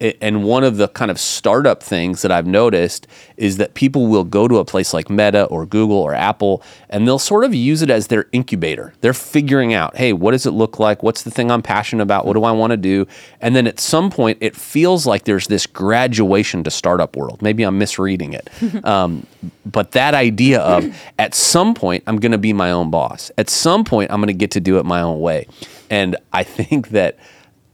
And 0.00 0.44
one 0.44 0.62
of 0.64 0.76
the 0.76 0.88
kind 0.88 1.10
of 1.10 1.18
startup 1.18 1.82
things 1.82 2.22
that 2.22 2.30
I've 2.30 2.46
noticed 2.46 3.06
is 3.36 3.56
that 3.56 3.74
people 3.74 4.06
will 4.06 4.24
go 4.24 4.46
to 4.46 4.58
a 4.58 4.64
place 4.64 4.92
like 4.92 5.08
Meta 5.08 5.44
or 5.44 5.64
Google 5.64 5.96
or 5.96 6.14
Apple 6.14 6.62
and 6.90 7.06
they'll 7.06 7.18
sort 7.18 7.44
of 7.44 7.54
use 7.54 7.82
it 7.82 7.88
as 7.88 8.08
their 8.08 8.26
incubator. 8.32 8.92
They're 9.00 9.14
figuring 9.14 9.72
out, 9.72 9.96
hey, 9.96 10.12
what 10.12 10.32
does 10.32 10.44
it 10.44 10.50
look 10.50 10.78
like? 10.78 11.02
What's 11.02 11.22
the 11.22 11.30
thing 11.30 11.50
I'm 11.50 11.62
passionate 11.62 12.02
about? 12.02 12.26
What 12.26 12.34
do 12.34 12.44
I 12.44 12.52
want 12.52 12.72
to 12.72 12.76
do? 12.76 13.06
And 13.40 13.56
then 13.56 13.66
at 13.66 13.80
some 13.80 14.10
point, 14.10 14.38
it 14.40 14.54
feels 14.54 15.06
like 15.06 15.24
there's 15.24 15.46
this 15.46 15.66
graduation 15.66 16.62
to 16.64 16.70
startup 16.70 17.16
world. 17.16 17.40
Maybe 17.40 17.62
I'm 17.62 17.78
misreading 17.78 18.34
it. 18.34 18.50
um, 18.84 19.26
but 19.64 19.92
that 19.92 20.14
idea 20.14 20.60
of 20.60 20.94
at 21.18 21.34
some 21.34 21.74
point, 21.74 22.04
I'm 22.06 22.18
going 22.18 22.32
to 22.32 22.38
be 22.38 22.52
my 22.52 22.70
own 22.70 22.90
boss. 22.90 23.30
At 23.38 23.48
some 23.48 23.84
point, 23.84 24.10
I'm 24.10 24.20
going 24.20 24.28
to 24.28 24.34
get 24.34 24.50
to 24.52 24.60
do 24.60 24.78
it 24.78 24.84
my 24.84 25.00
own 25.00 25.20
way. 25.20 25.46
And 25.90 26.16
I 26.32 26.42
think 26.42 26.90
that 26.90 27.18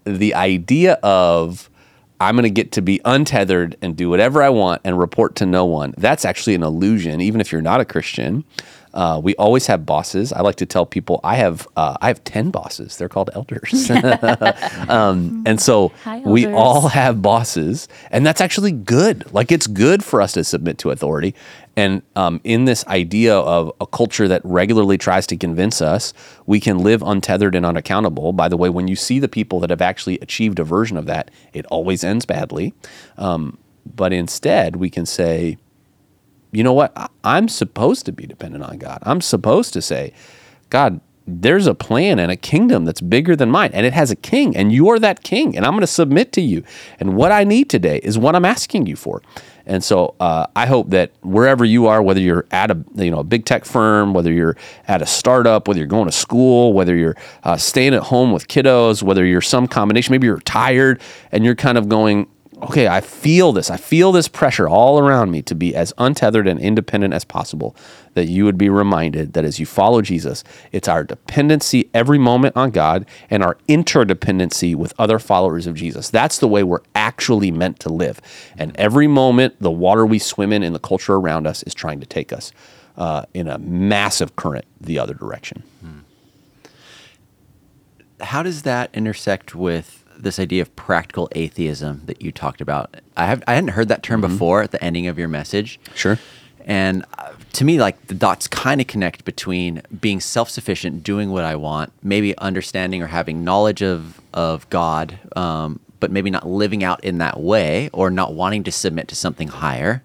the 0.05 0.35
idea 0.35 0.95
of 1.03 1.71
I'm 2.23 2.37
going 2.37 2.45
to 2.45 2.51
get 2.51 2.73
to 2.73 2.83
be 2.83 3.01
untethered 3.05 3.77
and 3.83 3.97
do 3.97 4.09
whatever 4.09 4.43
I 4.43 4.49
want 4.49 4.81
and 4.85 4.99
report 4.99 5.35
to 5.37 5.47
no 5.47 5.65
one. 5.65 5.93
That's 5.99 6.25
actually 6.25 6.55
an 6.55 6.63
illusion, 6.63 7.21
even 7.21 7.41
if 7.41 7.51
you're 7.51 7.63
not 7.63 7.81
a 7.81 7.85
Christian. 7.85 8.45
Uh, 8.94 9.20
we 9.22 9.35
always 9.37 9.66
have 9.66 9.87
bosses. 9.87 10.33
I 10.33 10.40
like 10.42 10.57
to 10.57 10.66
tell 10.66 10.87
people 10.87 11.20
I 11.24 11.37
have 11.37 11.66
uh, 11.76 11.96
I 12.00 12.09
have 12.09 12.22
ten 12.24 12.50
bosses. 12.50 12.96
They're 12.96 13.09
called 13.09 13.31
elders, 13.35 13.90
um, 14.88 15.42
and 15.46 15.61
so 15.61 15.92
Hi, 16.05 16.20
we 16.20 16.46
all 16.46 16.88
have 16.88 17.22
bosses, 17.22 17.88
and 18.11 18.26
that's 18.26 18.40
actually 18.40 18.72
good. 18.72 19.33
Like 19.33 19.50
it's 19.50 19.66
good 19.66 20.05
for 20.05 20.20
us 20.20 20.33
to 20.33 20.44
submit 20.44 20.78
to 20.78 20.90
authority. 20.90 21.35
And 21.74 22.02
um, 22.16 22.40
in 22.44 22.66
this 22.66 22.87
idea 22.87 23.35
of 23.35 23.72
a 23.81 23.87
culture 23.87 24.28
that 24.28 24.42
regularly 24.44 24.98
tries 24.98 25.26
to 25.28 25.37
convince 25.38 25.81
us 25.81 26.12
we 26.44 26.61
can 26.61 26.78
live 26.78 27.02
untethered 27.02 27.55
and 27.55 27.64
unaccountable, 27.64 28.33
by 28.35 28.48
the 28.48 28.57
way, 28.57 28.68
when 28.68 28.88
you 28.88 28.96
see 28.96 29.18
the 29.18 29.28
people 29.28 29.61
that 29.61 29.70
have 29.70 29.81
actually 29.81 30.18
achieved 30.20 30.59
a 30.59 30.64
version 30.64 30.96
of 30.98 31.07
that, 31.07 31.31
it 31.52 31.64
always 31.66 32.05
ends 32.05 32.26
badly. 32.26 32.74
Um, 33.16 33.57
but 33.87 34.12
instead, 34.12 34.76
we 34.76 34.90
can 34.90 35.07
say, 35.07 35.57
you 36.53 36.62
know 36.62 36.73
what? 36.73 37.11
I'm 37.25 37.49
supposed 37.49 38.07
to 38.07 38.12
be 38.12 38.27
dependent 38.27 38.65
on 38.65 38.79
God. 38.79 38.99
I'm 39.03 39.21
supposed 39.21 39.73
to 39.73 39.83
say, 39.83 40.12
God, 40.71 41.01
there's 41.27 41.67
a 41.67 41.75
plan 41.75 42.19
and 42.19 42.31
a 42.31 42.37
kingdom 42.37 42.85
that's 42.85 43.01
bigger 43.01 43.35
than 43.37 43.51
mine, 43.51 43.71
and 43.73 43.87
it 43.87 43.93
has 43.93 44.11
a 44.11 44.17
king, 44.17 44.57
and 44.57 44.73
you're 44.73 44.99
that 44.99 45.23
king, 45.23 45.57
and 45.57 45.65
I'm 45.65 45.73
going 45.73 45.83
to 45.83 45.87
submit 45.87 46.33
to 46.33 46.41
you. 46.41 46.62
And 47.01 47.17
what 47.17 47.33
I 47.33 47.45
need 47.45 47.71
today 47.71 48.01
is 48.03 48.19
what 48.19 48.35
I'm 48.35 48.45
asking 48.45 48.87
you 48.87 48.97
for. 48.97 49.23
And 49.65 49.83
so 49.85 50.15
uh, 50.19 50.47
I 50.57 50.67
hope 50.67 50.91
that 50.91 51.12
wherever 51.23 51.65
you 51.65 51.87
are, 51.87 52.03
whether 52.03 52.21
you're 52.21 52.47
at 52.51 52.71
a 52.71 52.85
you 52.97 53.11
know 53.11 53.21
a 53.21 53.25
big 53.25 53.45
tech 53.45 53.65
firm, 53.65 54.12
whether 54.12 54.33
you're 54.33 54.57
at 54.88 55.03
a 55.03 55.07
startup, 55.07 55.69
whether 55.69 55.79
you're 55.79 55.87
going 55.87 56.07
to 56.07 56.12
school, 56.12 56.73
whether 56.73 56.97
you're 56.97 57.17
uh, 57.45 57.57
staying 57.57 57.95
at 57.95 58.03
home 58.03 58.33
with 58.33 58.49
kiddos, 58.49 59.03
whether 59.03 59.25
you're 59.25 59.41
some 59.41 59.69
combination, 59.69 60.12
maybe 60.12 60.27
you're 60.27 60.41
tired 60.41 61.01
and 61.31 61.45
you're 61.45 61.55
kind 61.55 61.79
of 61.79 61.88
going, 61.88 62.27
okay, 62.62 62.88
I 62.88 63.01
feel 63.01 63.53
this. 63.53 63.70
I 63.70 63.77
feel 63.77 64.12
this 64.12 64.29
pressure 64.29 64.68
all 64.68 64.98
around 64.98 65.31
me 65.31 65.42
to 65.42 65.55
be 65.55 65.75
as 65.75 65.92
untethered 65.98 66.46
and 66.46 66.61
independent 66.61 67.14
as 67.14 67.25
possible. 67.25 67.77
That 68.14 68.27
you 68.27 68.44
would 68.44 68.59
be 68.59 68.68
reminded 68.68 69.33
that 69.33 69.44
as 69.44 69.59
you 69.59 69.66
follow 69.66 70.03
Jesus, 70.03 70.44
it's 70.70 70.88
our 70.88 71.03
dependency 71.03 71.90
every 71.94 72.18
moment 72.18 72.57
on 72.57 72.70
God 72.70 73.07
and 73.31 73.42
our 73.42 73.57
interdependency 73.68 74.75
with 74.75 74.92
other 74.98 75.18
followers 75.18 75.66
of 75.66 75.75
Jesus. 75.75 76.11
That's 76.11 76.38
the 76.38 76.48
way 76.48 76.62
we're 76.62 76.83
actually 76.94 77.51
meant 77.51 77.81
to 77.81 77.88
live. 77.92 78.20
And 78.57 78.77
every 78.77 79.07
moment, 79.07 79.57
the 79.61 79.70
water 79.70 80.07
we 80.07 80.18
swim 80.18 80.53
in 80.53 80.62
in 80.62 80.72
the 80.72 80.79
culture 80.79 81.14
around 81.14 81.46
us 81.46 81.62
is 81.62 81.75
trying 81.75 82.01
to 82.01 82.07
take 82.07 82.33
us 82.33 82.53
uh, 82.96 83.25
in 83.35 83.48
a 83.48 83.59
massive 83.59 84.37
current 84.37 84.66
the 84.81 84.98
other 84.98 85.14
direction. 85.14 85.62
How 88.20 88.42
does 88.42 88.62
that 88.62 88.90
intersect 88.94 89.55
with 89.55 90.02
this 90.23 90.39
idea 90.39 90.63
of 90.63 90.75
practical 90.77 91.29
atheism 91.33 92.03
that 92.07 92.23
you 92.23 92.33
talked 92.33 92.61
about? 92.61 92.97
I 93.17 93.27
have 93.27 93.43
I 93.47 93.55
hadn't 93.55 93.71
heard 93.71 93.89
that 93.89 94.03
term 94.03 94.21
before 94.21 94.63
at 94.63 94.71
the 94.71 94.83
ending 94.83 95.07
of 95.07 95.19
your 95.19 95.29
message. 95.29 95.79
Sure. 95.95 96.19
And 96.65 97.05
uh, 97.19 97.33
to 97.55 97.65
me, 97.65 97.81
like 97.81 98.07
the 98.07 98.15
dots 98.15 98.49
kind 98.49 98.81
of 98.81 98.87
connect 98.87 99.25
between 99.25 99.83
being 100.01 100.21
self 100.21 100.49
sufficient, 100.51 101.03
doing 101.03 101.31
what 101.31 101.45
I 101.45 101.57
want, 101.57 101.93
maybe 102.03 102.37
understanding 102.39 103.03
or 103.03 103.09
having 103.09 103.45
knowledge 103.45 103.83
of, 103.83 104.21
of 104.33 104.69
God, 104.71 105.19
um, 105.37 105.81
but 106.01 106.11
maybe 106.11 106.31
not 106.31 106.47
living 106.47 106.83
out 106.85 107.03
in 107.05 107.19
that 107.19 107.41
way 107.41 107.91
or 107.93 108.11
not 108.11 108.35
wanting 108.35 108.65
to 108.65 108.73
submit 108.73 109.09
to 109.09 109.17
something 109.17 109.49
higher. 109.49 110.03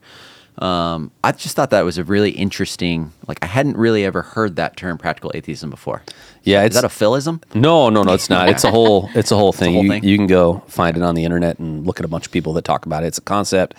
Um, 0.58 1.12
I 1.24 1.34
just 1.34 1.56
thought 1.56 1.70
that 1.70 1.86
was 1.86 1.98
a 1.98 2.04
really 2.04 2.32
interesting, 2.32 3.12
like, 3.28 3.38
I 3.44 3.46
hadn't 3.46 3.78
really 3.78 4.04
ever 4.06 4.24
heard 4.24 4.56
that 4.56 4.76
term 4.76 4.98
practical 4.98 5.32
atheism 5.36 5.70
before. 5.70 6.02
Yeah, 6.44 6.64
Is 6.64 6.74
that 6.74 6.84
a 6.84 6.90
philism? 6.90 7.42
No, 7.54 7.90
no, 7.90 8.04
no, 8.04 8.14
it's 8.14 8.30
not. 8.30 8.50
It's 8.50 8.64
a 8.64 8.72
whole 8.72 9.10
it's 9.14 9.32
a 9.32 9.36
whole 9.36 9.54
thing. 9.54 9.74
whole 9.74 9.84
you, 9.84 9.90
thing? 9.90 10.04
you 10.04 10.18
can 10.18 10.28
go 10.28 10.64
find 10.68 10.98
it 10.98 11.04
on 11.04 11.14
the 11.14 11.26
internet 11.26 11.60
and 11.60 11.86
look 11.86 12.00
at 12.00 12.06
a 12.06 12.08
bunch 12.08 12.26
of 12.26 12.32
people 12.32 12.54
that 12.54 12.64
talk 12.64 12.86
about 12.86 13.04
it. 13.04 13.08
It's 13.08 13.18
a 13.18 13.22
concept 13.22 13.76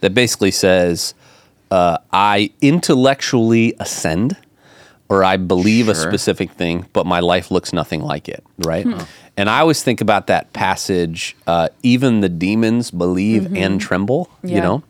that 0.00 0.14
basically 0.14 0.50
says 0.50 1.14
uh, 1.70 1.98
I 2.12 2.52
intellectually 2.60 3.74
ascend 3.80 4.36
or 5.08 5.24
I 5.24 5.36
believe 5.38 5.88
a 5.88 5.94
specific 5.94 6.52
thing, 6.52 6.86
but 6.92 7.04
my 7.04 7.18
life 7.18 7.50
looks 7.50 7.72
nothing 7.72 8.00
like 8.00 8.28
it, 8.28 8.44
right? 8.58 8.86
And 9.40 9.48
I 9.48 9.60
always 9.60 9.82
think 9.82 10.02
about 10.02 10.26
that 10.26 10.52
passage, 10.52 11.34
uh, 11.46 11.70
even 11.82 12.20
the 12.20 12.28
demons 12.28 12.90
believe 12.90 13.56
and 13.56 13.80
tremble, 13.80 14.28
you 14.42 14.56
Yeah. 14.56 14.60
know? 14.60 14.82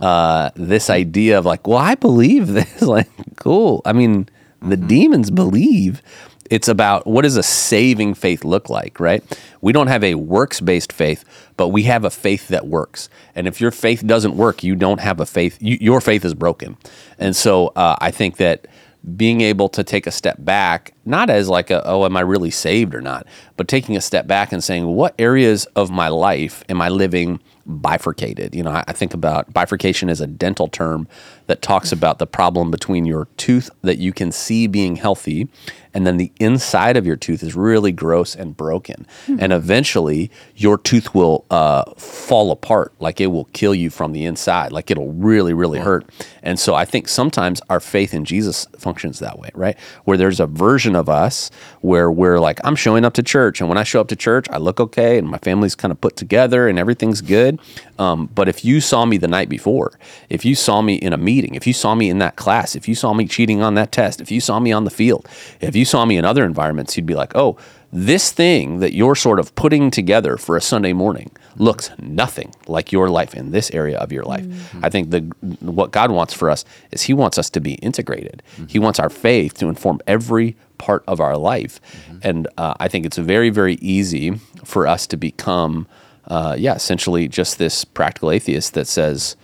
Uh, 0.00 0.50
this 0.54 0.88
idea 0.88 1.36
of 1.36 1.44
like, 1.44 1.66
well, 1.66 1.78
I 1.78 1.96
believe 1.96 2.46
this. 2.58 2.80
like, 2.82 3.08
cool. 3.38 3.82
I 3.84 3.92
mean, 3.92 4.28
the 4.62 4.76
demons 4.76 5.32
believe. 5.32 6.00
It's 6.48 6.68
about 6.68 7.08
what 7.08 7.22
does 7.22 7.36
a 7.36 7.42
saving 7.42 8.14
faith 8.14 8.44
look 8.44 8.70
like, 8.70 9.00
right? 9.00 9.20
We 9.62 9.72
don't 9.72 9.88
have 9.88 10.04
a 10.04 10.14
works 10.14 10.60
based 10.60 10.92
faith, 10.92 11.24
but 11.56 11.68
we 11.68 11.82
have 11.82 12.04
a 12.04 12.10
faith 12.10 12.46
that 12.48 12.68
works. 12.68 13.08
And 13.34 13.48
if 13.48 13.60
your 13.60 13.72
faith 13.72 14.06
doesn't 14.06 14.36
work, 14.36 14.62
you 14.62 14.76
don't 14.76 15.00
have 15.00 15.18
a 15.18 15.26
faith, 15.26 15.58
you, 15.60 15.76
your 15.80 16.00
faith 16.00 16.24
is 16.24 16.34
broken. 16.34 16.76
And 17.18 17.34
so 17.34 17.72
uh, 17.74 17.96
I 18.00 18.12
think 18.12 18.36
that 18.36 18.68
being 19.16 19.40
able 19.40 19.68
to 19.70 19.84
take 19.84 20.06
a 20.06 20.10
step 20.10 20.36
back, 20.40 20.94
not 21.04 21.30
as 21.30 21.48
like 21.48 21.70
a, 21.70 21.86
oh, 21.86 22.04
am 22.04 22.16
I 22.16 22.20
really 22.20 22.50
saved 22.50 22.94
or 22.94 23.00
not, 23.00 23.26
but 23.56 23.68
taking 23.68 23.96
a 23.96 24.00
step 24.00 24.26
back 24.26 24.52
and 24.52 24.62
saying, 24.62 24.86
what 24.86 25.14
areas 25.18 25.64
of 25.76 25.90
my 25.90 26.08
life 26.08 26.62
am 26.68 26.80
I 26.80 26.88
living 26.88 27.40
bifurcated? 27.66 28.54
You 28.54 28.62
know, 28.62 28.70
I, 28.70 28.84
I 28.88 28.92
think 28.92 29.14
about 29.14 29.52
bifurcation 29.52 30.08
as 30.10 30.20
a 30.20 30.26
dental 30.26 30.68
term 30.68 31.08
that 31.46 31.62
talks 31.62 31.92
about 31.92 32.18
the 32.18 32.26
problem 32.26 32.70
between 32.70 33.04
your 33.04 33.26
tooth 33.36 33.70
that 33.82 33.98
you 33.98 34.12
can 34.12 34.32
see 34.32 34.66
being 34.66 34.96
healthy 34.96 35.48
and 35.94 36.06
then 36.06 36.16
the 36.16 36.32
inside 36.38 36.96
of 36.96 37.06
your 37.06 37.16
tooth 37.16 37.42
is 37.42 37.54
really 37.54 37.92
gross 37.92 38.34
and 38.34 38.56
broken. 38.56 39.06
And 39.38 39.52
eventually 39.52 40.30
your 40.56 40.78
tooth 40.78 41.14
will 41.14 41.44
uh, 41.50 41.84
fall 41.96 42.50
apart, 42.50 42.92
like 43.00 43.20
it 43.20 43.28
will 43.28 43.46
kill 43.46 43.74
you 43.74 43.90
from 43.90 44.12
the 44.12 44.24
inside, 44.24 44.72
like 44.72 44.90
it'll 44.90 45.12
really, 45.12 45.54
really 45.54 45.78
hurt. 45.78 46.08
And 46.42 46.58
so 46.58 46.74
I 46.74 46.84
think 46.84 47.08
sometimes 47.08 47.60
our 47.68 47.80
faith 47.80 48.14
in 48.14 48.24
Jesus 48.24 48.66
functions 48.78 49.18
that 49.18 49.38
way, 49.38 49.50
right? 49.54 49.78
Where 50.04 50.16
there's 50.16 50.40
a 50.40 50.46
version 50.46 50.94
of 50.94 51.08
us 51.08 51.50
where 51.80 52.10
we're 52.10 52.40
like, 52.40 52.60
I'm 52.64 52.76
showing 52.76 53.04
up 53.04 53.14
to 53.14 53.22
church. 53.22 53.60
And 53.60 53.68
when 53.68 53.78
I 53.78 53.82
show 53.82 54.00
up 54.00 54.08
to 54.08 54.16
church, 54.16 54.46
I 54.50 54.58
look 54.58 54.80
okay 54.80 55.18
and 55.18 55.28
my 55.28 55.38
family's 55.38 55.74
kind 55.74 55.92
of 55.92 56.00
put 56.00 56.16
together 56.16 56.68
and 56.68 56.78
everything's 56.78 57.20
good. 57.20 57.60
Um, 57.98 58.30
but 58.34 58.48
if 58.48 58.64
you 58.64 58.80
saw 58.80 59.04
me 59.04 59.18
the 59.18 59.28
night 59.28 59.48
before, 59.48 59.98
if 60.28 60.44
you 60.44 60.54
saw 60.54 60.82
me 60.82 60.94
in 60.94 61.12
a 61.12 61.16
meeting, 61.16 61.54
if 61.54 61.66
you 61.66 61.72
saw 61.72 61.94
me 61.94 62.08
in 62.08 62.18
that 62.18 62.36
class, 62.36 62.76
if 62.76 62.88
you 62.88 62.94
saw 62.94 63.14
me 63.14 63.26
cheating 63.26 63.62
on 63.62 63.74
that 63.74 63.92
test, 63.92 64.20
if 64.20 64.30
you 64.30 64.40
saw 64.40 64.60
me 64.60 64.72
on 64.72 64.84
the 64.84 64.90
field, 64.90 65.28
if 65.60 65.74
you 65.78 65.84
saw 65.84 66.04
me 66.04 66.16
in 66.16 66.24
other 66.24 66.44
environments, 66.44 66.96
you'd 66.96 67.06
be 67.06 67.14
like, 67.14 67.32
oh, 67.34 67.56
this 67.90 68.32
thing 68.32 68.80
that 68.80 68.92
you're 68.92 69.14
sort 69.14 69.38
of 69.38 69.54
putting 69.54 69.90
together 69.90 70.36
for 70.36 70.56
a 70.56 70.60
Sunday 70.60 70.92
morning 70.92 71.30
looks 71.56 71.90
nothing 71.98 72.52
like 72.66 72.92
your 72.92 73.08
life 73.08 73.34
in 73.34 73.50
this 73.50 73.70
area 73.70 73.96
of 73.98 74.12
your 74.12 74.24
life. 74.24 74.44
I 74.82 74.90
think 74.90 75.10
the 75.10 75.20
what 75.60 75.90
God 75.90 76.10
wants 76.10 76.34
for 76.34 76.50
us 76.50 76.66
is 76.92 77.02
He 77.02 77.14
wants 77.14 77.38
us 77.38 77.48
to 77.50 77.60
be 77.60 77.74
integrated. 77.74 78.42
He 78.68 78.78
wants 78.78 78.98
our 78.98 79.08
faith 79.08 79.54
to 79.54 79.68
inform 79.68 80.00
every 80.06 80.56
part 80.76 81.02
of 81.08 81.18
our 81.18 81.36
life, 81.38 81.80
and 82.22 82.46
uh, 82.58 82.74
I 82.78 82.88
think 82.88 83.06
it's 83.06 83.16
very 83.16 83.48
very 83.48 83.74
easy 83.76 84.38
for 84.64 84.86
us 84.86 85.06
to 85.06 85.16
become, 85.16 85.86
uh, 86.26 86.56
yeah, 86.58 86.74
essentially 86.74 87.26
just 87.26 87.56
this 87.58 87.86
practical 87.86 88.30
atheist 88.30 88.74
that 88.74 88.86
says 88.86 89.36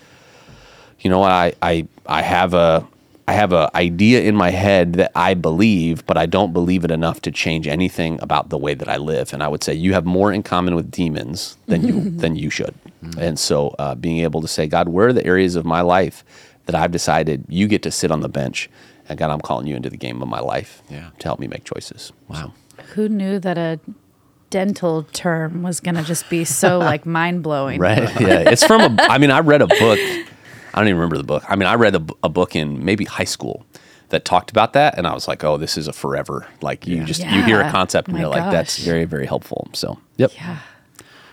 you 1.01 1.11
know 1.11 1.21
what, 1.21 1.31
I 1.31 1.53
I 1.63 1.87
I 2.07 2.23
have 2.23 2.55
a 2.55 2.87
I 3.27 3.33
have 3.33 3.53
an 3.55 3.71
idea 3.75 4.21
in 4.23 4.37
my 4.37 4.51
head 4.51 4.95
that 4.95 5.11
I 5.15 5.33
believe, 5.33 6.05
but 6.05 6.19
I 6.19 6.27
don't 6.27 6.53
believe 6.53 6.85
it 6.85 6.91
enough 6.91 7.23
to 7.23 7.31
change 7.31 7.67
anything 7.67 8.19
about 8.21 8.51
the 8.51 8.59
way 8.59 8.75
that 8.75 8.89
I 8.89 8.99
live. 8.99 9.33
And 9.33 9.43
I 9.43 9.49
would 9.49 9.65
say 9.65 9.73
you 9.73 9.95
have 9.95 10.05
more 10.05 10.31
in 10.31 10.43
common 10.43 10.75
with 10.75 10.91
demons 10.91 11.57
than 11.67 11.87
you 11.87 12.11
than 12.23 12.37
you 12.37 12.51
should. 12.51 12.75
And 13.19 13.39
so, 13.39 13.69
uh, 13.79 13.95
being 13.95 14.19
able 14.21 14.41
to 14.43 14.49
say, 14.49 14.67
God, 14.67 14.89
where 14.89 15.09
are 15.09 15.13
the 15.13 15.25
areas 15.27 15.57
of 15.57 15.65
my 15.65 15.81
life 15.83 16.25
that 16.67 16.75
I've 16.75 16.91
decided 16.91 17.45
you 17.49 17.67
get 17.69 17.83
to 17.83 17.91
sit 17.91 18.11
on 18.11 18.21
the 18.21 18.29
bench, 18.31 18.69
and 19.09 19.19
God, 19.19 19.31
I'm 19.31 19.41
calling 19.41 19.67
you 19.67 19.77
into 19.77 19.91
the 19.91 19.99
game 19.99 20.23
of 20.23 20.29
my 20.29 20.41
life 20.41 20.83
Yeah. 20.91 21.11
to 21.19 21.25
help 21.29 21.39
me 21.39 21.47
make 21.47 21.65
choices. 21.65 22.13
Wow. 22.29 22.53
Who 22.95 23.09
knew 23.09 23.39
that 23.41 23.59
a 23.59 23.79
dental 24.51 25.03
term 25.13 25.63
was 25.63 25.81
going 25.81 25.97
to 25.97 26.03
just 26.03 26.29
be 26.31 26.45
so 26.45 26.79
like 26.91 27.05
mind 27.07 27.43
blowing? 27.43 27.81
Right. 27.81 28.09
Yeah. 28.21 28.49
It's 28.51 28.65
from 28.65 28.81
a, 28.81 29.03
I 29.03 29.19
mean, 29.19 29.31
I 29.31 29.41
read 29.41 29.61
a 29.63 29.67
book. 29.67 29.99
I 30.75 30.81
don't 30.81 30.89
even 30.89 30.99
remember 30.99 31.17
the 31.19 31.25
book. 31.25 31.45
I 31.49 31.55
mean, 31.55 31.69
I 31.69 31.75
read 31.75 31.95
a 31.95 32.29
book 32.29 32.57
in 32.57 32.85
maybe 32.85 33.05
high 33.05 33.25
school 33.25 33.65
that 34.09 34.25
talked 34.25 34.51
about 34.51 34.73
that. 34.73 34.99
And 34.99 35.07
I 35.07 35.15
was 35.15 35.29
like, 35.29 35.45
oh, 35.45 35.57
this 35.57 35.79
is 35.79 35.87
a 35.87 35.93
forever. 35.93 36.47
Like 36.61 36.87
you 36.87 37.05
just, 37.05 37.25
you 37.25 37.43
hear 37.45 37.61
a 37.61 37.71
concept 37.71 38.09
and 38.09 38.17
My 38.17 38.23
you're 38.23 38.29
like, 38.29 38.51
that's 38.51 38.79
very, 38.79 39.05
very 39.05 39.25
helpful. 39.27 39.69
So, 39.73 39.99
yep. 40.17 40.33
Yeah. 40.35 40.59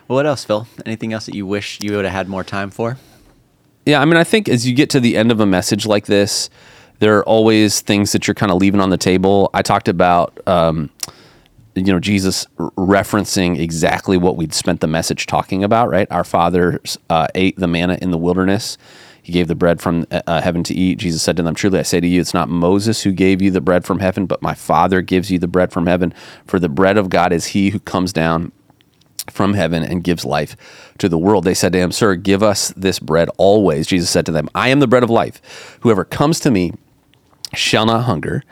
Well, 0.07 0.15
what 0.15 0.25
else, 0.25 0.45
Phil? 0.45 0.67
Anything 0.85 1.11
else 1.11 1.25
that 1.25 1.35
you 1.35 1.45
wish 1.45 1.79
you 1.81 1.95
would 1.95 2.05
have 2.05 2.13
had 2.13 2.29
more 2.29 2.43
time 2.43 2.69
for? 2.69 2.97
Yeah, 3.85 3.99
I 3.99 4.05
mean, 4.05 4.17
I 4.17 4.23
think 4.23 4.47
as 4.47 4.67
you 4.67 4.75
get 4.75 4.91
to 4.91 4.99
the 4.99 5.17
end 5.17 5.31
of 5.31 5.39
a 5.39 5.45
message 5.45 5.87
like 5.87 6.05
this, 6.05 6.49
there 6.99 7.17
are 7.17 7.23
always 7.25 7.81
things 7.81 8.11
that 8.11 8.27
you're 8.27 8.35
kind 8.35 8.51
of 8.51 8.59
leaving 8.59 8.79
on 8.79 8.91
the 8.91 8.97
table. 8.97 9.49
I 9.55 9.63
talked 9.63 9.87
about, 9.87 10.39
um, 10.47 10.91
you 11.73 11.91
know, 11.91 11.99
Jesus 11.99 12.45
r- 12.59 12.69
referencing 12.77 13.57
exactly 13.57 14.17
what 14.17 14.37
we'd 14.37 14.53
spent 14.53 14.81
the 14.81 14.87
message 14.87 15.25
talking 15.25 15.63
about, 15.63 15.89
right? 15.89 16.07
Our 16.11 16.23
fathers 16.23 16.99
uh, 17.09 17.27
ate 17.33 17.57
the 17.57 17.67
manna 17.67 17.97
in 18.01 18.11
the 18.11 18.19
wilderness. 18.19 18.77
He 19.21 19.31
gave 19.31 19.47
the 19.47 19.55
bread 19.55 19.81
from 19.81 20.05
uh, 20.11 20.41
heaven 20.41 20.63
to 20.63 20.73
eat. 20.73 20.97
Jesus 20.97 21.21
said 21.21 21.37
to 21.37 21.43
them, 21.43 21.53
Truly 21.53 21.79
I 21.79 21.83
say 21.83 21.99
to 21.99 22.07
you, 22.07 22.19
it's 22.19 22.33
not 22.33 22.49
Moses 22.49 23.03
who 23.03 23.11
gave 23.11 23.41
you 23.41 23.51
the 23.51 23.61
bread 23.61 23.85
from 23.85 23.99
heaven, 23.99 24.25
but 24.25 24.41
my 24.41 24.53
Father 24.53 25.01
gives 25.01 25.29
you 25.29 25.37
the 25.37 25.47
bread 25.47 25.71
from 25.71 25.85
heaven. 25.85 26.13
For 26.45 26.59
the 26.59 26.69
bread 26.69 26.97
of 26.97 27.09
God 27.09 27.31
is 27.31 27.47
he 27.47 27.69
who 27.69 27.79
comes 27.79 28.11
down 28.11 28.51
from 29.29 29.53
heaven 29.53 29.83
and 29.83 30.03
gives 30.03 30.25
life 30.25 30.55
to 30.97 31.07
the 31.07 31.17
world. 31.17 31.43
They 31.43 31.53
said 31.53 31.73
to 31.73 31.79
him, 31.79 31.91
Sir, 31.91 32.15
give 32.15 32.41
us 32.41 32.69
this 32.75 32.99
bread 32.99 33.29
always. 33.37 33.87
Jesus 33.87 34.09
said 34.09 34.25
to 34.25 34.31
them, 34.31 34.49
I 34.55 34.69
am 34.69 34.79
the 34.79 34.87
bread 34.87 35.03
of 35.03 35.09
life. 35.09 35.77
Whoever 35.81 36.03
comes 36.03 36.39
to 36.41 36.51
me 36.51 36.73
shall 37.53 37.85
not 37.85 38.05
hunger, 38.05 38.43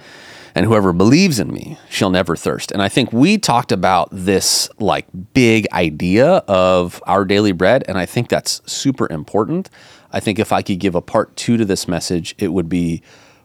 and 0.59 0.65
whoever 0.65 0.91
believes 0.91 1.39
in 1.39 1.53
me 1.53 1.77
shall 1.89 2.09
never 2.09 2.35
thirst. 2.35 2.73
And 2.73 2.81
I 2.81 2.89
think 2.89 3.13
we 3.13 3.37
talked 3.37 3.71
about 3.71 4.09
this 4.11 4.69
like 4.77 5.07
big 5.33 5.65
idea 5.71 6.43
of 6.49 7.01
our 7.07 7.23
daily 7.23 7.53
bread, 7.53 7.85
and 7.87 7.97
I 7.97 8.05
think 8.05 8.27
that's 8.27 8.61
super 8.69 9.09
important. 9.09 9.69
I 10.11 10.19
think 10.19 10.37
if 10.37 10.51
I 10.51 10.61
could 10.61 10.79
give 10.79 10.95
a 10.95 11.01
part 11.01 11.33
two 11.37 11.55
to 11.55 11.63
this 11.63 11.87
message, 11.87 12.35
it 12.37 12.49
would 12.49 12.67
be 12.67 13.01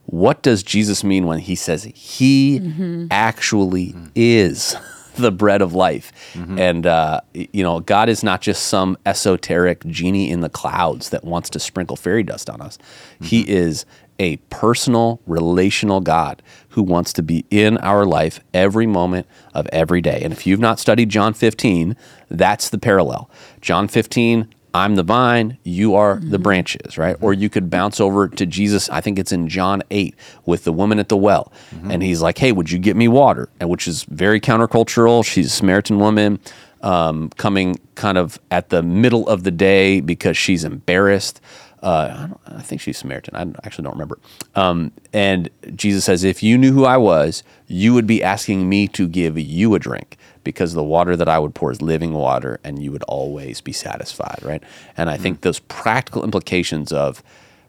what 0.06 0.42
does 0.42 0.64
Jesus 0.64 1.04
mean 1.04 1.24
when 1.24 1.38
he 1.38 1.54
says 1.54 1.84
he 1.94 2.58
mm-hmm. 2.58 3.06
actually 3.12 3.92
mm-hmm. 3.92 4.06
is 4.16 4.74
the 5.14 5.30
bread 5.30 5.62
of 5.62 5.72
life? 5.72 6.12
Mm-hmm. 6.32 6.58
And, 6.58 6.84
uh, 6.84 7.20
you 7.32 7.62
know, 7.62 7.78
God 7.78 8.08
is 8.08 8.24
not 8.24 8.40
just 8.40 8.66
some 8.66 8.98
esoteric 9.06 9.86
genie 9.86 10.30
in 10.30 10.40
the 10.40 10.48
clouds 10.48 11.10
that 11.10 11.22
wants 11.22 11.48
to 11.50 11.60
sprinkle 11.60 11.94
fairy 11.94 12.24
dust 12.24 12.50
on 12.50 12.60
us. 12.60 12.76
He 13.22 13.48
is 13.48 13.86
a 14.18 14.36
personal, 14.50 15.20
relational 15.26 16.00
God 16.00 16.42
who 16.70 16.82
wants 16.82 17.12
to 17.14 17.22
be 17.22 17.44
in 17.50 17.78
our 17.78 18.04
life 18.04 18.40
every 18.52 18.86
moment 18.86 19.26
of 19.54 19.66
every 19.72 20.00
day. 20.00 20.20
And 20.22 20.32
if 20.32 20.46
you've 20.46 20.60
not 20.60 20.78
studied 20.78 21.08
John 21.08 21.34
15, 21.34 21.96
that's 22.30 22.68
the 22.68 22.78
parallel. 22.78 23.30
John 23.60 23.88
15, 23.88 24.48
I'm 24.74 24.96
the 24.96 25.04
vine, 25.04 25.56
you 25.62 25.94
are 25.94 26.18
the 26.20 26.38
branches, 26.38 26.98
right? 26.98 27.16
Or 27.20 27.32
you 27.32 27.48
could 27.48 27.70
bounce 27.70 28.00
over 28.00 28.26
to 28.26 28.44
Jesus, 28.44 28.90
I 28.90 29.00
think 29.00 29.20
it's 29.20 29.30
in 29.30 29.48
John 29.48 29.84
8 29.92 30.16
with 30.46 30.64
the 30.64 30.72
woman 30.72 30.98
at 30.98 31.08
the 31.08 31.16
well. 31.16 31.52
And 31.92 32.02
he's 32.02 32.20
like, 32.20 32.38
hey, 32.38 32.50
would 32.50 32.72
you 32.72 32.78
get 32.80 32.96
me 32.96 33.06
water? 33.06 33.48
And 33.60 33.70
which 33.70 33.86
is 33.86 34.02
very 34.04 34.40
countercultural. 34.40 35.24
She's 35.24 35.46
a 35.46 35.50
Samaritan 35.50 36.00
woman 36.00 36.40
um, 36.82 37.30
coming 37.36 37.78
kind 37.94 38.18
of 38.18 38.40
at 38.50 38.70
the 38.70 38.82
middle 38.82 39.28
of 39.28 39.44
the 39.44 39.52
day 39.52 40.00
because 40.00 40.36
she's 40.36 40.64
embarrassed. 40.64 41.40
Uh, 41.84 42.16
I, 42.16 42.26
don't, 42.26 42.40
I 42.46 42.62
think 42.62 42.80
she's 42.80 42.96
Samaritan. 42.96 43.36
I 43.36 43.66
actually 43.66 43.84
don't 43.84 43.92
remember. 43.92 44.18
Um, 44.54 44.90
and 45.12 45.50
Jesus 45.76 46.04
says, 46.04 46.24
If 46.24 46.42
you 46.42 46.56
knew 46.56 46.72
who 46.72 46.86
I 46.86 46.96
was, 46.96 47.42
you 47.66 47.92
would 47.92 48.06
be 48.06 48.22
asking 48.22 48.68
me 48.68 48.88
to 48.88 49.06
give 49.06 49.38
you 49.38 49.74
a 49.74 49.78
drink 49.78 50.16
because 50.44 50.72
the 50.72 50.82
water 50.82 51.14
that 51.14 51.28
I 51.28 51.38
would 51.38 51.54
pour 51.54 51.70
is 51.70 51.82
living 51.82 52.14
water 52.14 52.58
and 52.64 52.82
you 52.82 52.90
would 52.90 53.02
always 53.04 53.60
be 53.60 53.72
satisfied, 53.72 54.38
right? 54.42 54.62
And 54.96 55.10
I 55.10 55.18
think 55.18 55.42
those 55.42 55.58
practical 55.58 56.24
implications 56.24 56.90
of 56.90 57.22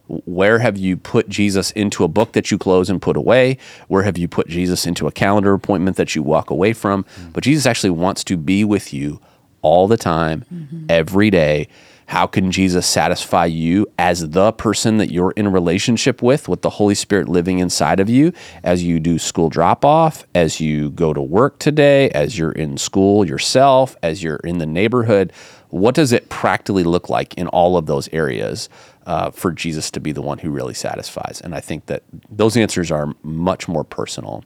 where 0.08 0.60
have 0.60 0.78
you 0.78 0.98
put 0.98 1.28
Jesus 1.28 1.72
into 1.72 2.04
a 2.04 2.08
book 2.08 2.34
that 2.34 2.52
you 2.52 2.58
close 2.58 2.90
and 2.90 3.02
put 3.02 3.18
away? 3.18 3.58
Where 3.88 4.04
have 4.04 4.18
you 4.18 4.28
put 4.28 4.48
Jesus 4.48 4.86
into 4.86 5.08
a 5.08 5.12
calendar 5.12 5.54
appointment 5.54 5.98
that 5.98 6.16
you 6.16 6.24
walk 6.24 6.50
away 6.52 6.74
from? 6.74 7.06
But 7.34 7.44
Jesus 7.44 7.66
actually 7.66 7.90
wants 7.90 8.24
to 8.26 8.38
be 8.38 8.64
with 8.64 8.94
you 8.94 9.20
all 9.62 9.88
the 9.88 9.98
time, 9.98 10.46
every 10.90 11.30
day. 11.32 11.68
How 12.08 12.28
can 12.28 12.52
Jesus 12.52 12.86
satisfy 12.86 13.46
you 13.46 13.88
as 13.98 14.30
the 14.30 14.52
person 14.52 14.98
that 14.98 15.12
you're 15.12 15.32
in 15.32 15.52
relationship 15.52 16.22
with, 16.22 16.48
with 16.48 16.62
the 16.62 16.70
Holy 16.70 16.96
Spirit 16.96 17.28
living 17.28 17.60
inside 17.60 18.00
of 18.00 18.10
you 18.10 18.32
as 18.64 18.84
you 18.84 19.00
do 19.00 19.18
school 19.18 19.50
drop 19.50 19.84
off, 19.84 20.26
as 20.36 20.62
you 20.62 20.92
go 20.92 21.14
to 21.14 21.22
work 21.22 21.58
today, 21.58 22.10
as 22.12 22.38
you're 22.38 22.52
in 22.52 22.78
school 22.78 23.26
yourself, 23.26 23.96
as 24.04 24.22
you're 24.22 24.38
in 24.38 24.60
the 24.60 24.66
neighborhood? 24.66 25.34
What 25.70 25.96
does 25.96 26.14
it 26.14 26.30
practically 26.30 26.84
look 26.84 27.10
like 27.10 27.34
in 27.34 27.48
all 27.48 27.76
of 27.76 27.88
those 27.88 28.08
areas 28.14 28.70
uh, 29.08 29.32
for 29.32 29.52
Jesus 29.52 29.92
to 29.92 30.00
be 30.00 30.12
the 30.12 30.22
one 30.22 30.38
who 30.38 30.52
really 30.52 30.76
satisfies? 30.76 31.42
And 31.44 31.56
I 31.56 31.60
think 31.60 31.88
that 31.88 32.04
those 32.30 32.56
answers 32.56 32.92
are 32.92 33.14
much 33.24 33.68
more 33.68 33.84
personal. 33.84 34.44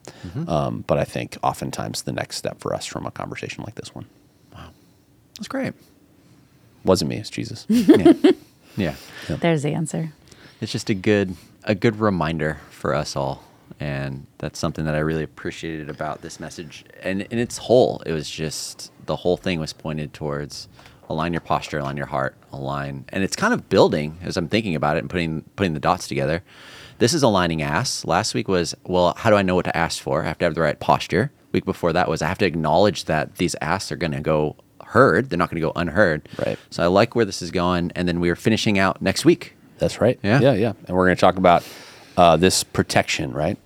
Um, 0.48 0.86
but 0.88 0.98
I 0.98 1.04
think 1.04 1.38
oftentimes 1.44 2.04
the 2.04 2.14
next 2.14 2.38
step 2.38 2.60
for 2.60 2.74
us 2.74 2.86
from 2.86 3.06
a 3.06 3.12
conversation 3.12 3.64
like 3.66 3.76
this 3.76 3.94
one 3.94 4.06
Wow. 4.54 4.70
That's 5.36 5.48
great. 5.48 5.74
Wasn't 6.84 7.10
me, 7.10 7.18
it's 7.18 7.30
Jesus. 7.30 7.66
Yeah. 8.78 8.96
yeah. 9.28 9.36
There's 9.42 9.64
the 9.64 9.74
answer. 9.74 10.14
It's 10.62 10.72
just 10.72 10.90
a 10.90 10.94
good 10.94 11.36
a 11.66 11.76
good 11.76 12.00
reminder 12.00 12.60
for 12.70 12.94
us 12.94 13.16
all. 13.16 13.44
And 13.80 14.26
that's 14.38 14.60
something 14.60 14.86
that 14.86 14.96
I 14.96 15.00
really 15.00 15.24
appreciated 15.24 15.90
about 15.90 16.22
this 16.22 16.40
message. 16.40 16.86
And 17.02 17.22
in 17.24 17.40
its 17.40 17.58
whole, 17.58 18.02
it 18.06 18.14
was 18.14 18.30
just 18.30 18.92
the 19.06 19.18
whole 19.18 19.38
thing 19.38 19.60
was 19.60 19.74
pointed 19.74 20.14
towards 20.14 20.68
align 21.10 21.34
your 21.34 21.42
posture, 21.42 21.80
align 21.80 21.98
your 21.98 22.06
heart, 22.06 22.36
align. 22.52 23.06
And 23.10 23.24
it's 23.24 23.36
kind 23.36 23.54
of 23.54 23.70
building 23.70 24.18
as 24.22 24.38
I'm 24.38 24.48
thinking 24.48 24.76
about 24.76 24.96
it 24.96 25.00
and 25.00 25.10
putting 25.10 25.42
putting 25.56 25.74
the 25.74 25.80
dots 25.80 26.08
together. 26.08 26.44
This 27.00 27.14
is 27.14 27.24
aligning 27.24 27.62
ask. 27.62 28.06
Last 28.06 28.34
week 28.34 28.48
was, 28.48 28.76
well, 28.84 29.14
how 29.18 29.30
do 29.30 29.36
I 29.38 29.42
know 29.42 29.56
what 29.56 29.66
to 29.66 29.78
ask 29.78 30.02
for? 30.02 30.24
I 30.24 30.28
have 30.28 30.38
to 30.40 30.46
have 30.46 30.56
the 30.56 30.62
right 30.62 30.80
posture. 30.80 31.32
Week 31.52 31.66
before 31.66 31.94
that 31.94 32.10
was 32.10 32.22
I 32.22 32.28
have 32.28 32.38
to 32.40 32.46
acknowledge 32.46 33.06
that 33.06 33.38
these 33.38 33.56
asks 33.62 33.92
are 33.92 33.96
going 33.96 34.12
to 34.12 34.20
go 34.20 34.56
heard. 34.90 35.30
They're 35.30 35.38
not 35.38 35.50
going 35.50 35.62
to 35.62 35.68
go 35.68 35.72
unheard. 35.76 36.28
Right. 36.46 36.58
So 36.70 36.84
I 36.84 36.88
like 36.88 37.16
where 37.16 37.26
this 37.26 37.42
is 37.42 37.52
going. 37.52 37.92
And 37.96 38.08
then 38.08 38.20
we 38.20 38.30
are 38.30 38.36
finishing 38.36 38.78
out 38.80 39.02
next 39.02 39.26
week. 39.26 39.56
That's 39.78 40.02
right. 40.02 40.20
Yeah. 40.24 40.40
Yeah, 40.42 40.54
yeah. 40.54 40.74
And 40.88 40.96
we're 40.96 41.06
going 41.06 41.16
to 41.16 41.22
talk 41.22 41.38
about 41.38 41.64
uh, 42.18 42.36
this 42.38 42.64
protection, 42.64 43.32
right? 43.32 43.58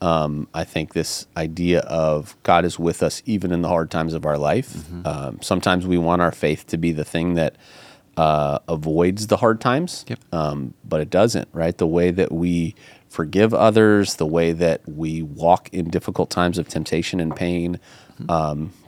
Um, 0.00 0.48
I 0.52 0.64
think 0.64 0.92
this 0.92 1.26
idea 1.36 1.80
of 1.80 2.36
God 2.42 2.64
is 2.66 2.78
with 2.78 3.02
us 3.02 3.22
even 3.24 3.50
in 3.52 3.62
the 3.62 3.68
hard 3.68 3.90
times 3.90 4.12
of 4.12 4.26
our 4.26 4.36
life. 4.36 4.74
Mm-hmm. 4.74 5.06
Um, 5.06 5.38
sometimes 5.40 5.86
we 5.86 5.96
want 5.96 6.20
our 6.20 6.32
faith 6.32 6.66
to 6.68 6.76
be 6.76 6.92
the 6.92 7.04
thing 7.04 7.34
that 7.34 7.56
uh, 8.18 8.58
avoids 8.68 9.28
the 9.28 9.38
hard 9.38 9.60
times, 9.60 10.04
Yep. 10.08 10.18
um, 10.32 10.74
but 10.84 11.00
it 11.00 11.10
doesn't, 11.10 11.48
right? 11.52 11.76
The 11.76 11.86
way 11.86 12.10
that 12.10 12.32
we 12.32 12.74
forgive 13.08 13.54
others, 13.54 14.16
the 14.16 14.26
way 14.26 14.52
that 14.52 14.86
we 14.86 15.22
walk 15.22 15.70
in 15.72 15.88
difficult 15.88 16.28
times 16.28 16.58
of 16.58 16.68
temptation 16.68 17.18
and 17.20 17.34
pain. 17.34 17.78
Mm-hmm. 18.20 18.30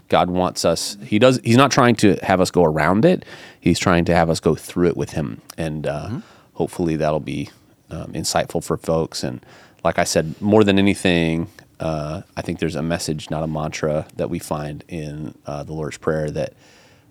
God 0.08 0.30
wants 0.30 0.64
us. 0.64 0.96
He 1.04 1.18
does. 1.18 1.40
He's 1.44 1.56
not 1.56 1.70
trying 1.70 1.96
to 1.96 2.16
have 2.22 2.40
us 2.40 2.50
go 2.50 2.64
around 2.64 3.04
it. 3.04 3.24
He's 3.60 3.78
trying 3.78 4.04
to 4.06 4.14
have 4.14 4.30
us 4.30 4.40
go 4.40 4.54
through 4.54 4.88
it 4.88 4.96
with 4.96 5.10
Him, 5.10 5.40
and 5.56 5.86
uh, 5.86 6.06
Mm-hmm. 6.08 6.18
hopefully 6.54 6.96
that'll 6.96 7.20
be 7.20 7.50
um, 7.90 8.12
insightful 8.12 8.62
for 8.64 8.76
folks. 8.76 9.22
And 9.22 9.44
like 9.84 9.98
I 9.98 10.04
said, 10.04 10.40
more 10.40 10.64
than 10.64 10.78
anything, 10.78 11.48
uh, 11.80 12.22
I 12.36 12.42
think 12.42 12.58
there's 12.58 12.74
a 12.74 12.82
message, 12.82 13.30
not 13.30 13.42
a 13.42 13.46
mantra, 13.46 14.06
that 14.16 14.30
we 14.30 14.38
find 14.38 14.84
in 14.88 15.34
uh, 15.46 15.62
the 15.62 15.72
Lord's 15.72 15.98
Prayer 15.98 16.30
that 16.30 16.52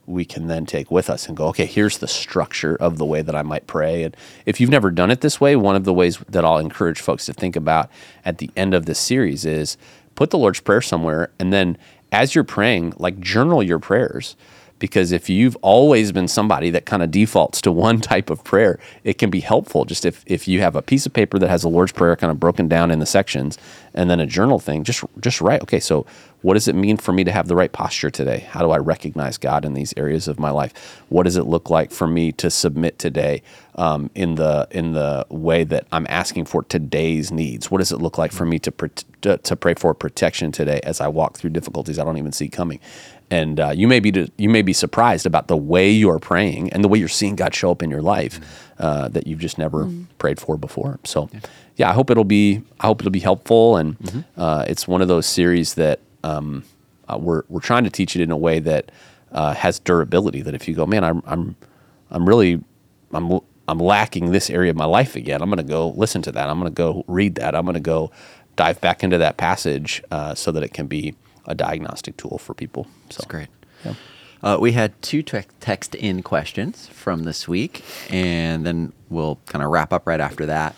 we 0.05 0.23
can 0.25 0.47
then 0.47 0.65
take 0.65 0.89
with 0.89 1.09
us 1.09 1.27
and 1.27 1.35
go, 1.35 1.47
okay, 1.47 1.65
here's 1.65 1.97
the 1.97 2.07
structure 2.07 2.75
of 2.77 2.97
the 2.97 3.05
way 3.05 3.21
that 3.21 3.35
I 3.35 3.41
might 3.41 3.67
pray. 3.67 4.03
And 4.03 4.15
if 4.45 4.59
you've 4.61 4.69
never 4.69 4.89
done 4.89 5.11
it 5.11 5.19
this 5.21 5.39
way, 5.41 5.55
one 5.57 5.75
of 5.75 5.83
the 5.83 5.93
ways 5.93 6.17
that 6.29 6.45
I'll 6.45 6.59
encourage 6.59 7.01
folks 7.01 7.25
to 7.25 7.33
think 7.33 7.55
about 7.57 7.89
at 8.23 8.37
the 8.37 8.49
end 8.55 8.73
of 8.73 8.85
this 8.85 8.99
series 8.99 9.43
is 9.45 9.77
put 10.15 10.29
the 10.29 10.37
Lord's 10.37 10.61
Prayer 10.61 10.81
somewhere 10.81 11.29
and 11.39 11.51
then 11.51 11.77
as 12.11 12.35
you're 12.35 12.43
praying, 12.43 12.93
like 12.97 13.19
journal 13.19 13.61
your 13.61 13.79
prayers. 13.79 14.35
Because 14.79 15.11
if 15.11 15.29
you've 15.29 15.55
always 15.57 16.11
been 16.11 16.27
somebody 16.27 16.69
that 16.71 16.85
kind 16.85 17.03
of 17.03 17.11
defaults 17.11 17.61
to 17.61 17.71
one 17.87 18.01
type 18.01 18.29
of 18.29 18.43
prayer, 18.43 18.79
it 19.03 19.17
can 19.17 19.29
be 19.29 19.39
helpful. 19.39 19.85
Just 19.85 20.05
if, 20.05 20.23
if 20.25 20.47
you 20.47 20.61
have 20.61 20.75
a 20.75 20.81
piece 20.81 21.05
of 21.05 21.13
paper 21.13 21.39
that 21.39 21.49
has 21.49 21.63
the 21.63 21.69
Lord's 21.69 21.91
Prayer 21.91 22.15
kind 22.15 22.31
of 22.31 22.39
broken 22.39 22.67
down 22.67 22.91
in 22.91 22.99
the 22.99 23.05
sections 23.05 23.57
and 23.93 24.09
then 24.09 24.19
a 24.19 24.25
journal 24.25 24.59
thing, 24.59 24.83
just 24.83 25.03
just 25.19 25.41
write, 25.41 25.61
okay, 25.63 25.79
so 25.79 26.05
what 26.41 26.53
does 26.53 26.67
it 26.67 26.75
mean 26.75 26.97
for 26.97 27.11
me 27.11 27.23
to 27.23 27.31
have 27.31 27.47
the 27.47 27.55
right 27.55 27.71
posture 27.71 28.09
today? 28.09 28.47
How 28.49 28.61
do 28.61 28.69
I 28.69 28.77
recognize 28.77 29.37
God 29.37 29.65
in 29.65 29.73
these 29.73 29.93
areas 29.97 30.27
of 30.27 30.39
my 30.39 30.51
life? 30.51 31.01
What 31.09 31.23
does 31.23 31.35
it 31.35 31.43
look 31.45 31.69
like 31.69 31.91
for 31.91 32.07
me 32.07 32.31
to 32.33 32.49
submit 32.51 32.99
today 32.99 33.41
um, 33.75 34.09
in 34.13 34.35
the 34.35 34.67
in 34.71 34.93
the 34.93 35.25
way 35.29 35.63
that 35.63 35.87
I'm 35.91 36.05
asking 36.09 36.45
for 36.45 36.63
today's 36.63 37.31
needs? 37.31 37.71
What 37.71 37.79
does 37.79 37.91
it 37.91 37.97
look 37.97 38.17
like 38.17 38.31
for 38.31 38.45
me 38.45 38.59
to, 38.59 38.71
to 39.21 39.37
to 39.37 39.55
pray 39.55 39.73
for 39.73 39.93
protection 39.93 40.51
today 40.51 40.79
as 40.83 41.01
I 41.01 41.07
walk 41.07 41.37
through 41.37 41.49
difficulties 41.49 41.97
I 41.97 42.03
don't 42.03 42.17
even 42.17 42.31
see 42.31 42.49
coming? 42.49 42.79
And 43.29 43.59
uh, 43.59 43.71
you 43.71 43.87
may 43.87 43.99
be 43.99 44.31
you 44.37 44.49
may 44.49 44.61
be 44.61 44.73
surprised 44.73 45.25
about 45.25 45.47
the 45.47 45.57
way 45.57 45.91
you're 45.91 46.19
praying 46.19 46.71
and 46.71 46.83
the 46.83 46.87
way 46.87 46.97
you're 46.97 47.09
seeing 47.09 47.35
God 47.35 47.53
show 47.53 47.71
up 47.71 47.83
in 47.83 47.89
your 47.91 48.01
life 48.01 48.39
uh, 48.79 49.09
that 49.09 49.27
you've 49.27 49.39
just 49.39 49.57
never 49.57 49.85
mm. 49.85 50.05
prayed 50.17 50.39
for 50.39 50.57
before. 50.57 50.99
So, 51.03 51.29
yeah. 51.33 51.39
yeah. 51.75 51.89
I 51.89 51.93
hope 51.93 52.09
it'll 52.09 52.23
be 52.23 52.61
I 52.79 52.87
hope 52.87 53.01
it'll 53.01 53.11
be 53.11 53.19
helpful, 53.19 53.75
and 53.75 53.99
mm-hmm. 53.99 54.41
uh, 54.41 54.63
it's 54.67 54.87
one 54.87 55.01
of 55.01 55.09
those 55.09 55.25
series 55.25 55.73
that 55.73 55.99
um, 56.23 56.63
uh, 57.09 57.17
we're 57.19 57.43
we're 57.49 57.59
trying 57.59 57.83
to 57.83 57.89
teach 57.89 58.15
it 58.15 58.21
in 58.21 58.31
a 58.31 58.37
way 58.37 58.59
that 58.59 58.91
uh, 59.31 59.53
has 59.53 59.79
durability. 59.79 60.41
That 60.41 60.55
if 60.55 60.67
you 60.67 60.73
go, 60.73 60.85
man, 60.85 61.03
I'm 61.03 61.21
I'm 61.25 61.55
I'm 62.09 62.27
really 62.27 62.63
I'm 63.11 63.39
I'm 63.67 63.79
lacking 63.79 64.31
this 64.31 64.49
area 64.49 64.71
of 64.71 64.77
my 64.77 64.85
life 64.85 65.15
again. 65.15 65.41
I'm 65.41 65.49
going 65.49 65.57
to 65.57 65.63
go 65.63 65.89
listen 65.89 66.21
to 66.23 66.31
that. 66.31 66.49
I'm 66.49 66.59
going 66.59 66.71
to 66.71 66.75
go 66.75 67.03
read 67.07 67.35
that. 67.35 67.55
I'm 67.55 67.65
going 67.65 67.73
to 67.73 67.79
go 67.79 68.11
dive 68.55 68.79
back 68.81 69.03
into 69.03 69.17
that 69.17 69.37
passage 69.37 70.01
uh, 70.11 70.33
so 70.33 70.51
that 70.51 70.63
it 70.63 70.73
can 70.73 70.87
be 70.87 71.15
a 71.47 71.55
diagnostic 71.55 72.17
tool 72.17 72.37
for 72.37 72.53
people. 72.53 72.85
So, 73.09 73.17
That's 73.17 73.25
great. 73.25 73.47
Yeah. 73.83 73.93
Uh, 74.43 74.57
we 74.59 74.73
had 74.73 74.99
two 75.01 75.23
te- 75.23 75.41
text 75.59 75.95
in 75.95 76.21
questions 76.21 76.87
from 76.89 77.23
this 77.23 77.47
week, 77.47 77.83
and 78.09 78.65
then 78.65 78.93
we'll 79.09 79.39
kind 79.47 79.63
of 79.63 79.71
wrap 79.71 79.91
up 79.91 80.05
right 80.05 80.19
after 80.19 80.45
that. 80.45 80.75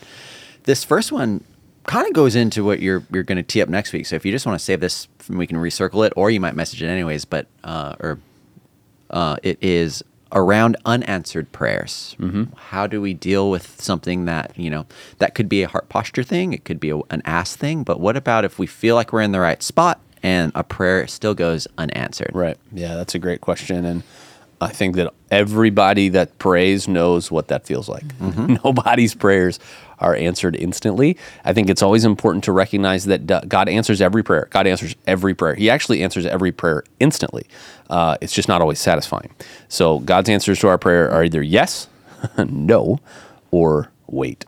This 0.63 0.83
first 0.83 1.11
one 1.11 1.43
kind 1.83 2.07
of 2.07 2.13
goes 2.13 2.35
into 2.35 2.63
what 2.63 2.79
you're 2.79 3.03
you're 3.11 3.23
going 3.23 3.37
to 3.37 3.43
tee 3.43 3.61
up 3.61 3.69
next 3.69 3.91
week. 3.91 4.05
So 4.05 4.15
if 4.15 4.25
you 4.25 4.31
just 4.31 4.45
want 4.45 4.57
to 4.57 4.63
save 4.63 4.79
this, 4.79 5.07
we 5.27 5.47
can 5.47 5.57
recircle 5.57 6.05
it, 6.05 6.13
or 6.15 6.31
you 6.31 6.39
might 6.39 6.55
message 6.55 6.81
it 6.81 6.87
anyways. 6.87 7.25
But 7.25 7.47
uh, 7.63 7.95
or 7.99 8.19
uh, 9.09 9.37
it 9.43 9.57
is 9.61 10.03
around 10.31 10.77
unanswered 10.85 11.51
prayers. 11.51 12.15
Mm-hmm. 12.19 12.55
How 12.55 12.85
do 12.85 13.01
we 13.01 13.13
deal 13.13 13.49
with 13.49 13.81
something 13.81 14.25
that 14.25 14.57
you 14.57 14.69
know 14.69 14.85
that 15.17 15.35
could 15.35 15.49
be 15.49 15.63
a 15.63 15.67
heart 15.67 15.89
posture 15.89 16.23
thing? 16.23 16.53
It 16.53 16.63
could 16.63 16.79
be 16.79 16.91
a, 16.91 16.97
an 17.09 17.21
ass 17.25 17.55
thing. 17.55 17.83
But 17.83 17.99
what 17.99 18.15
about 18.15 18.45
if 18.45 18.57
we 18.57 18.67
feel 18.67 18.95
like 18.95 19.11
we're 19.11 19.21
in 19.21 19.31
the 19.31 19.39
right 19.39 19.61
spot 19.61 19.99
and 20.23 20.51
a 20.55 20.63
prayer 20.63 21.07
still 21.07 21.33
goes 21.33 21.67
unanswered? 21.77 22.31
Right. 22.33 22.57
Yeah, 22.71 22.95
that's 22.95 23.15
a 23.15 23.19
great 23.19 23.41
question 23.41 23.85
and. 23.85 24.03
I 24.61 24.67
think 24.67 24.97
that 24.97 25.13
everybody 25.31 26.09
that 26.09 26.37
prays 26.37 26.85
knows 26.85 27.31
what 27.31 27.47
that 27.47 27.65
feels 27.65 27.87
like. 27.87 28.03
Mm-hmm. 28.17 28.57
Nobody's 28.65 29.15
prayers 29.15 29.57
are 29.99 30.15
answered 30.15 30.55
instantly. 30.55 31.17
I 31.45 31.53
think 31.53 31.69
it's 31.69 31.81
always 31.81 32.05
important 32.05 32.43
to 32.45 32.51
recognize 32.51 33.05
that 33.05 33.47
God 33.47 33.69
answers 33.69 34.01
every 34.01 34.23
prayer. 34.23 34.47
God 34.49 34.67
answers 34.67 34.95
every 35.07 35.33
prayer. 35.33 35.55
He 35.55 35.69
actually 35.69 36.03
answers 36.03 36.25
every 36.25 36.51
prayer 36.51 36.83
instantly. 36.99 37.45
Uh, 37.89 38.17
it's 38.21 38.33
just 38.33 38.47
not 38.47 38.61
always 38.61 38.79
satisfying. 38.79 39.29
So 39.67 39.99
God's 39.99 40.29
answers 40.29 40.59
to 40.59 40.67
our 40.67 40.77
prayer 40.77 41.09
are 41.11 41.23
either 41.23 41.41
yes, 41.41 41.87
no, 42.37 42.99
or 43.51 43.91
wait. 44.07 44.45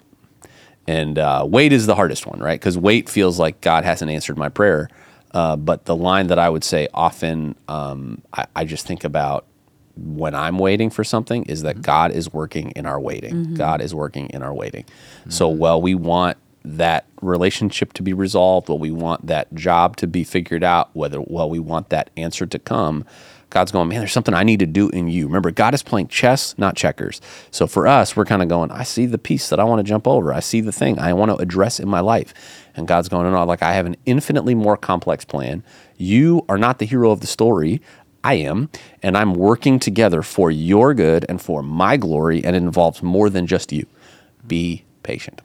And 0.88 1.18
uh, 1.20 1.46
wait 1.48 1.74
is 1.74 1.86
the 1.86 1.96
hardest 1.96 2.26
one, 2.26 2.40
right? 2.40 2.60
Because 2.60 2.78
wait 2.78 3.08
feels 3.08 3.40
like 3.40 3.62
God 3.62 3.84
hasn't 3.84 4.12
answered 4.12 4.38
my 4.38 4.50
prayer. 4.50 4.90
Uh, 5.34 5.56
but 5.56 5.86
the 5.86 5.96
line 5.96 6.28
that 6.28 6.40
I 6.40 6.50
would 6.50 6.64
say 6.64 6.88
often, 6.94 7.56
um, 7.68 8.22
I, 8.34 8.46
I, 8.56 8.66
just 8.66 8.86
think 8.86 9.06
about 9.06 9.46
when 9.96 10.36
I'm 10.36 10.58
waiting 10.60 10.90
for 10.90 11.04
something 11.04 11.44
is 11.44 11.62
that 11.62 11.76
mm-hmm. 11.76 11.84
God 11.84 12.12
is 12.12 12.34
working 12.34 12.72
in 12.72 12.86
our 12.86 13.00
waiting. 13.00 13.34
Mm-hmm. 13.34 13.56
God 13.56 13.82
is 13.82 13.96
working 13.96 14.30
in 14.32 14.44
our 14.44 14.54
waiting. 14.54 14.84
Mm-hmm. 14.84 15.30
So 15.30 15.48
while 15.48 15.82
we 15.82 15.96
want 15.96 16.38
that 16.64 17.06
relationship 17.22 17.94
to 17.94 18.04
be 18.04 18.14
resolved, 18.14 18.70
while 18.70 18.78
we 18.78 18.92
want 18.92 19.28
that 19.28 19.54
job 19.54 19.96
to 19.98 20.08
be 20.08 20.24
figured 20.24 20.64
out, 20.64 20.90
whether 20.94 21.20
while 21.20 21.50
we 21.50 21.60
want 21.60 21.90
that 21.90 22.10
answer 22.18 22.46
to 22.46 22.60
come, 22.60 23.06
God's 23.52 23.72
going, 23.72 23.90
man, 23.90 24.00
there's 24.00 24.14
something 24.14 24.34
I 24.34 24.44
need 24.44 24.60
to 24.62 24.66
do 24.66 24.90
in 24.90 25.08
you. 25.08 25.28
Remember, 25.28 25.52
God 25.52 25.74
is 25.74 25.84
playing 25.84 26.08
chess, 26.08 26.58
not 26.58 26.76
checkers. 26.76 27.22
So 27.52 27.68
for 27.68 27.86
us, 27.86 28.16
we're 28.16 28.26
kind 28.26 28.42
of 28.42 28.48
going, 28.48 28.72
I 28.72 28.84
see 28.84 29.06
the 29.06 29.18
piece 29.18 29.50
that 29.50 29.60
I 29.60 29.66
want 29.66 29.80
to 29.80 29.84
jump 29.84 30.08
over. 30.08 30.34
I 30.34 30.40
see 30.40 30.62
the 30.62 30.72
thing 30.72 30.98
I 30.98 31.14
want 31.14 31.32
to 31.32 31.38
address 31.38 31.80
in 31.80 31.88
my 31.88 32.00
life. 32.00 32.34
And 32.76 32.88
God's 32.88 33.10
going, 33.10 33.30
no, 33.30 33.44
like 33.44 33.62
I 33.62 33.74
have 33.74 33.86
an 33.86 33.98
infinitely 34.06 34.56
more 34.56 34.78
complex 34.78 35.26
plan. 35.26 35.64
You 35.98 36.46
are 36.48 36.58
not 36.58 36.80
the 36.80 36.86
hero 36.86 37.12
of 37.12 37.20
the 37.20 37.28
story. 37.28 37.82
I 38.24 38.36
am, 38.36 38.70
and 39.04 39.18
I'm 39.18 39.34
working 39.34 39.80
together 39.80 40.22
for 40.22 40.50
your 40.50 40.94
good 40.94 41.26
and 41.28 41.42
for 41.42 41.62
my 41.62 41.98
glory, 41.98 42.44
and 42.46 42.56
it 42.56 42.60
involves 42.60 43.04
more 43.04 43.30
than 43.30 43.48
just 43.48 43.74
you. 43.74 43.86
Be 44.48 44.86
patient. 45.04 45.42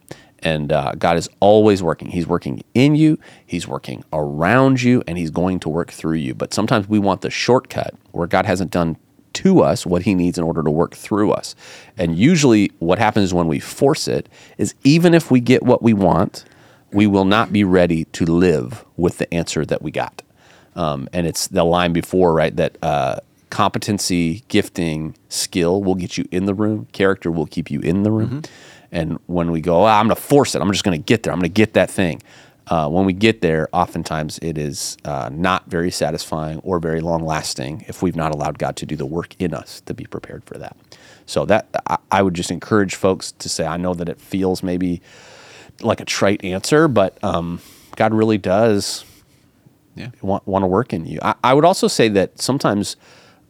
And 0.46 0.70
uh, 0.70 0.92
God 0.96 1.16
is 1.16 1.28
always 1.40 1.82
working. 1.82 2.08
He's 2.08 2.28
working 2.28 2.62
in 2.72 2.94
you, 2.94 3.18
He's 3.44 3.66
working 3.66 4.04
around 4.12 4.80
you, 4.80 5.02
and 5.08 5.18
He's 5.18 5.32
going 5.32 5.58
to 5.58 5.68
work 5.68 5.90
through 5.90 6.18
you. 6.18 6.34
But 6.36 6.54
sometimes 6.54 6.88
we 6.88 7.00
want 7.00 7.22
the 7.22 7.30
shortcut 7.30 7.94
where 8.12 8.28
God 8.28 8.46
hasn't 8.46 8.70
done 8.70 8.96
to 9.32 9.62
us 9.62 9.84
what 9.84 10.02
He 10.02 10.14
needs 10.14 10.38
in 10.38 10.44
order 10.44 10.62
to 10.62 10.70
work 10.70 10.94
through 10.94 11.32
us. 11.32 11.56
And 11.98 12.16
usually, 12.16 12.70
what 12.78 13.00
happens 13.00 13.24
is 13.24 13.34
when 13.34 13.48
we 13.48 13.58
force 13.58 14.06
it 14.06 14.28
is 14.56 14.76
even 14.84 15.14
if 15.14 15.32
we 15.32 15.40
get 15.40 15.64
what 15.64 15.82
we 15.82 15.92
want, 15.92 16.44
we 16.92 17.08
will 17.08 17.24
not 17.24 17.52
be 17.52 17.64
ready 17.64 18.04
to 18.04 18.24
live 18.24 18.84
with 18.96 19.18
the 19.18 19.34
answer 19.34 19.66
that 19.66 19.82
we 19.82 19.90
got. 19.90 20.22
Um, 20.76 21.08
and 21.12 21.26
it's 21.26 21.48
the 21.48 21.64
line 21.64 21.92
before, 21.92 22.32
right? 22.32 22.54
That 22.54 22.78
uh, 22.82 23.16
competency, 23.50 24.44
gifting, 24.46 25.16
skill 25.28 25.82
will 25.82 25.96
get 25.96 26.16
you 26.16 26.28
in 26.30 26.44
the 26.44 26.54
room. 26.54 26.86
Character 26.92 27.32
will 27.32 27.46
keep 27.46 27.68
you 27.68 27.80
in 27.80 28.04
the 28.04 28.12
room. 28.12 28.42
Mm-hmm. 28.42 28.75
And 28.92 29.18
when 29.26 29.50
we 29.50 29.60
go, 29.60 29.82
oh, 29.82 29.86
I'm 29.86 30.06
going 30.06 30.16
to 30.16 30.22
force 30.22 30.54
it. 30.54 30.62
I'm 30.62 30.70
just 30.70 30.84
going 30.84 30.98
to 30.98 31.04
get 31.04 31.22
there. 31.22 31.32
I'm 31.32 31.38
going 31.38 31.50
to 31.50 31.54
get 31.54 31.74
that 31.74 31.90
thing. 31.90 32.22
Uh, 32.68 32.88
when 32.88 33.04
we 33.04 33.12
get 33.12 33.42
there, 33.42 33.68
oftentimes 33.72 34.38
it 34.42 34.58
is 34.58 34.96
uh, 35.04 35.30
not 35.32 35.66
very 35.70 35.90
satisfying 35.90 36.58
or 36.60 36.80
very 36.80 37.00
long 37.00 37.24
lasting 37.24 37.84
if 37.86 38.02
we've 38.02 38.16
not 38.16 38.32
allowed 38.32 38.58
God 38.58 38.74
to 38.76 38.86
do 38.86 38.96
the 38.96 39.06
work 39.06 39.36
in 39.38 39.54
us 39.54 39.80
to 39.82 39.94
be 39.94 40.04
prepared 40.04 40.42
for 40.44 40.58
that. 40.58 40.76
So 41.26 41.44
that 41.46 41.68
I, 41.86 41.98
I 42.10 42.22
would 42.22 42.34
just 42.34 42.50
encourage 42.50 42.96
folks 42.96 43.32
to 43.32 43.48
say, 43.48 43.66
I 43.66 43.76
know 43.76 43.94
that 43.94 44.08
it 44.08 44.20
feels 44.20 44.64
maybe 44.64 45.00
like 45.80 46.00
a 46.00 46.04
trite 46.04 46.44
answer, 46.44 46.88
but 46.88 47.22
um, 47.22 47.60
God 47.94 48.12
really 48.12 48.38
does 48.38 49.04
yeah. 49.94 50.10
want, 50.20 50.46
want 50.46 50.62
to 50.64 50.66
work 50.66 50.92
in 50.92 51.06
you. 51.06 51.20
I, 51.22 51.34
I 51.44 51.54
would 51.54 51.64
also 51.64 51.86
say 51.86 52.08
that 52.10 52.40
sometimes 52.40 52.96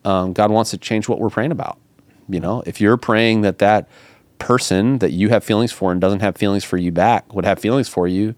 um, 0.05 0.35
God 0.35 0.51
wants 0.51 0.71
to 0.73 0.79
change 0.79 1.09
what 1.09 1.21
we're 1.21 1.31
praying 1.31 1.53
about. 1.53 1.79
You 2.29 2.41
know, 2.41 2.63
if 2.67 2.81
you're 2.81 2.97
praying 2.97 3.43
that 3.43 3.59
that 3.59 3.89
person 4.39 4.99
that 4.99 5.13
you 5.13 5.29
have 5.29 5.45
feelings 5.45 5.73
for 5.73 5.93
and 5.93 6.01
doesn't 6.01 6.21
have 6.21 6.37
feelings 6.37 6.65
for 6.65 6.77
you 6.77 6.93
back 6.93 7.33
would 7.35 7.45
have 7.45 7.59
feelings 7.59 7.89
for 7.89 8.07
you, 8.07 8.35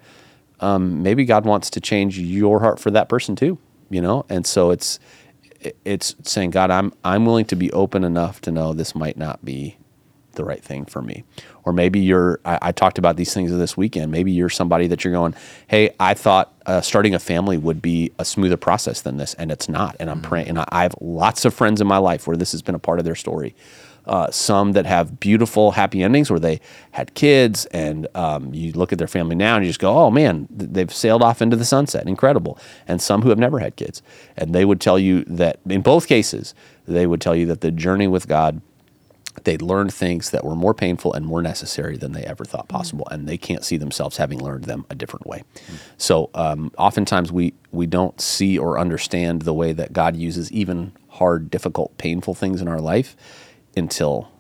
um, 0.61 1.03
maybe 1.03 1.24
God 1.24 1.44
wants 1.44 1.70
to 1.70 1.80
change 1.80 2.18
your 2.18 2.61
heart 2.61 2.80
for 2.80 2.90
that 2.90 3.09
person 3.09 3.36
too. 3.36 3.59
You 3.90 4.03
know, 4.03 4.26
and 4.28 4.46
so 4.46 4.70
it's 4.70 4.99
it's 5.84 6.14
saying, 6.22 6.51
God, 6.51 6.70
I'm 6.70 6.92
I'm 7.05 7.24
willing 7.24 7.46
to 7.46 7.57
be 7.57 7.72
open 7.72 8.05
enough 8.05 8.40
to 8.42 8.51
know 8.51 8.72
this 8.72 8.94
might 8.94 9.16
not 9.16 9.44
be 9.44 9.78
the 10.38 10.44
right 10.44 10.64
thing 10.64 10.86
for 10.86 11.03
me. 11.03 11.24
Or 11.64 11.72
maybe 11.74 12.01
you're, 12.01 12.40
I, 12.46 12.59
I, 12.62 12.72
talked 12.72 12.96
about 12.96 13.16
these 13.16 13.34
things 13.34 13.51
this 13.51 13.76
weekend. 13.76 14.11
Maybe 14.11 14.32
you're 14.32 14.49
somebody 14.49 14.86
that 14.86 15.05
you're 15.05 15.12
going, 15.12 15.34
hey, 15.66 15.90
I 16.01 16.14
thought 16.14 16.55
uh, 16.64 16.80
starting 16.80 17.14
a 17.14 17.18
family 17.18 17.59
would 17.59 17.82
be 17.82 18.12
a 18.18 18.24
smoother 18.24 18.57
process 18.57 19.03
than 19.03 19.18
this, 19.18 19.34
and 19.34 19.53
it's 19.53 19.68
not. 19.68 19.96
And 20.01 20.09
I'm 20.09 20.20
mm-hmm. 20.20 20.28
praying, 20.28 20.49
and 20.49 20.59
I, 20.61 20.64
I, 20.70 20.82
have 20.84 20.94
lots 21.01 21.44
of 21.44 21.53
friends 21.53 21.82
in 21.82 21.86
my 21.86 21.99
life 21.99 22.26
where 22.26 22.36
this 22.36 22.53
has 22.53 22.62
been 22.62 22.74
a 22.74 22.78
part 22.78 22.99
of 23.01 23.05
their 23.05 23.14
story. 23.14 23.55
Uh, 24.09 24.30
some 24.30 24.72
that 24.72 24.86
have 24.86 25.20
beautiful, 25.20 25.72
happy 25.72 26.02
endings 26.02 26.30
where 26.30 26.40
they 26.40 26.61
had 26.92 27.14
kids, 27.14 27.66
and 27.66 28.09
um, 28.14 28.52
you 28.54 28.72
look 28.72 28.92
at 28.92 28.98
their 28.98 29.06
family 29.06 29.36
now 29.36 29.56
and 29.56 29.64
you 29.64 29.70
just 29.70 29.80
go, 29.80 29.96
oh 29.96 30.11
man, 30.11 30.48
they've 30.50 30.92
sailed 30.92 31.22
off 31.22 31.42
into 31.42 31.56
the 31.56 31.64
sunset. 31.64 32.06
Incredible. 32.09 32.59
And 32.86 33.00
some 33.02 33.22
who 33.22 33.28
have 33.28 33.38
never 33.38 33.59
had 33.59 33.76
kids. 33.76 34.02
And 34.36 34.54
they 34.54 34.64
would 34.64 34.80
tell 34.80 34.98
you 34.98 35.24
that 35.24 35.61
in 35.68 35.82
both 35.82 36.09
cases, 36.09 36.54
they 36.86 37.06
would 37.06 37.20
tell 37.20 37.36
you 37.36 37.46
that 37.46 37.61
the 37.61 37.70
journey 37.70 38.09
with 38.09 38.26
God 38.26 38.62
they 39.44 39.56
learned 39.56 39.92
things 39.92 40.30
that 40.30 40.44
were 40.44 40.54
more 40.54 40.74
painful 40.74 41.12
and 41.12 41.24
more 41.24 41.42
necessary 41.42 41.96
than 41.96 42.12
they 42.12 42.24
ever 42.24 42.44
thought 42.44 42.68
possible, 42.68 43.04
mm-hmm. 43.06 43.20
and 43.20 43.28
they 43.28 43.38
can't 43.38 43.64
see 43.64 43.76
themselves 43.76 44.16
having 44.16 44.38
learned 44.38 44.64
them 44.64 44.84
a 44.90 44.94
different 44.94 45.26
way. 45.26 45.42
Mm-hmm. 45.54 45.76
So, 45.96 46.30
um, 46.34 46.72
oftentimes 46.76 47.32
we 47.32 47.54
we 47.70 47.86
don't 47.86 48.20
see 48.20 48.59
or 48.59 48.78
understand 48.78 49.42
the 49.42 49.54
way 49.54 49.72
that 49.72 49.92
God 49.92 50.16
uses 50.16 50.50
even 50.52 50.92
hard, 51.09 51.50
difficult, 51.50 51.96
painful 51.98 52.34
things 52.34 52.61
in 52.61 52.68
our 52.68 52.80
life 52.80 53.16
until 53.77 54.31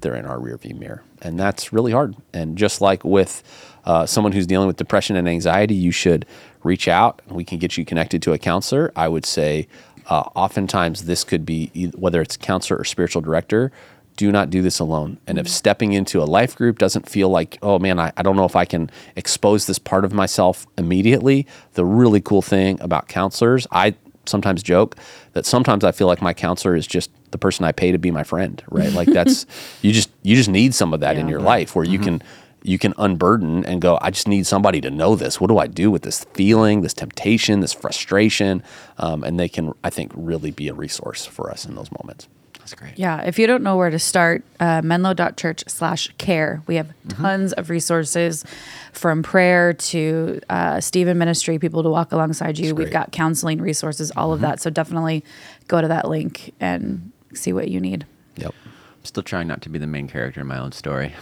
they're 0.00 0.14
in 0.14 0.26
our 0.26 0.38
rearview 0.38 0.76
mirror, 0.76 1.02
and 1.20 1.38
that's 1.38 1.72
really 1.72 1.92
hard. 1.92 2.16
And 2.32 2.56
just 2.58 2.80
like 2.80 3.04
with 3.04 3.42
uh, 3.84 4.06
someone 4.06 4.32
who's 4.32 4.46
dealing 4.46 4.66
with 4.66 4.76
depression 4.76 5.16
and 5.16 5.28
anxiety, 5.28 5.74
you 5.74 5.92
should 5.92 6.26
reach 6.62 6.88
out. 6.88 7.22
We 7.28 7.44
can 7.44 7.58
get 7.58 7.76
you 7.76 7.84
connected 7.84 8.22
to 8.22 8.32
a 8.32 8.38
counselor. 8.38 8.92
I 8.96 9.08
would 9.08 9.26
say. 9.26 9.68
Uh, 10.08 10.24
oftentimes, 10.34 11.04
this 11.04 11.22
could 11.22 11.46
be 11.46 11.92
whether 11.96 12.20
it's 12.20 12.36
counselor 12.36 12.76
or 12.76 12.84
spiritual 12.84 13.22
director 13.22 13.70
do 14.16 14.30
not 14.30 14.50
do 14.50 14.62
this 14.62 14.78
alone. 14.78 15.18
And 15.26 15.38
if 15.38 15.46
mm-hmm. 15.46 15.52
stepping 15.52 15.92
into 15.92 16.22
a 16.22 16.24
life 16.24 16.56
group 16.56 16.78
doesn't 16.78 17.08
feel 17.08 17.28
like, 17.28 17.58
oh 17.62 17.78
man, 17.78 17.98
I, 17.98 18.12
I 18.16 18.22
don't 18.22 18.36
know 18.36 18.44
if 18.44 18.56
I 18.56 18.64
can 18.64 18.90
expose 19.16 19.66
this 19.66 19.78
part 19.78 20.04
of 20.04 20.12
myself 20.12 20.66
immediately, 20.76 21.46
the 21.74 21.84
really 21.84 22.20
cool 22.20 22.42
thing 22.42 22.80
about 22.80 23.08
counselors, 23.08 23.66
I 23.70 23.94
sometimes 24.26 24.62
joke 24.62 24.96
that 25.32 25.46
sometimes 25.46 25.84
I 25.84 25.92
feel 25.92 26.06
like 26.06 26.22
my 26.22 26.34
counselor 26.34 26.74
is 26.74 26.86
just 26.86 27.10
the 27.30 27.38
person 27.38 27.64
I 27.64 27.72
pay 27.72 27.92
to 27.92 27.98
be 27.98 28.10
my 28.10 28.22
friend, 28.22 28.62
right? 28.70 28.92
Like 28.92 29.08
that's 29.08 29.46
you 29.82 29.92
just 29.92 30.10
you 30.22 30.36
just 30.36 30.48
need 30.48 30.74
some 30.74 30.94
of 30.94 31.00
that 31.00 31.16
yeah, 31.16 31.22
in 31.22 31.28
your 31.28 31.38
right. 31.38 31.46
life 31.46 31.76
where 31.76 31.84
you 31.84 31.98
mm-hmm. 31.98 32.18
can 32.18 32.22
you 32.64 32.78
can 32.78 32.94
unburden 32.96 33.64
and 33.64 33.80
go, 33.80 33.98
I 34.00 34.10
just 34.10 34.28
need 34.28 34.46
somebody 34.46 34.80
to 34.82 34.90
know 34.90 35.16
this. 35.16 35.40
What 35.40 35.48
do 35.48 35.58
I 35.58 35.66
do 35.66 35.90
with 35.90 36.02
this 36.02 36.24
feeling, 36.34 36.82
this 36.82 36.94
temptation, 36.94 37.60
this 37.60 37.72
frustration? 37.72 38.62
Um, 38.98 39.24
and 39.24 39.38
they 39.38 39.48
can, 39.48 39.72
I 39.82 39.90
think, 39.90 40.12
really 40.14 40.52
be 40.52 40.68
a 40.68 40.74
resource 40.74 41.26
for 41.26 41.50
us 41.50 41.64
in 41.64 41.74
those 41.74 41.90
moments. 41.90 42.28
That's 42.72 42.80
great. 42.80 42.98
Yeah, 42.98 43.20
if 43.22 43.38
you 43.38 43.46
don't 43.46 43.62
know 43.62 43.76
where 43.76 43.90
to 43.90 43.98
start, 43.98 44.42
uh, 44.58 44.80
menlo.church 44.82 45.64
slash 45.68 46.10
care. 46.18 46.62
We 46.66 46.76
have 46.76 46.86
Mm-hmm. 47.06 47.22
tons 47.22 47.52
of 47.54 47.68
resources 47.68 48.44
from 48.92 49.22
prayer 49.24 49.72
to 49.72 50.40
uh, 50.48 50.80
Stephen 50.80 51.18
Ministry, 51.18 51.58
people 51.58 51.82
to 51.82 51.90
walk 51.90 52.12
alongside 52.12 52.58
you. 52.58 52.74
We've. 52.74 52.86
Mm-hmm. 52.86 52.92
got 52.92 53.12
counseling 53.12 53.60
resources, 53.60 54.10
all 54.16 54.32
of 54.32 54.40
that. 54.40 54.60
So 54.60 54.70
definitely 54.70 55.24
go 55.68 55.80
to 55.82 55.88
that 55.88 56.08
link 56.08 56.54
and 56.60 57.10
see 57.34 57.52
what 57.52 57.68
you 57.68 57.80
need. 57.80 58.06
Yep. 58.36 58.54
I'm 58.64 59.04
still 59.04 59.22
trying 59.24 59.48
not 59.48 59.62
to 59.62 59.68
be 59.68 59.78
the 59.80 59.86
main 59.88 60.06
character 60.08 60.40
in 60.40 60.46
my 60.46 60.58
own 60.58 60.70
story. 60.72 61.12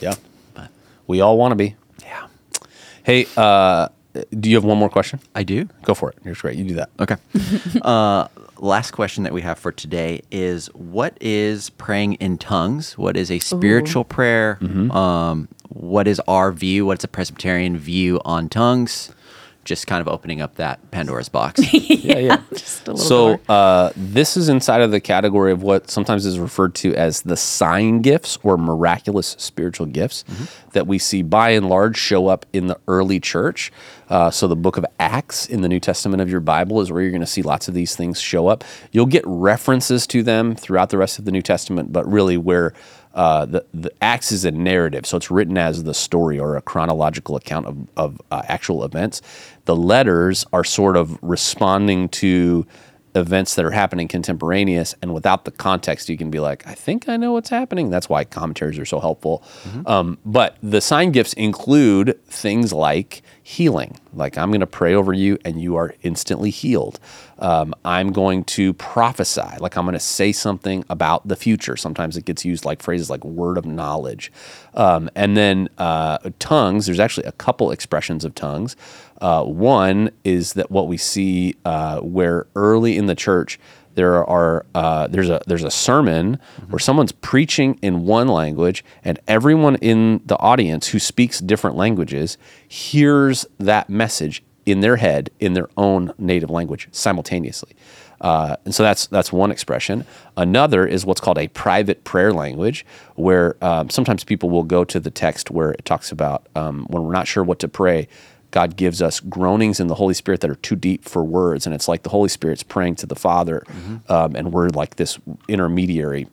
Yeah. 0.00 0.14
But 0.54 0.70
We 1.06 1.20
all 1.22 1.38
want 1.38 1.52
to 1.52 1.56
be. 1.56 1.74
yeah, 2.02 2.26
Hey, 3.02 3.26
uh, 3.38 3.88
do 4.38 4.48
you 4.48 4.56
have 4.56 4.64
one 4.64 4.78
more 4.78 4.88
question? 4.88 5.20
I 5.34 5.42
do. 5.42 5.68
Go 5.82 5.94
for 5.94 6.10
it. 6.10 6.18
You're 6.24 6.34
great. 6.34 6.56
You 6.56 6.64
do 6.64 6.74
that. 6.74 6.90
Okay. 7.00 7.16
uh, 7.82 8.28
last 8.58 8.92
question 8.92 9.24
that 9.24 9.32
we 9.32 9.42
have 9.42 9.58
for 9.58 9.72
today 9.72 10.22
is 10.30 10.66
what 10.74 11.16
is 11.20 11.70
praying 11.70 12.14
in 12.14 12.38
tongues? 12.38 12.96
What 12.96 13.16
is 13.16 13.30
a 13.30 13.38
spiritual 13.38 14.04
prayer? 14.04 14.58
Um, 14.90 15.48
what 15.68 16.06
is 16.08 16.20
our 16.28 16.52
view? 16.52 16.86
What's 16.86 17.04
a 17.04 17.08
Presbyterian 17.08 17.76
view 17.76 18.20
on 18.24 18.48
tongues? 18.48 19.12
Just 19.66 19.86
kind 19.86 20.00
of 20.00 20.08
opening 20.08 20.40
up 20.40 20.54
that 20.54 20.90
Pandora's 20.90 21.28
box. 21.28 21.60
Yeah, 22.06 22.18
yeah. 22.18 22.42
Just 22.52 22.86
a 22.86 22.92
little 22.92 23.04
So 23.04 23.40
uh, 23.52 23.90
this 23.96 24.36
is 24.36 24.48
inside 24.48 24.80
of 24.80 24.92
the 24.92 25.00
category 25.00 25.50
of 25.50 25.62
what 25.64 25.90
sometimes 25.90 26.24
is 26.24 26.38
referred 26.38 26.76
to 26.76 26.94
as 26.94 27.22
the 27.22 27.36
sign 27.36 28.00
gifts 28.00 28.38
or 28.44 28.56
miraculous 28.56 29.34
spiritual 29.38 29.86
gifts 29.86 30.24
that 30.70 30.86
we 30.86 30.98
see 30.98 31.22
by 31.22 31.50
and 31.50 31.68
large 31.68 31.96
show 31.96 32.28
up 32.28 32.46
in 32.52 32.68
the 32.68 32.78
early 32.86 33.18
church. 33.18 33.72
Uh, 34.08 34.30
so 34.30 34.46
the 34.46 34.54
book 34.54 34.76
of 34.76 34.86
Acts 35.00 35.46
in 35.46 35.62
the 35.62 35.68
New 35.68 35.80
Testament 35.80 36.22
of 36.22 36.30
your 36.30 36.40
Bible 36.40 36.80
is 36.80 36.92
where 36.92 37.02
you're 37.02 37.10
going 37.10 37.20
to 37.20 37.26
see 37.26 37.42
lots 37.42 37.66
of 37.66 37.74
these 37.74 37.96
things 37.96 38.20
show 38.20 38.46
up. 38.46 38.62
You'll 38.92 39.06
get 39.06 39.24
references 39.26 40.06
to 40.08 40.22
them 40.22 40.54
throughout 40.54 40.90
the 40.90 40.98
rest 40.98 41.18
of 41.18 41.24
the 41.24 41.32
New 41.32 41.42
Testament, 41.42 41.92
but 41.92 42.06
really 42.10 42.36
where 42.36 42.72
uh, 43.16 43.46
the, 43.46 43.64
the 43.72 43.90
Acts 44.02 44.30
is 44.30 44.44
a 44.44 44.50
narrative, 44.50 45.06
so 45.06 45.16
it's 45.16 45.30
written 45.30 45.56
as 45.56 45.84
the 45.84 45.94
story 45.94 46.38
or 46.38 46.56
a 46.56 46.60
chronological 46.60 47.34
account 47.34 47.66
of, 47.66 47.88
of 47.96 48.20
uh, 48.30 48.42
actual 48.46 48.84
events. 48.84 49.22
The 49.66 49.76
letters 49.76 50.44
are 50.52 50.64
sort 50.64 50.96
of 50.96 51.18
responding 51.22 52.08
to 52.08 52.66
events 53.14 53.54
that 53.54 53.64
are 53.64 53.70
happening 53.70 54.08
contemporaneous, 54.08 54.94
and 55.00 55.14
without 55.14 55.44
the 55.44 55.50
context, 55.50 56.08
you 56.08 56.16
can 56.18 56.30
be 56.30 56.38
like, 56.38 56.66
I 56.66 56.74
think 56.74 57.08
I 57.08 57.16
know 57.16 57.32
what's 57.32 57.48
happening. 57.48 57.88
That's 57.88 58.08
why 58.08 58.24
commentaries 58.24 58.78
are 58.78 58.84
so 58.84 59.00
helpful. 59.00 59.42
Um, 59.86 60.18
but 60.24 60.56
the 60.62 60.80
sign 60.80 61.12
gifts 61.12 61.32
include 61.34 62.18
things 62.26 62.72
like 62.72 63.22
healing, 63.46 63.96
like 64.12 64.36
I'm 64.36 64.50
going 64.50 64.58
to 64.58 64.66
pray 64.66 64.92
over 64.92 65.12
you 65.12 65.38
and 65.44 65.62
you 65.62 65.76
are 65.76 65.94
instantly 66.02 66.50
healed. 66.50 66.98
Um, 67.38 67.76
I'm 67.84 68.10
going 68.10 68.42
to 68.42 68.72
prophesy, 68.74 69.58
like 69.60 69.76
I'm 69.76 69.84
going 69.84 69.92
to 69.92 70.00
say 70.00 70.32
something 70.32 70.84
about 70.90 71.28
the 71.28 71.36
future. 71.36 71.76
Sometimes 71.76 72.16
it 72.16 72.24
gets 72.24 72.44
used 72.44 72.64
like 72.64 72.82
phrases 72.82 73.08
like 73.08 73.24
word 73.24 73.56
of 73.56 73.64
knowledge. 73.64 74.32
Um, 74.74 75.08
and 75.14 75.36
then 75.36 75.68
uh, 75.78 76.18
tongues, 76.40 76.86
there's 76.86 76.98
actually 76.98 77.28
a 77.28 77.32
couple 77.32 77.70
expressions 77.70 78.24
of 78.24 78.34
tongues. 78.34 78.74
Uh, 79.20 79.44
one 79.44 80.10
is 80.24 80.54
that 80.54 80.72
what 80.72 80.88
we 80.88 80.96
see 80.96 81.54
uh, 81.64 82.00
where 82.00 82.48
early 82.56 82.96
in 82.96 83.06
the 83.06 83.14
church, 83.14 83.60
there 83.96 84.24
are 84.24 84.64
uh, 84.74 85.08
there's 85.08 85.28
a 85.28 85.40
there's 85.46 85.64
a 85.64 85.70
sermon 85.70 86.38
where 86.68 86.78
someone's 86.78 87.12
preaching 87.12 87.78
in 87.82 88.06
one 88.06 88.28
language 88.28 88.84
and 89.02 89.18
everyone 89.26 89.76
in 89.76 90.20
the 90.24 90.38
audience 90.38 90.88
who 90.88 90.98
speaks 90.98 91.40
different 91.40 91.76
languages 91.76 92.38
hears 92.68 93.46
that 93.58 93.90
message 93.90 94.42
in 94.66 94.80
their 94.80 94.96
head 94.96 95.30
in 95.40 95.54
their 95.54 95.68
own 95.76 96.12
native 96.18 96.50
language 96.50 96.88
simultaneously. 96.92 97.74
Uh, 98.20 98.56
and 98.64 98.74
so 98.74 98.82
that's 98.82 99.06
that's 99.06 99.32
one 99.32 99.50
expression. 99.50 100.04
Another 100.36 100.86
is 100.86 101.04
what's 101.04 101.20
called 101.20 101.38
a 101.38 101.48
private 101.48 102.04
prayer 102.04 102.32
language, 102.32 102.84
where 103.14 103.56
um, 103.62 103.90
sometimes 103.90 104.24
people 104.24 104.50
will 104.50 104.62
go 104.62 104.84
to 104.84 105.00
the 105.00 105.10
text 105.10 105.50
where 105.50 105.72
it 105.72 105.84
talks 105.84 106.12
about 106.12 106.46
um, 106.54 106.86
when 106.88 107.02
we're 107.02 107.12
not 107.12 107.26
sure 107.26 107.44
what 107.44 107.58
to 107.60 107.68
pray. 107.68 108.08
God 108.50 108.76
gives 108.76 109.02
us 109.02 109.20
groanings 109.20 109.80
in 109.80 109.86
the 109.88 109.94
Holy 109.96 110.14
Spirit 110.14 110.40
that 110.40 110.50
are 110.50 110.56
too 110.56 110.76
deep 110.76 111.04
for 111.04 111.24
words, 111.24 111.66
and 111.66 111.74
it's 111.74 111.88
like 111.88 112.02
the 112.02 112.10
Holy 112.10 112.28
Spirit's 112.28 112.62
praying 112.62 112.96
to 112.96 113.06
the 113.06 113.16
Father, 113.16 113.62
um, 114.08 114.34
and 114.36 114.52
we're 114.52 114.68
like 114.68 114.96
this 114.96 115.18
intermediary 115.48 116.28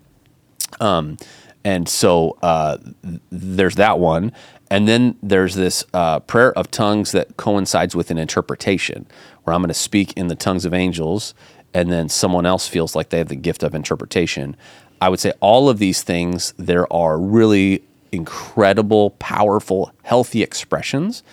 um, 0.79 1.17
and 1.63 1.87
so 1.87 2.37
uh, 2.41 2.77
th- 2.77 3.21
there's 3.31 3.75
that 3.75 3.99
one. 3.99 4.31
And 4.69 4.87
then 4.87 5.15
there's 5.21 5.55
this 5.55 5.85
uh, 5.93 6.19
prayer 6.21 6.51
of 6.57 6.71
tongues 6.71 7.11
that 7.11 7.37
coincides 7.37 7.95
with 7.95 8.09
an 8.09 8.17
interpretation, 8.17 9.05
where 9.43 9.53
I'm 9.53 9.61
going 9.61 9.67
to 9.67 9.73
speak 9.73 10.13
in 10.13 10.27
the 10.27 10.35
tongues 10.35 10.65
of 10.65 10.73
angels, 10.73 11.33
and 11.73 11.91
then 11.91 12.09
someone 12.09 12.45
else 12.45 12.67
feels 12.67 12.95
like 12.95 13.09
they 13.09 13.19
have 13.19 13.27
the 13.27 13.35
gift 13.35 13.61
of 13.63 13.75
interpretation. 13.75 14.55
I 14.99 15.09
would 15.09 15.19
say 15.19 15.33
all 15.41 15.69
of 15.69 15.79
these 15.79 16.01
things, 16.01 16.53
there 16.57 16.91
are 16.91 17.19
really 17.19 17.83
incredible, 18.13 19.11
powerful, 19.11 19.91
healthy 20.03 20.41
expressions. 20.43 21.23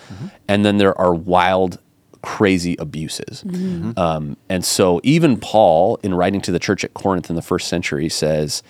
And 0.47 0.65
then 0.65 0.77
there 0.77 0.99
are 0.99 1.13
wild, 1.13 1.79
crazy 2.21 2.75
abuses. 2.79 3.43
Um, 3.97 4.37
and 4.49 4.65
so 4.65 4.99
even 5.03 5.37
Paul, 5.39 5.99
in 6.03 6.13
writing 6.13 6.41
to 6.41 6.51
the 6.51 6.59
church 6.59 6.83
at 6.83 6.93
Corinth 6.93 7.29
in 7.29 7.35
the 7.35 7.41
first 7.41 7.67
century, 7.67 8.09
says, 8.09 8.63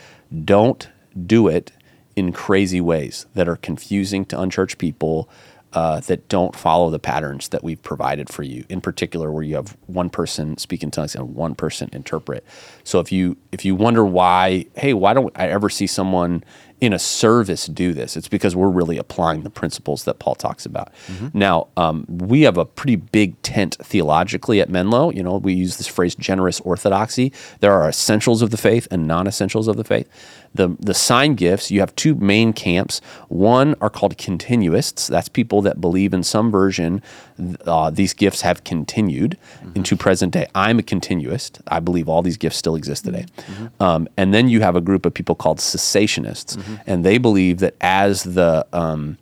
don't 0.46 0.88
do 1.26 1.48
it 1.48 1.72
in 2.16 2.32
crazy 2.34 2.82
ways 2.82 3.26
that 3.34 3.48
are 3.48 3.56
confusing 3.56 4.26
to 4.26 4.40
unchurched 4.40 4.78
people 4.78 5.30
uh, 5.74 6.02
that 6.02 6.28
don't 6.28 6.54
follow 6.56 6.90
the 6.90 7.00
patterns 7.00 7.48
that 7.50 7.64
we've 7.64 7.82
provided 7.82 8.30
for 8.30 8.44
you. 8.44 8.66
In 8.68 8.82
particular, 8.82 9.32
where 9.32 9.44
you 9.44 9.56
have 9.56 9.78
one 9.88 10.10
person 10.10 10.58
speak 10.58 10.84
in 10.84 10.92
tongues 10.92 11.16
and 11.16 11.34
one 11.34 11.56
person 11.56 11.90
interpret. 11.94 12.44
So 12.84 13.00
if 13.00 13.12
you 13.12 13.38
if 13.54 13.64
you 13.64 13.76
wonder 13.76 14.04
why, 14.04 14.66
hey, 14.76 14.94
why 14.94 15.14
don't 15.14 15.32
I 15.38 15.48
ever 15.48 15.70
see 15.70 15.88
someone 15.88 16.44
in 16.82 16.92
a 16.94 17.00
service 17.00 17.68
do 17.68 17.94
this? 17.94 18.18
It's 18.18 18.28
because 18.28 18.56
we're 18.56 18.68
really 18.68 18.98
applying 18.98 19.44
the 19.44 19.50
principles 19.50 20.04
that 20.06 20.20
Paul 20.20 20.36
talks 20.36 20.66
about. 20.66 20.92
Now, 21.34 21.68
um, 21.78 22.06
we 22.10 22.42
have 22.42 22.58
a 22.58 22.66
pretty 22.66 22.96
big 22.96 23.42
tent 23.44 23.78
theologically 23.82 24.60
at 24.60 24.70
Menlo. 24.70 25.12
You 25.12 25.24
know, 25.24 25.38
we 25.38 25.54
use 25.54 25.78
this 25.78 25.88
phrase 25.88 26.16
generous 26.16 26.60
orthodoxy. 26.62 27.32
There 27.60 27.72
are 27.72 27.88
essentials 27.88 28.42
of 28.42 28.50
the 28.50 28.58
faith 28.58 28.88
and 28.92 29.08
non-essentials 29.08 29.68
of 29.68 29.78
the 29.78 29.84
faith. 29.84 30.10
The 30.54 30.76
the 30.80 30.94
sign 30.94 31.36
gifts, 31.36 31.72
you 31.72 31.80
have 31.80 31.96
two 31.96 32.16
main 32.16 32.54
camps. 32.54 33.00
One 33.30 33.76
are 33.82 33.90
called 33.90 34.18
continuists. 34.18 35.08
That's 35.08 35.30
people 35.30 35.62
that 35.62 35.80
believe 35.80 36.14
in 36.14 36.24
some 36.24 36.52
version 36.52 37.02
uh, 37.66 37.90
these 37.90 38.14
gifts 38.14 38.42
have 38.42 38.64
continued 38.64 39.38
into 39.76 39.96
present 39.96 40.34
day. 40.34 40.48
I'm 40.54 40.80
a 40.80 40.84
continuist. 40.84 41.62
I 41.68 41.80
believe 41.80 42.08
all 42.10 42.22
these 42.22 42.38
gifts 42.38 42.58
still 42.58 42.76
exist 42.76 43.06
today. 43.06 43.26
Um, 43.80 44.08
and 44.18 44.34
then 44.34 44.50
you 44.50 44.62
have 44.62 44.76
a 44.76 44.82
group 44.82 45.06
of 45.06 45.14
people 45.14 45.36
called 45.36 45.60
cessationists, 45.60 46.62
and 46.86 47.04
they 47.06 47.18
believe 47.18 47.60
that 47.60 47.76
as 47.82 48.24
the 48.24 48.66
um, 48.74 49.18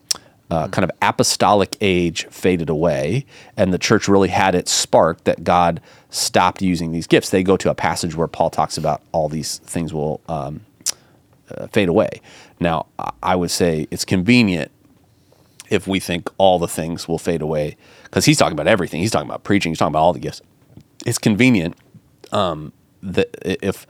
uh, 0.51 0.67
kind 0.69 0.83
of 0.83 0.91
apostolic 1.01 1.77
age 1.79 2.25
faded 2.27 2.69
away 2.69 3.25
and 3.55 3.71
the 3.71 3.77
church 3.77 4.07
really 4.07 4.29
had 4.29 4.55
its 4.55 4.71
spark 4.71 5.23
that 5.25 5.43
God 5.43 5.79
stopped 6.09 6.61
using 6.61 6.91
these 6.91 7.07
gifts. 7.07 7.29
They 7.29 7.43
go 7.43 7.55
to 7.57 7.69
a 7.69 7.75
passage 7.75 8.15
where 8.15 8.27
Paul 8.27 8.49
talks 8.49 8.77
about 8.77 9.01
all 9.11 9.29
these 9.29 9.59
things 9.59 9.93
will 9.93 10.21
um, 10.27 10.61
uh, 11.57 11.67
fade 11.67 11.89
away. 11.89 12.21
Now, 12.59 12.87
I- 13.23 13.35
would 13.35 13.51
say 13.51 13.87
it's 13.91 14.05
convenient 14.05 14.71
if 15.69 15.87
we 15.87 15.99
think 15.99 16.29
all 16.37 16.57
the 16.59 16.67
things 16.67 17.07
will 17.07 17.19
fade 17.19 17.41
away 17.41 17.77
because 18.03 18.25
he's 18.25 18.37
talking 18.37 18.53
about 18.53 18.67
everything. 18.67 19.01
He's 19.01 19.11
talking 19.11 19.29
about 19.29 19.43
preaching. 19.43 19.71
He's 19.71 19.77
talking 19.79 19.91
about 19.93 20.01
all 20.01 20.13
the 20.13 20.19
gifts. 20.19 20.41
It's 21.05 21.17
convenient 21.19 21.75
um, 22.31 22.73
that 23.03 23.29
if 23.41 23.85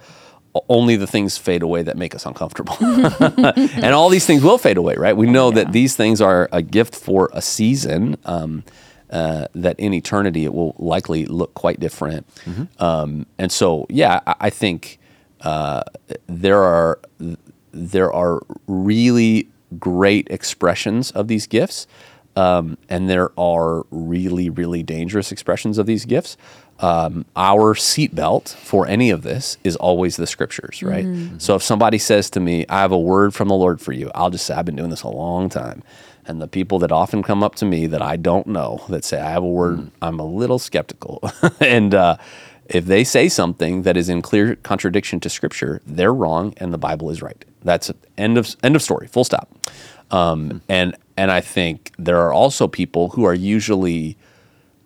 only 0.67 0.95
the 0.95 1.07
things 1.07 1.37
fade 1.37 1.61
away 1.61 1.83
that 1.83 1.95
make 1.95 2.13
us 2.15 2.25
uncomfortable. 2.25 2.75
and 2.81 3.93
all 3.93 4.09
these 4.09 4.25
things 4.25 4.43
will 4.43 4.57
fade 4.57 4.77
away, 4.77 4.95
right? 4.95 5.15
We 5.15 5.27
know 5.27 5.51
that 5.51 5.71
these 5.71 5.95
things 5.95 6.21
are 6.21 6.49
a 6.51 6.61
gift 6.61 6.95
for 6.95 7.29
a 7.33 7.41
season. 7.41 8.17
Um, 8.25 8.63
uh, 9.09 9.47
that 9.55 9.79
in 9.79 9.91
eternity 9.91 10.45
it 10.45 10.53
will 10.53 10.75
likely 10.77 11.25
look 11.25 11.53
quite 11.55 11.79
different. 11.79 12.27
Um, 12.77 13.25
and 13.39 13.51
so, 13.51 13.87
yeah, 13.89 14.19
I, 14.27 14.35
I 14.41 14.49
think 14.51 14.99
uh, 15.41 15.81
there 16.27 16.61
are 16.61 16.99
there 17.71 18.11
are 18.11 18.41
really 18.67 19.47
great 19.79 20.27
expressions 20.29 21.11
of 21.11 21.27
these 21.27 21.47
gifts, 21.47 21.87
um, 22.35 22.77
and 22.89 23.09
there 23.09 23.31
are 23.37 23.85
really 23.91 24.49
really 24.49 24.83
dangerous 24.83 25.31
expressions 25.31 25.77
of 25.77 25.85
these 25.85 26.05
gifts. 26.05 26.37
Um, 26.79 27.25
our 27.35 27.73
seatbelt 27.75 28.55
for 28.55 28.87
any 28.87 29.09
of 29.09 29.21
this 29.21 29.57
is 29.65 29.75
always 29.75 30.15
the 30.15 30.25
scriptures, 30.25 30.81
right? 30.81 31.05
So 31.37 31.55
if 31.55 31.63
somebody 31.63 31.97
says 31.97 32.29
to 32.31 32.39
me, 32.39 32.65
"I 32.69 32.79
have 32.79 32.93
a 32.93 32.99
word 32.99 33.33
from 33.33 33.49
the 33.49 33.55
Lord 33.55 33.81
for 33.81 33.91
you," 33.91 34.09
I'll 34.15 34.29
just 34.29 34.45
say, 34.45 34.53
"I've 34.55 34.65
been 34.65 34.77
doing 34.77 34.89
this 34.89 35.03
a 35.03 35.09
long 35.09 35.49
time." 35.49 35.83
And 36.25 36.39
the 36.39 36.47
people 36.47 36.77
that 36.79 36.91
often 36.91 37.23
come 37.23 37.41
up 37.43 37.55
to 37.55 37.65
me 37.65 37.87
that 37.87 38.03
I 38.03 38.15
don't 38.15 38.45
know 38.45 38.83
that 38.87 39.03
say, 39.03 39.19
I 39.19 39.31
have 39.31 39.41
a 39.41 39.47
word, 39.47 39.89
I'm 39.99 40.19
a 40.19 40.25
little 40.25 40.59
skeptical. 40.59 41.23
and 41.59 41.95
uh, 41.95 42.17
if 42.69 42.85
they 42.85 43.03
say 43.03 43.27
something 43.27 43.81
that 43.81 43.97
is 43.97 44.09
in 44.09 44.21
clear 44.21 44.55
contradiction 44.57 45.19
to 45.21 45.29
Scripture, 45.29 45.81
they're 45.85 46.13
wrong 46.13 46.53
and 46.57 46.71
the 46.71 46.77
Bible 46.77 47.09
is 47.09 47.21
right. 47.21 47.43
That's 47.63 47.91
end 48.17 48.37
of 48.37 48.55
end 48.63 48.75
of 48.75 48.81
story. 48.81 49.07
Full 49.07 49.23
stop. 49.23 49.49
Um, 50.11 50.61
and 50.69 50.95
and 51.17 51.31
I 51.31 51.41
think 51.41 51.91
there 51.97 52.19
are 52.21 52.31
also 52.31 52.67
people 52.67 53.09
who 53.09 53.25
are 53.25 53.33
usually 53.33 54.17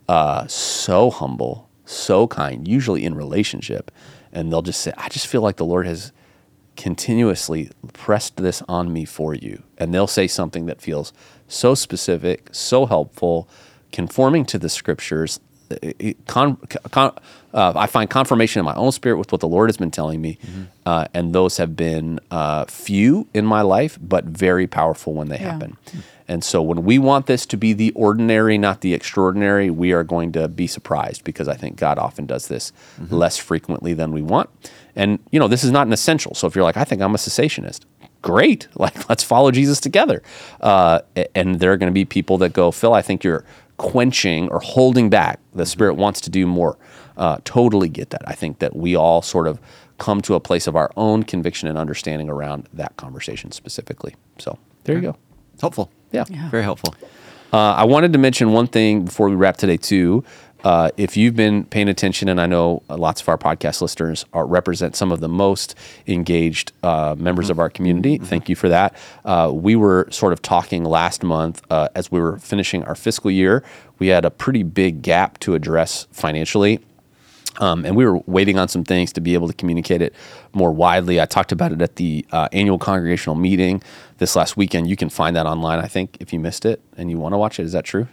uh, 0.09 0.47
so 0.47 1.11
humble, 1.11 1.69
so 1.85 2.27
kind, 2.27 2.67
usually 2.67 3.05
in 3.05 3.15
relationship, 3.15 3.91
and 4.31 4.51
they'll 4.51 4.61
just 4.61 4.81
say, 4.81 4.93
"I 4.97 5.09
just 5.09 5.27
feel 5.27 5.41
like 5.41 5.57
the 5.57 5.65
Lord 5.65 5.85
has 5.85 6.11
continuously 6.75 7.69
pressed 7.93 8.37
this 8.37 8.63
on 8.67 8.91
me 8.91 9.05
for 9.05 9.33
you," 9.33 9.63
and 9.77 9.93
they'll 9.93 10.07
say 10.07 10.27
something 10.27 10.65
that 10.65 10.81
feels 10.81 11.13
so 11.47 11.75
specific, 11.75 12.49
so 12.51 12.85
helpful, 12.85 13.47
conforming 13.91 14.45
to 14.45 14.57
the 14.57 14.69
Scriptures. 14.69 15.39
Con, 16.27 16.57
con, 16.91 17.13
uh, 17.53 17.73
I 17.75 17.87
find 17.87 18.09
confirmation 18.09 18.59
in 18.59 18.65
my 18.65 18.73
own 18.75 18.91
spirit 18.91 19.17
with 19.17 19.31
what 19.31 19.41
the 19.41 19.47
Lord 19.47 19.69
has 19.69 19.77
been 19.77 19.91
telling 19.91 20.21
me, 20.21 20.37
uh, 20.85 21.05
and 21.13 21.33
those 21.33 21.57
have 21.57 21.75
been 21.75 22.19
uh, 22.31 22.65
few 22.65 23.27
in 23.33 23.45
my 23.45 23.61
life, 23.61 23.97
but 24.01 24.25
very 24.25 24.67
powerful 24.67 25.13
when 25.13 25.27
they 25.29 25.37
Yeah. 25.39 25.51
happen. 25.51 25.77
And 26.27 26.41
so 26.43 26.61
when 26.61 26.83
we 26.85 26.97
want 26.99 27.25
this 27.25 27.45
to 27.47 27.57
be 27.57 27.73
the 27.73 27.91
ordinary, 27.91 28.57
not 28.57 28.79
the 28.81 28.93
extraordinary, 28.93 29.69
we 29.69 29.91
are 29.91 30.03
going 30.05 30.31
to 30.31 30.47
be 30.47 30.67
surprised 30.67 31.23
because 31.25 31.47
I 31.49 31.55
think 31.55 31.75
God 31.75 31.97
often 31.97 32.25
does 32.25 32.47
this 32.47 32.71
less 33.09 33.37
frequently 33.37 33.93
than 33.93 34.13
we 34.13 34.21
want. 34.21 34.49
And 34.95 35.19
you 35.31 35.39
know, 35.39 35.49
this 35.49 35.63
is 35.65 35.71
not 35.71 35.85
an 35.85 35.91
essential. 35.93 36.33
So 36.33 36.47
if 36.47 36.55
you're 36.55 36.63
like, 36.63 36.77
I 36.77 36.85
think 36.85 37.01
I'm 37.01 37.13
a 37.13 37.17
cessationist, 37.17 37.81
great. 38.21 38.67
Like, 38.77 39.09
let's 39.09 39.23
follow 39.23 39.51
Jesus 39.51 39.79
together. 39.81 40.23
Uh, 40.61 40.99
and 41.35 41.59
there 41.59 41.71
are 41.73 41.77
going 41.77 41.91
to 41.91 41.93
be 41.93 42.05
people 42.05 42.37
that 42.39 42.53
go, 42.53 42.71
Phil, 42.71 42.93
I 42.93 43.01
think 43.01 43.23
you're 43.25 43.43
quenching 43.77 44.49
or 44.49 44.59
holding 44.59 45.09
back. 45.09 45.39
The 45.53 45.65
Spirit 45.65 45.95
wants 45.95 46.21
to 46.21 46.29
do 46.29 46.47
more. 46.47 46.77
Uh, 47.17 47.37
totally 47.45 47.89
get 47.89 48.09
that. 48.11 48.21
I 48.27 48.33
think 48.33 48.59
that 48.59 48.75
we 48.75 48.95
all 48.95 49.21
sort 49.21 49.47
of 49.47 49.59
come 49.97 50.21
to 50.21 50.35
a 50.35 50.39
place 50.39 50.67
of 50.67 50.75
our 50.75 50.91
own 50.97 51.23
conviction 51.23 51.67
and 51.69 51.77
understanding 51.77 52.29
around 52.29 52.67
that 52.73 52.97
conversation 52.97 53.51
specifically. 53.51 54.15
So 54.39 54.57
there 54.83 54.95
you 54.95 55.01
go. 55.01 55.17
It's 55.53 55.61
helpful. 55.61 55.91
Yeah. 56.11 56.25
Very 56.49 56.63
helpful. 56.63 56.95
Uh, 57.51 57.73
I 57.73 57.83
wanted 57.83 58.13
to 58.13 58.19
mention 58.19 58.51
one 58.51 58.67
thing 58.67 59.05
before 59.05 59.29
we 59.29 59.35
wrap 59.35 59.57
today 59.57 59.77
too. 59.77 60.23
Uh, 60.63 60.89
if 60.95 61.17
you've 61.17 61.35
been 61.35 61.65
paying 61.65 61.89
attention, 61.89 62.29
and 62.29 62.39
I 62.39 62.45
know 62.45 62.83
lots 62.87 63.21
of 63.21 63.27
our 63.27 63.37
podcast 63.37 63.81
listeners 63.81 64.25
are, 64.31 64.45
represent 64.45 64.95
some 64.95 65.11
of 65.11 65.19
the 65.19 65.27
most 65.27 65.75
engaged 66.07 66.71
uh, 66.83 67.15
members 67.17 67.49
of 67.49 67.59
our 67.59 67.69
community, 67.69 68.17
thank 68.17 68.47
you 68.47 68.55
for 68.55 68.69
that. 68.69 68.95
Uh, 69.25 69.51
we 69.53 69.75
were 69.75 70.07
sort 70.09 70.31
of 70.31 70.41
talking 70.41 70.85
last 70.85 71.21
month 71.21 71.61
uh, 71.69 71.89
as 71.95 72.09
we 72.11 72.19
were 72.19 72.37
finishing 72.37 72.83
our 72.85 72.95
fiscal 72.95 73.29
year. 73.29 73.61
We 73.99 74.07
had 74.07 74.23
a 74.23 74.31
pretty 74.31 74.63
big 74.63 75.01
gap 75.01 75.37
to 75.39 75.53
address 75.53 76.07
financially. 76.11 76.79
Um, 77.59 77.85
and 77.85 77.95
we 77.95 78.05
were 78.05 78.19
waiting 78.25 78.57
on 78.57 78.67
some 78.67 78.83
things 78.83 79.13
to 79.13 79.21
be 79.21 79.33
able 79.33 79.47
to 79.47 79.53
communicate 79.53 80.01
it 80.01 80.13
more 80.53 80.71
widely. 80.71 81.21
I 81.21 81.25
talked 81.25 81.51
about 81.51 81.71
it 81.71 81.81
at 81.81 81.97
the 81.97 82.25
uh, 82.31 82.47
annual 82.51 82.79
congregational 82.79 83.35
meeting 83.35 83.81
this 84.17 84.35
last 84.35 84.57
weekend. 84.57 84.89
You 84.89 84.95
can 84.95 85.09
find 85.09 85.35
that 85.35 85.45
online, 85.45 85.79
I 85.79 85.87
think, 85.87 86.17
if 86.19 86.33
you 86.33 86.39
missed 86.39 86.65
it 86.65 86.81
and 86.97 87.09
you 87.11 87.17
want 87.17 87.33
to 87.33 87.37
watch 87.37 87.59
it. 87.59 87.63
Is 87.63 87.73
that 87.73 87.85
true? 87.85 88.07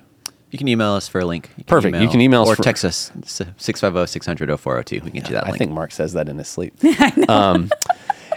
You 0.50 0.58
can 0.58 0.66
email 0.68 0.92
us 0.92 1.06
for 1.06 1.20
a 1.20 1.24
link. 1.24 1.48
You 1.56 1.64
Perfect. 1.64 1.96
You 1.98 2.08
can 2.08 2.20
email 2.20 2.42
us 2.42 2.48
or 2.48 2.56
for- 2.56 2.62
text 2.62 2.84
us 2.84 3.12
650 3.24 4.10
600 4.10 4.58
0402. 4.58 4.94
We 4.96 5.00
can 5.00 5.20
get 5.20 5.28
you 5.28 5.34
that 5.36 5.44
I 5.44 5.50
link. 5.50 5.58
think 5.58 5.70
Mark 5.70 5.92
says 5.92 6.12
that 6.14 6.28
in 6.28 6.38
his 6.38 6.48
sleep. 6.48 6.74
um, 7.28 7.70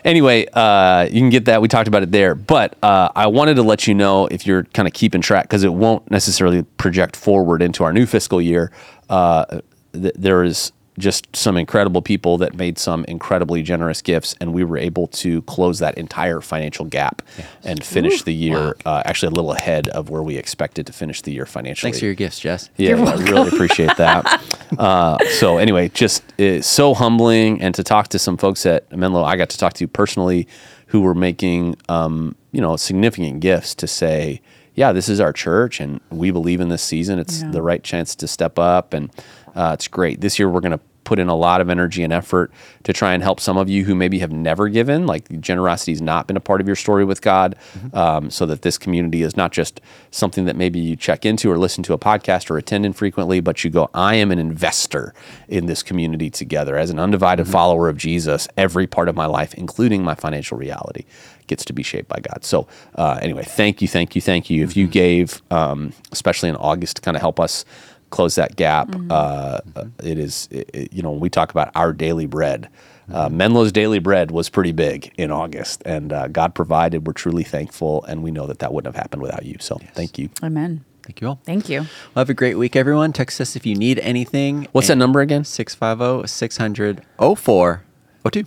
anyway, 0.06 0.46
uh, 0.54 1.08
you 1.12 1.20
can 1.20 1.32
get 1.32 1.46
that. 1.46 1.62
We 1.62 1.68
talked 1.68 1.88
about 1.88 2.04
it 2.04 2.12
there. 2.12 2.36
But 2.36 2.78
uh, 2.84 3.10
I 3.16 3.28
wanted 3.28 3.56
to 3.56 3.64
let 3.64 3.88
you 3.88 3.96
know 3.96 4.28
if 4.28 4.46
you're 4.46 4.64
kind 4.66 4.88
of 4.88 4.94
keeping 4.94 5.22
track, 5.22 5.46
because 5.46 5.64
it 5.64 5.74
won't 5.74 6.10
necessarily 6.12 6.62
project 6.78 7.16
forward 7.16 7.62
into 7.64 7.84
our 7.84 7.92
new 7.92 8.06
fiscal 8.06 8.40
year. 8.40 8.72
Uh, 9.10 9.62
th- 9.94 10.14
there 10.16 10.44
is 10.44 10.72
just 11.00 11.36
some 11.36 11.58
incredible 11.58 12.02
people 12.02 12.38
that 12.38 12.54
made 12.54 12.78
some 12.78 13.04
incredibly 13.06 13.64
generous 13.64 14.02
gifts, 14.02 14.36
and 14.40 14.54
we 14.54 14.64
were 14.64 14.78
able 14.78 15.08
to 15.08 15.42
close 15.44 15.80
that 15.80 15.98
entire 15.98 16.40
financial 16.42 16.86
gap 16.86 17.22
and 17.64 17.84
finish 17.84 18.22
the 18.24 18.34
year 18.34 18.76
uh, 18.86 19.02
actually 19.06 19.28
a 19.28 19.32
little 19.36 19.54
ahead 19.54 19.88
of 19.90 20.10
where 20.10 20.22
we 20.22 20.38
expected 20.38 20.86
to 20.86 20.94
finish 20.94 21.22
the 21.22 21.32
year 21.32 21.46
financially. 21.46 21.88
Thanks 21.92 22.00
for 22.00 22.06
your 22.06 22.14
gifts, 22.14 22.40
Jess. 22.40 22.70
Yeah, 22.78 22.96
I 23.04 23.16
really 23.24 23.50
appreciate 23.50 23.96
that. 23.98 24.42
Uh, 24.74 25.20
so 25.38 25.60
anyway, 25.60 25.88
just 25.90 26.24
it's 26.40 26.66
so 26.68 26.96
humbling, 26.96 27.62
and 27.62 27.76
to 27.76 27.84
talk 27.84 28.08
to 28.08 28.18
some 28.18 28.38
folks 28.38 28.66
at 28.66 28.92
Menlo, 28.92 29.24
I 29.24 29.36
got 29.36 29.50
to 29.52 29.58
talk 29.58 29.74
to 29.74 29.84
you 29.84 29.88
personally, 29.88 30.48
who 30.88 31.02
were 31.02 31.14
making 31.14 31.76
um, 31.90 32.36
you 32.52 32.60
know 32.60 32.76
significant 32.76 33.40
gifts 33.40 33.76
to 33.76 33.86
say, 33.88 34.42
yeah, 34.74 34.92
this 34.92 35.10
is 35.10 35.20
our 35.20 35.32
church, 35.32 35.80
and 35.80 36.02
we 36.10 36.32
believe 36.32 36.60
in 36.60 36.70
this 36.70 36.82
season. 36.82 37.20
It's 37.20 37.42
Yeah. 37.44 37.52
the 37.52 37.62
right 37.62 37.84
chance 37.84 38.16
to 38.16 38.28
step 38.28 38.58
up, 38.58 38.94
and 38.96 39.12
uh, 39.56 39.72
it's 39.74 39.88
great. 39.88 40.22
This 40.22 40.40
year, 40.40 40.50
we're 40.50 40.62
going 40.62 40.78
to 40.78 40.84
put 41.04 41.20
in 41.20 41.28
a 41.28 41.36
lot 41.36 41.62
of 41.62 41.70
energy 41.70 42.04
and 42.04 42.14
effort 42.14 42.52
to 42.84 42.94
try 42.94 43.14
and 43.14 43.22
help 43.22 43.40
some 43.40 43.58
of 43.58 43.70
you 43.70 43.84
who 43.84 43.96
maybe 43.96 44.20
have 44.20 44.32
never 44.32 44.70
given, 44.70 45.06
like 45.06 45.42
generosity 45.42 45.92
has 45.92 46.02
not 46.02 46.28
been 46.28 46.38
a 46.38 46.40
part 46.40 46.62
of 46.62 46.68
your 46.68 46.76
story 46.76 47.04
with 47.04 47.22
God, 47.22 47.56
um, 47.94 48.30
so 48.30 48.46
that 48.46 48.62
this 48.62 48.78
community 48.78 49.22
is 49.22 49.36
not 49.36 49.52
just 49.52 49.82
something 50.12 50.46
that 50.46 50.56
maybe 50.56 50.80
you 50.80 50.96
check 50.96 51.26
into 51.26 51.52
or 51.52 51.58
listen 51.58 51.84
to 51.84 51.94
a 51.94 51.98
podcast 51.98 52.50
or 52.50 52.58
attend 52.58 52.86
infrequently, 52.86 53.42
but 53.42 53.64
you 53.64 53.70
go, 53.70 53.90
I 53.94 54.16
am 54.16 54.32
an 54.32 54.40
investor 54.40 55.14
in 55.48 55.66
this 55.66 55.84
community 55.84 56.30
together. 56.30 56.78
As 56.78 56.90
an 56.90 57.00
undivided 57.00 57.48
follower 57.48 57.90
of 57.90 57.98
Jesus, 57.98 58.48
every 58.56 58.88
part 58.88 59.10
of 59.10 59.16
my 59.16 59.26
life, 59.26 59.54
including 59.56 60.04
my 60.04 60.16
financial 60.16 60.58
reality, 60.58 61.04
gets 61.48 61.66
to 61.66 61.74
be 61.74 61.84
shaped 61.84 62.08
by 62.08 62.20
God. 62.22 62.46
So, 62.46 62.68
uh, 62.96 63.20
anyway, 63.22 63.44
thank 63.44 63.82
you, 63.82 63.88
thank 63.88 64.16
you, 64.16 64.22
thank 64.22 64.50
you. 64.50 64.64
If 64.64 64.78
you 64.78 64.88
gave, 64.88 65.42
um, 65.52 65.92
especially 66.12 66.50
in 66.50 66.56
August, 66.56 66.96
to 66.98 67.02
kind 67.02 67.18
of 67.18 67.22
help 67.22 67.40
us 67.40 67.66
close 68.14 68.36
that 68.36 68.56
gap. 68.56 68.88
Uh, 69.10 69.60
uh, 69.76 69.86
it 70.04 70.18
is, 70.20 70.48
it, 70.52 70.70
it- 70.74 70.94
you 70.94 71.02
know, 71.02 71.12
when 71.12 71.20
we 71.20 71.30
talk 71.30 71.52
about 71.52 71.72
our 71.76 71.92
daily 71.92 72.28
bread, 72.28 72.70
uh, 73.12 73.28
Menlo's 73.28 73.72
daily 73.74 74.00
bread 74.00 74.32
was 74.32 74.50
pretty 74.50 74.72
big 74.72 75.12
in 75.18 75.30
August, 75.32 75.82
and 75.86 76.14
uh, 76.14 76.28
God 76.30 76.56
provided. 76.56 77.06
We're 77.06 77.14
truly 77.14 77.44
thankful, 77.44 78.04
and 78.06 78.24
we 78.24 78.32
know 78.32 78.48
that 78.48 78.60
that 78.60 78.74
wouldn't 78.74 78.96
have 78.96 79.02
happened 79.02 79.22
without 79.22 79.46
you. 79.46 79.58
So, 79.60 79.78
thank 79.94 80.18
you. 80.18 80.30
Amen. 80.42 80.86
Thank 81.06 81.20
you 81.20 81.28
all. 81.28 81.42
Thank 81.44 81.68
you. 81.68 81.82
Well, 81.82 82.22
have 82.24 82.30
a 82.30 82.34
great 82.34 82.56
week, 82.58 82.78
everyone. 82.78 83.12
Text 83.12 83.42
us 83.42 83.58
if 83.58 83.66
you 83.66 83.76
need 83.76 84.00
anything. 84.00 84.68
What's 84.72 84.88
that 84.88 84.96
number 84.96 85.20
again? 85.20 85.44
650 85.44 86.28
600 86.28 87.02
0402. 87.20 88.44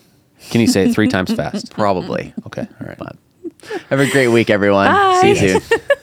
Can 0.51 0.61
you 0.62 0.67
say 0.67 0.89
it 0.89 0.95
three 0.95 1.09
times 1.17 1.35
fast? 1.35 1.73
Probably. 1.73 2.33
Okay, 2.47 2.67
all 2.81 2.87
right. 2.87 2.97
But 2.99 3.17
have 3.91 4.01
a 4.01 4.09
great 4.11 4.29
week, 4.29 4.49
everyone. 4.49 5.21
See 5.21 5.29
you 5.31 5.35
soon. 5.61 5.61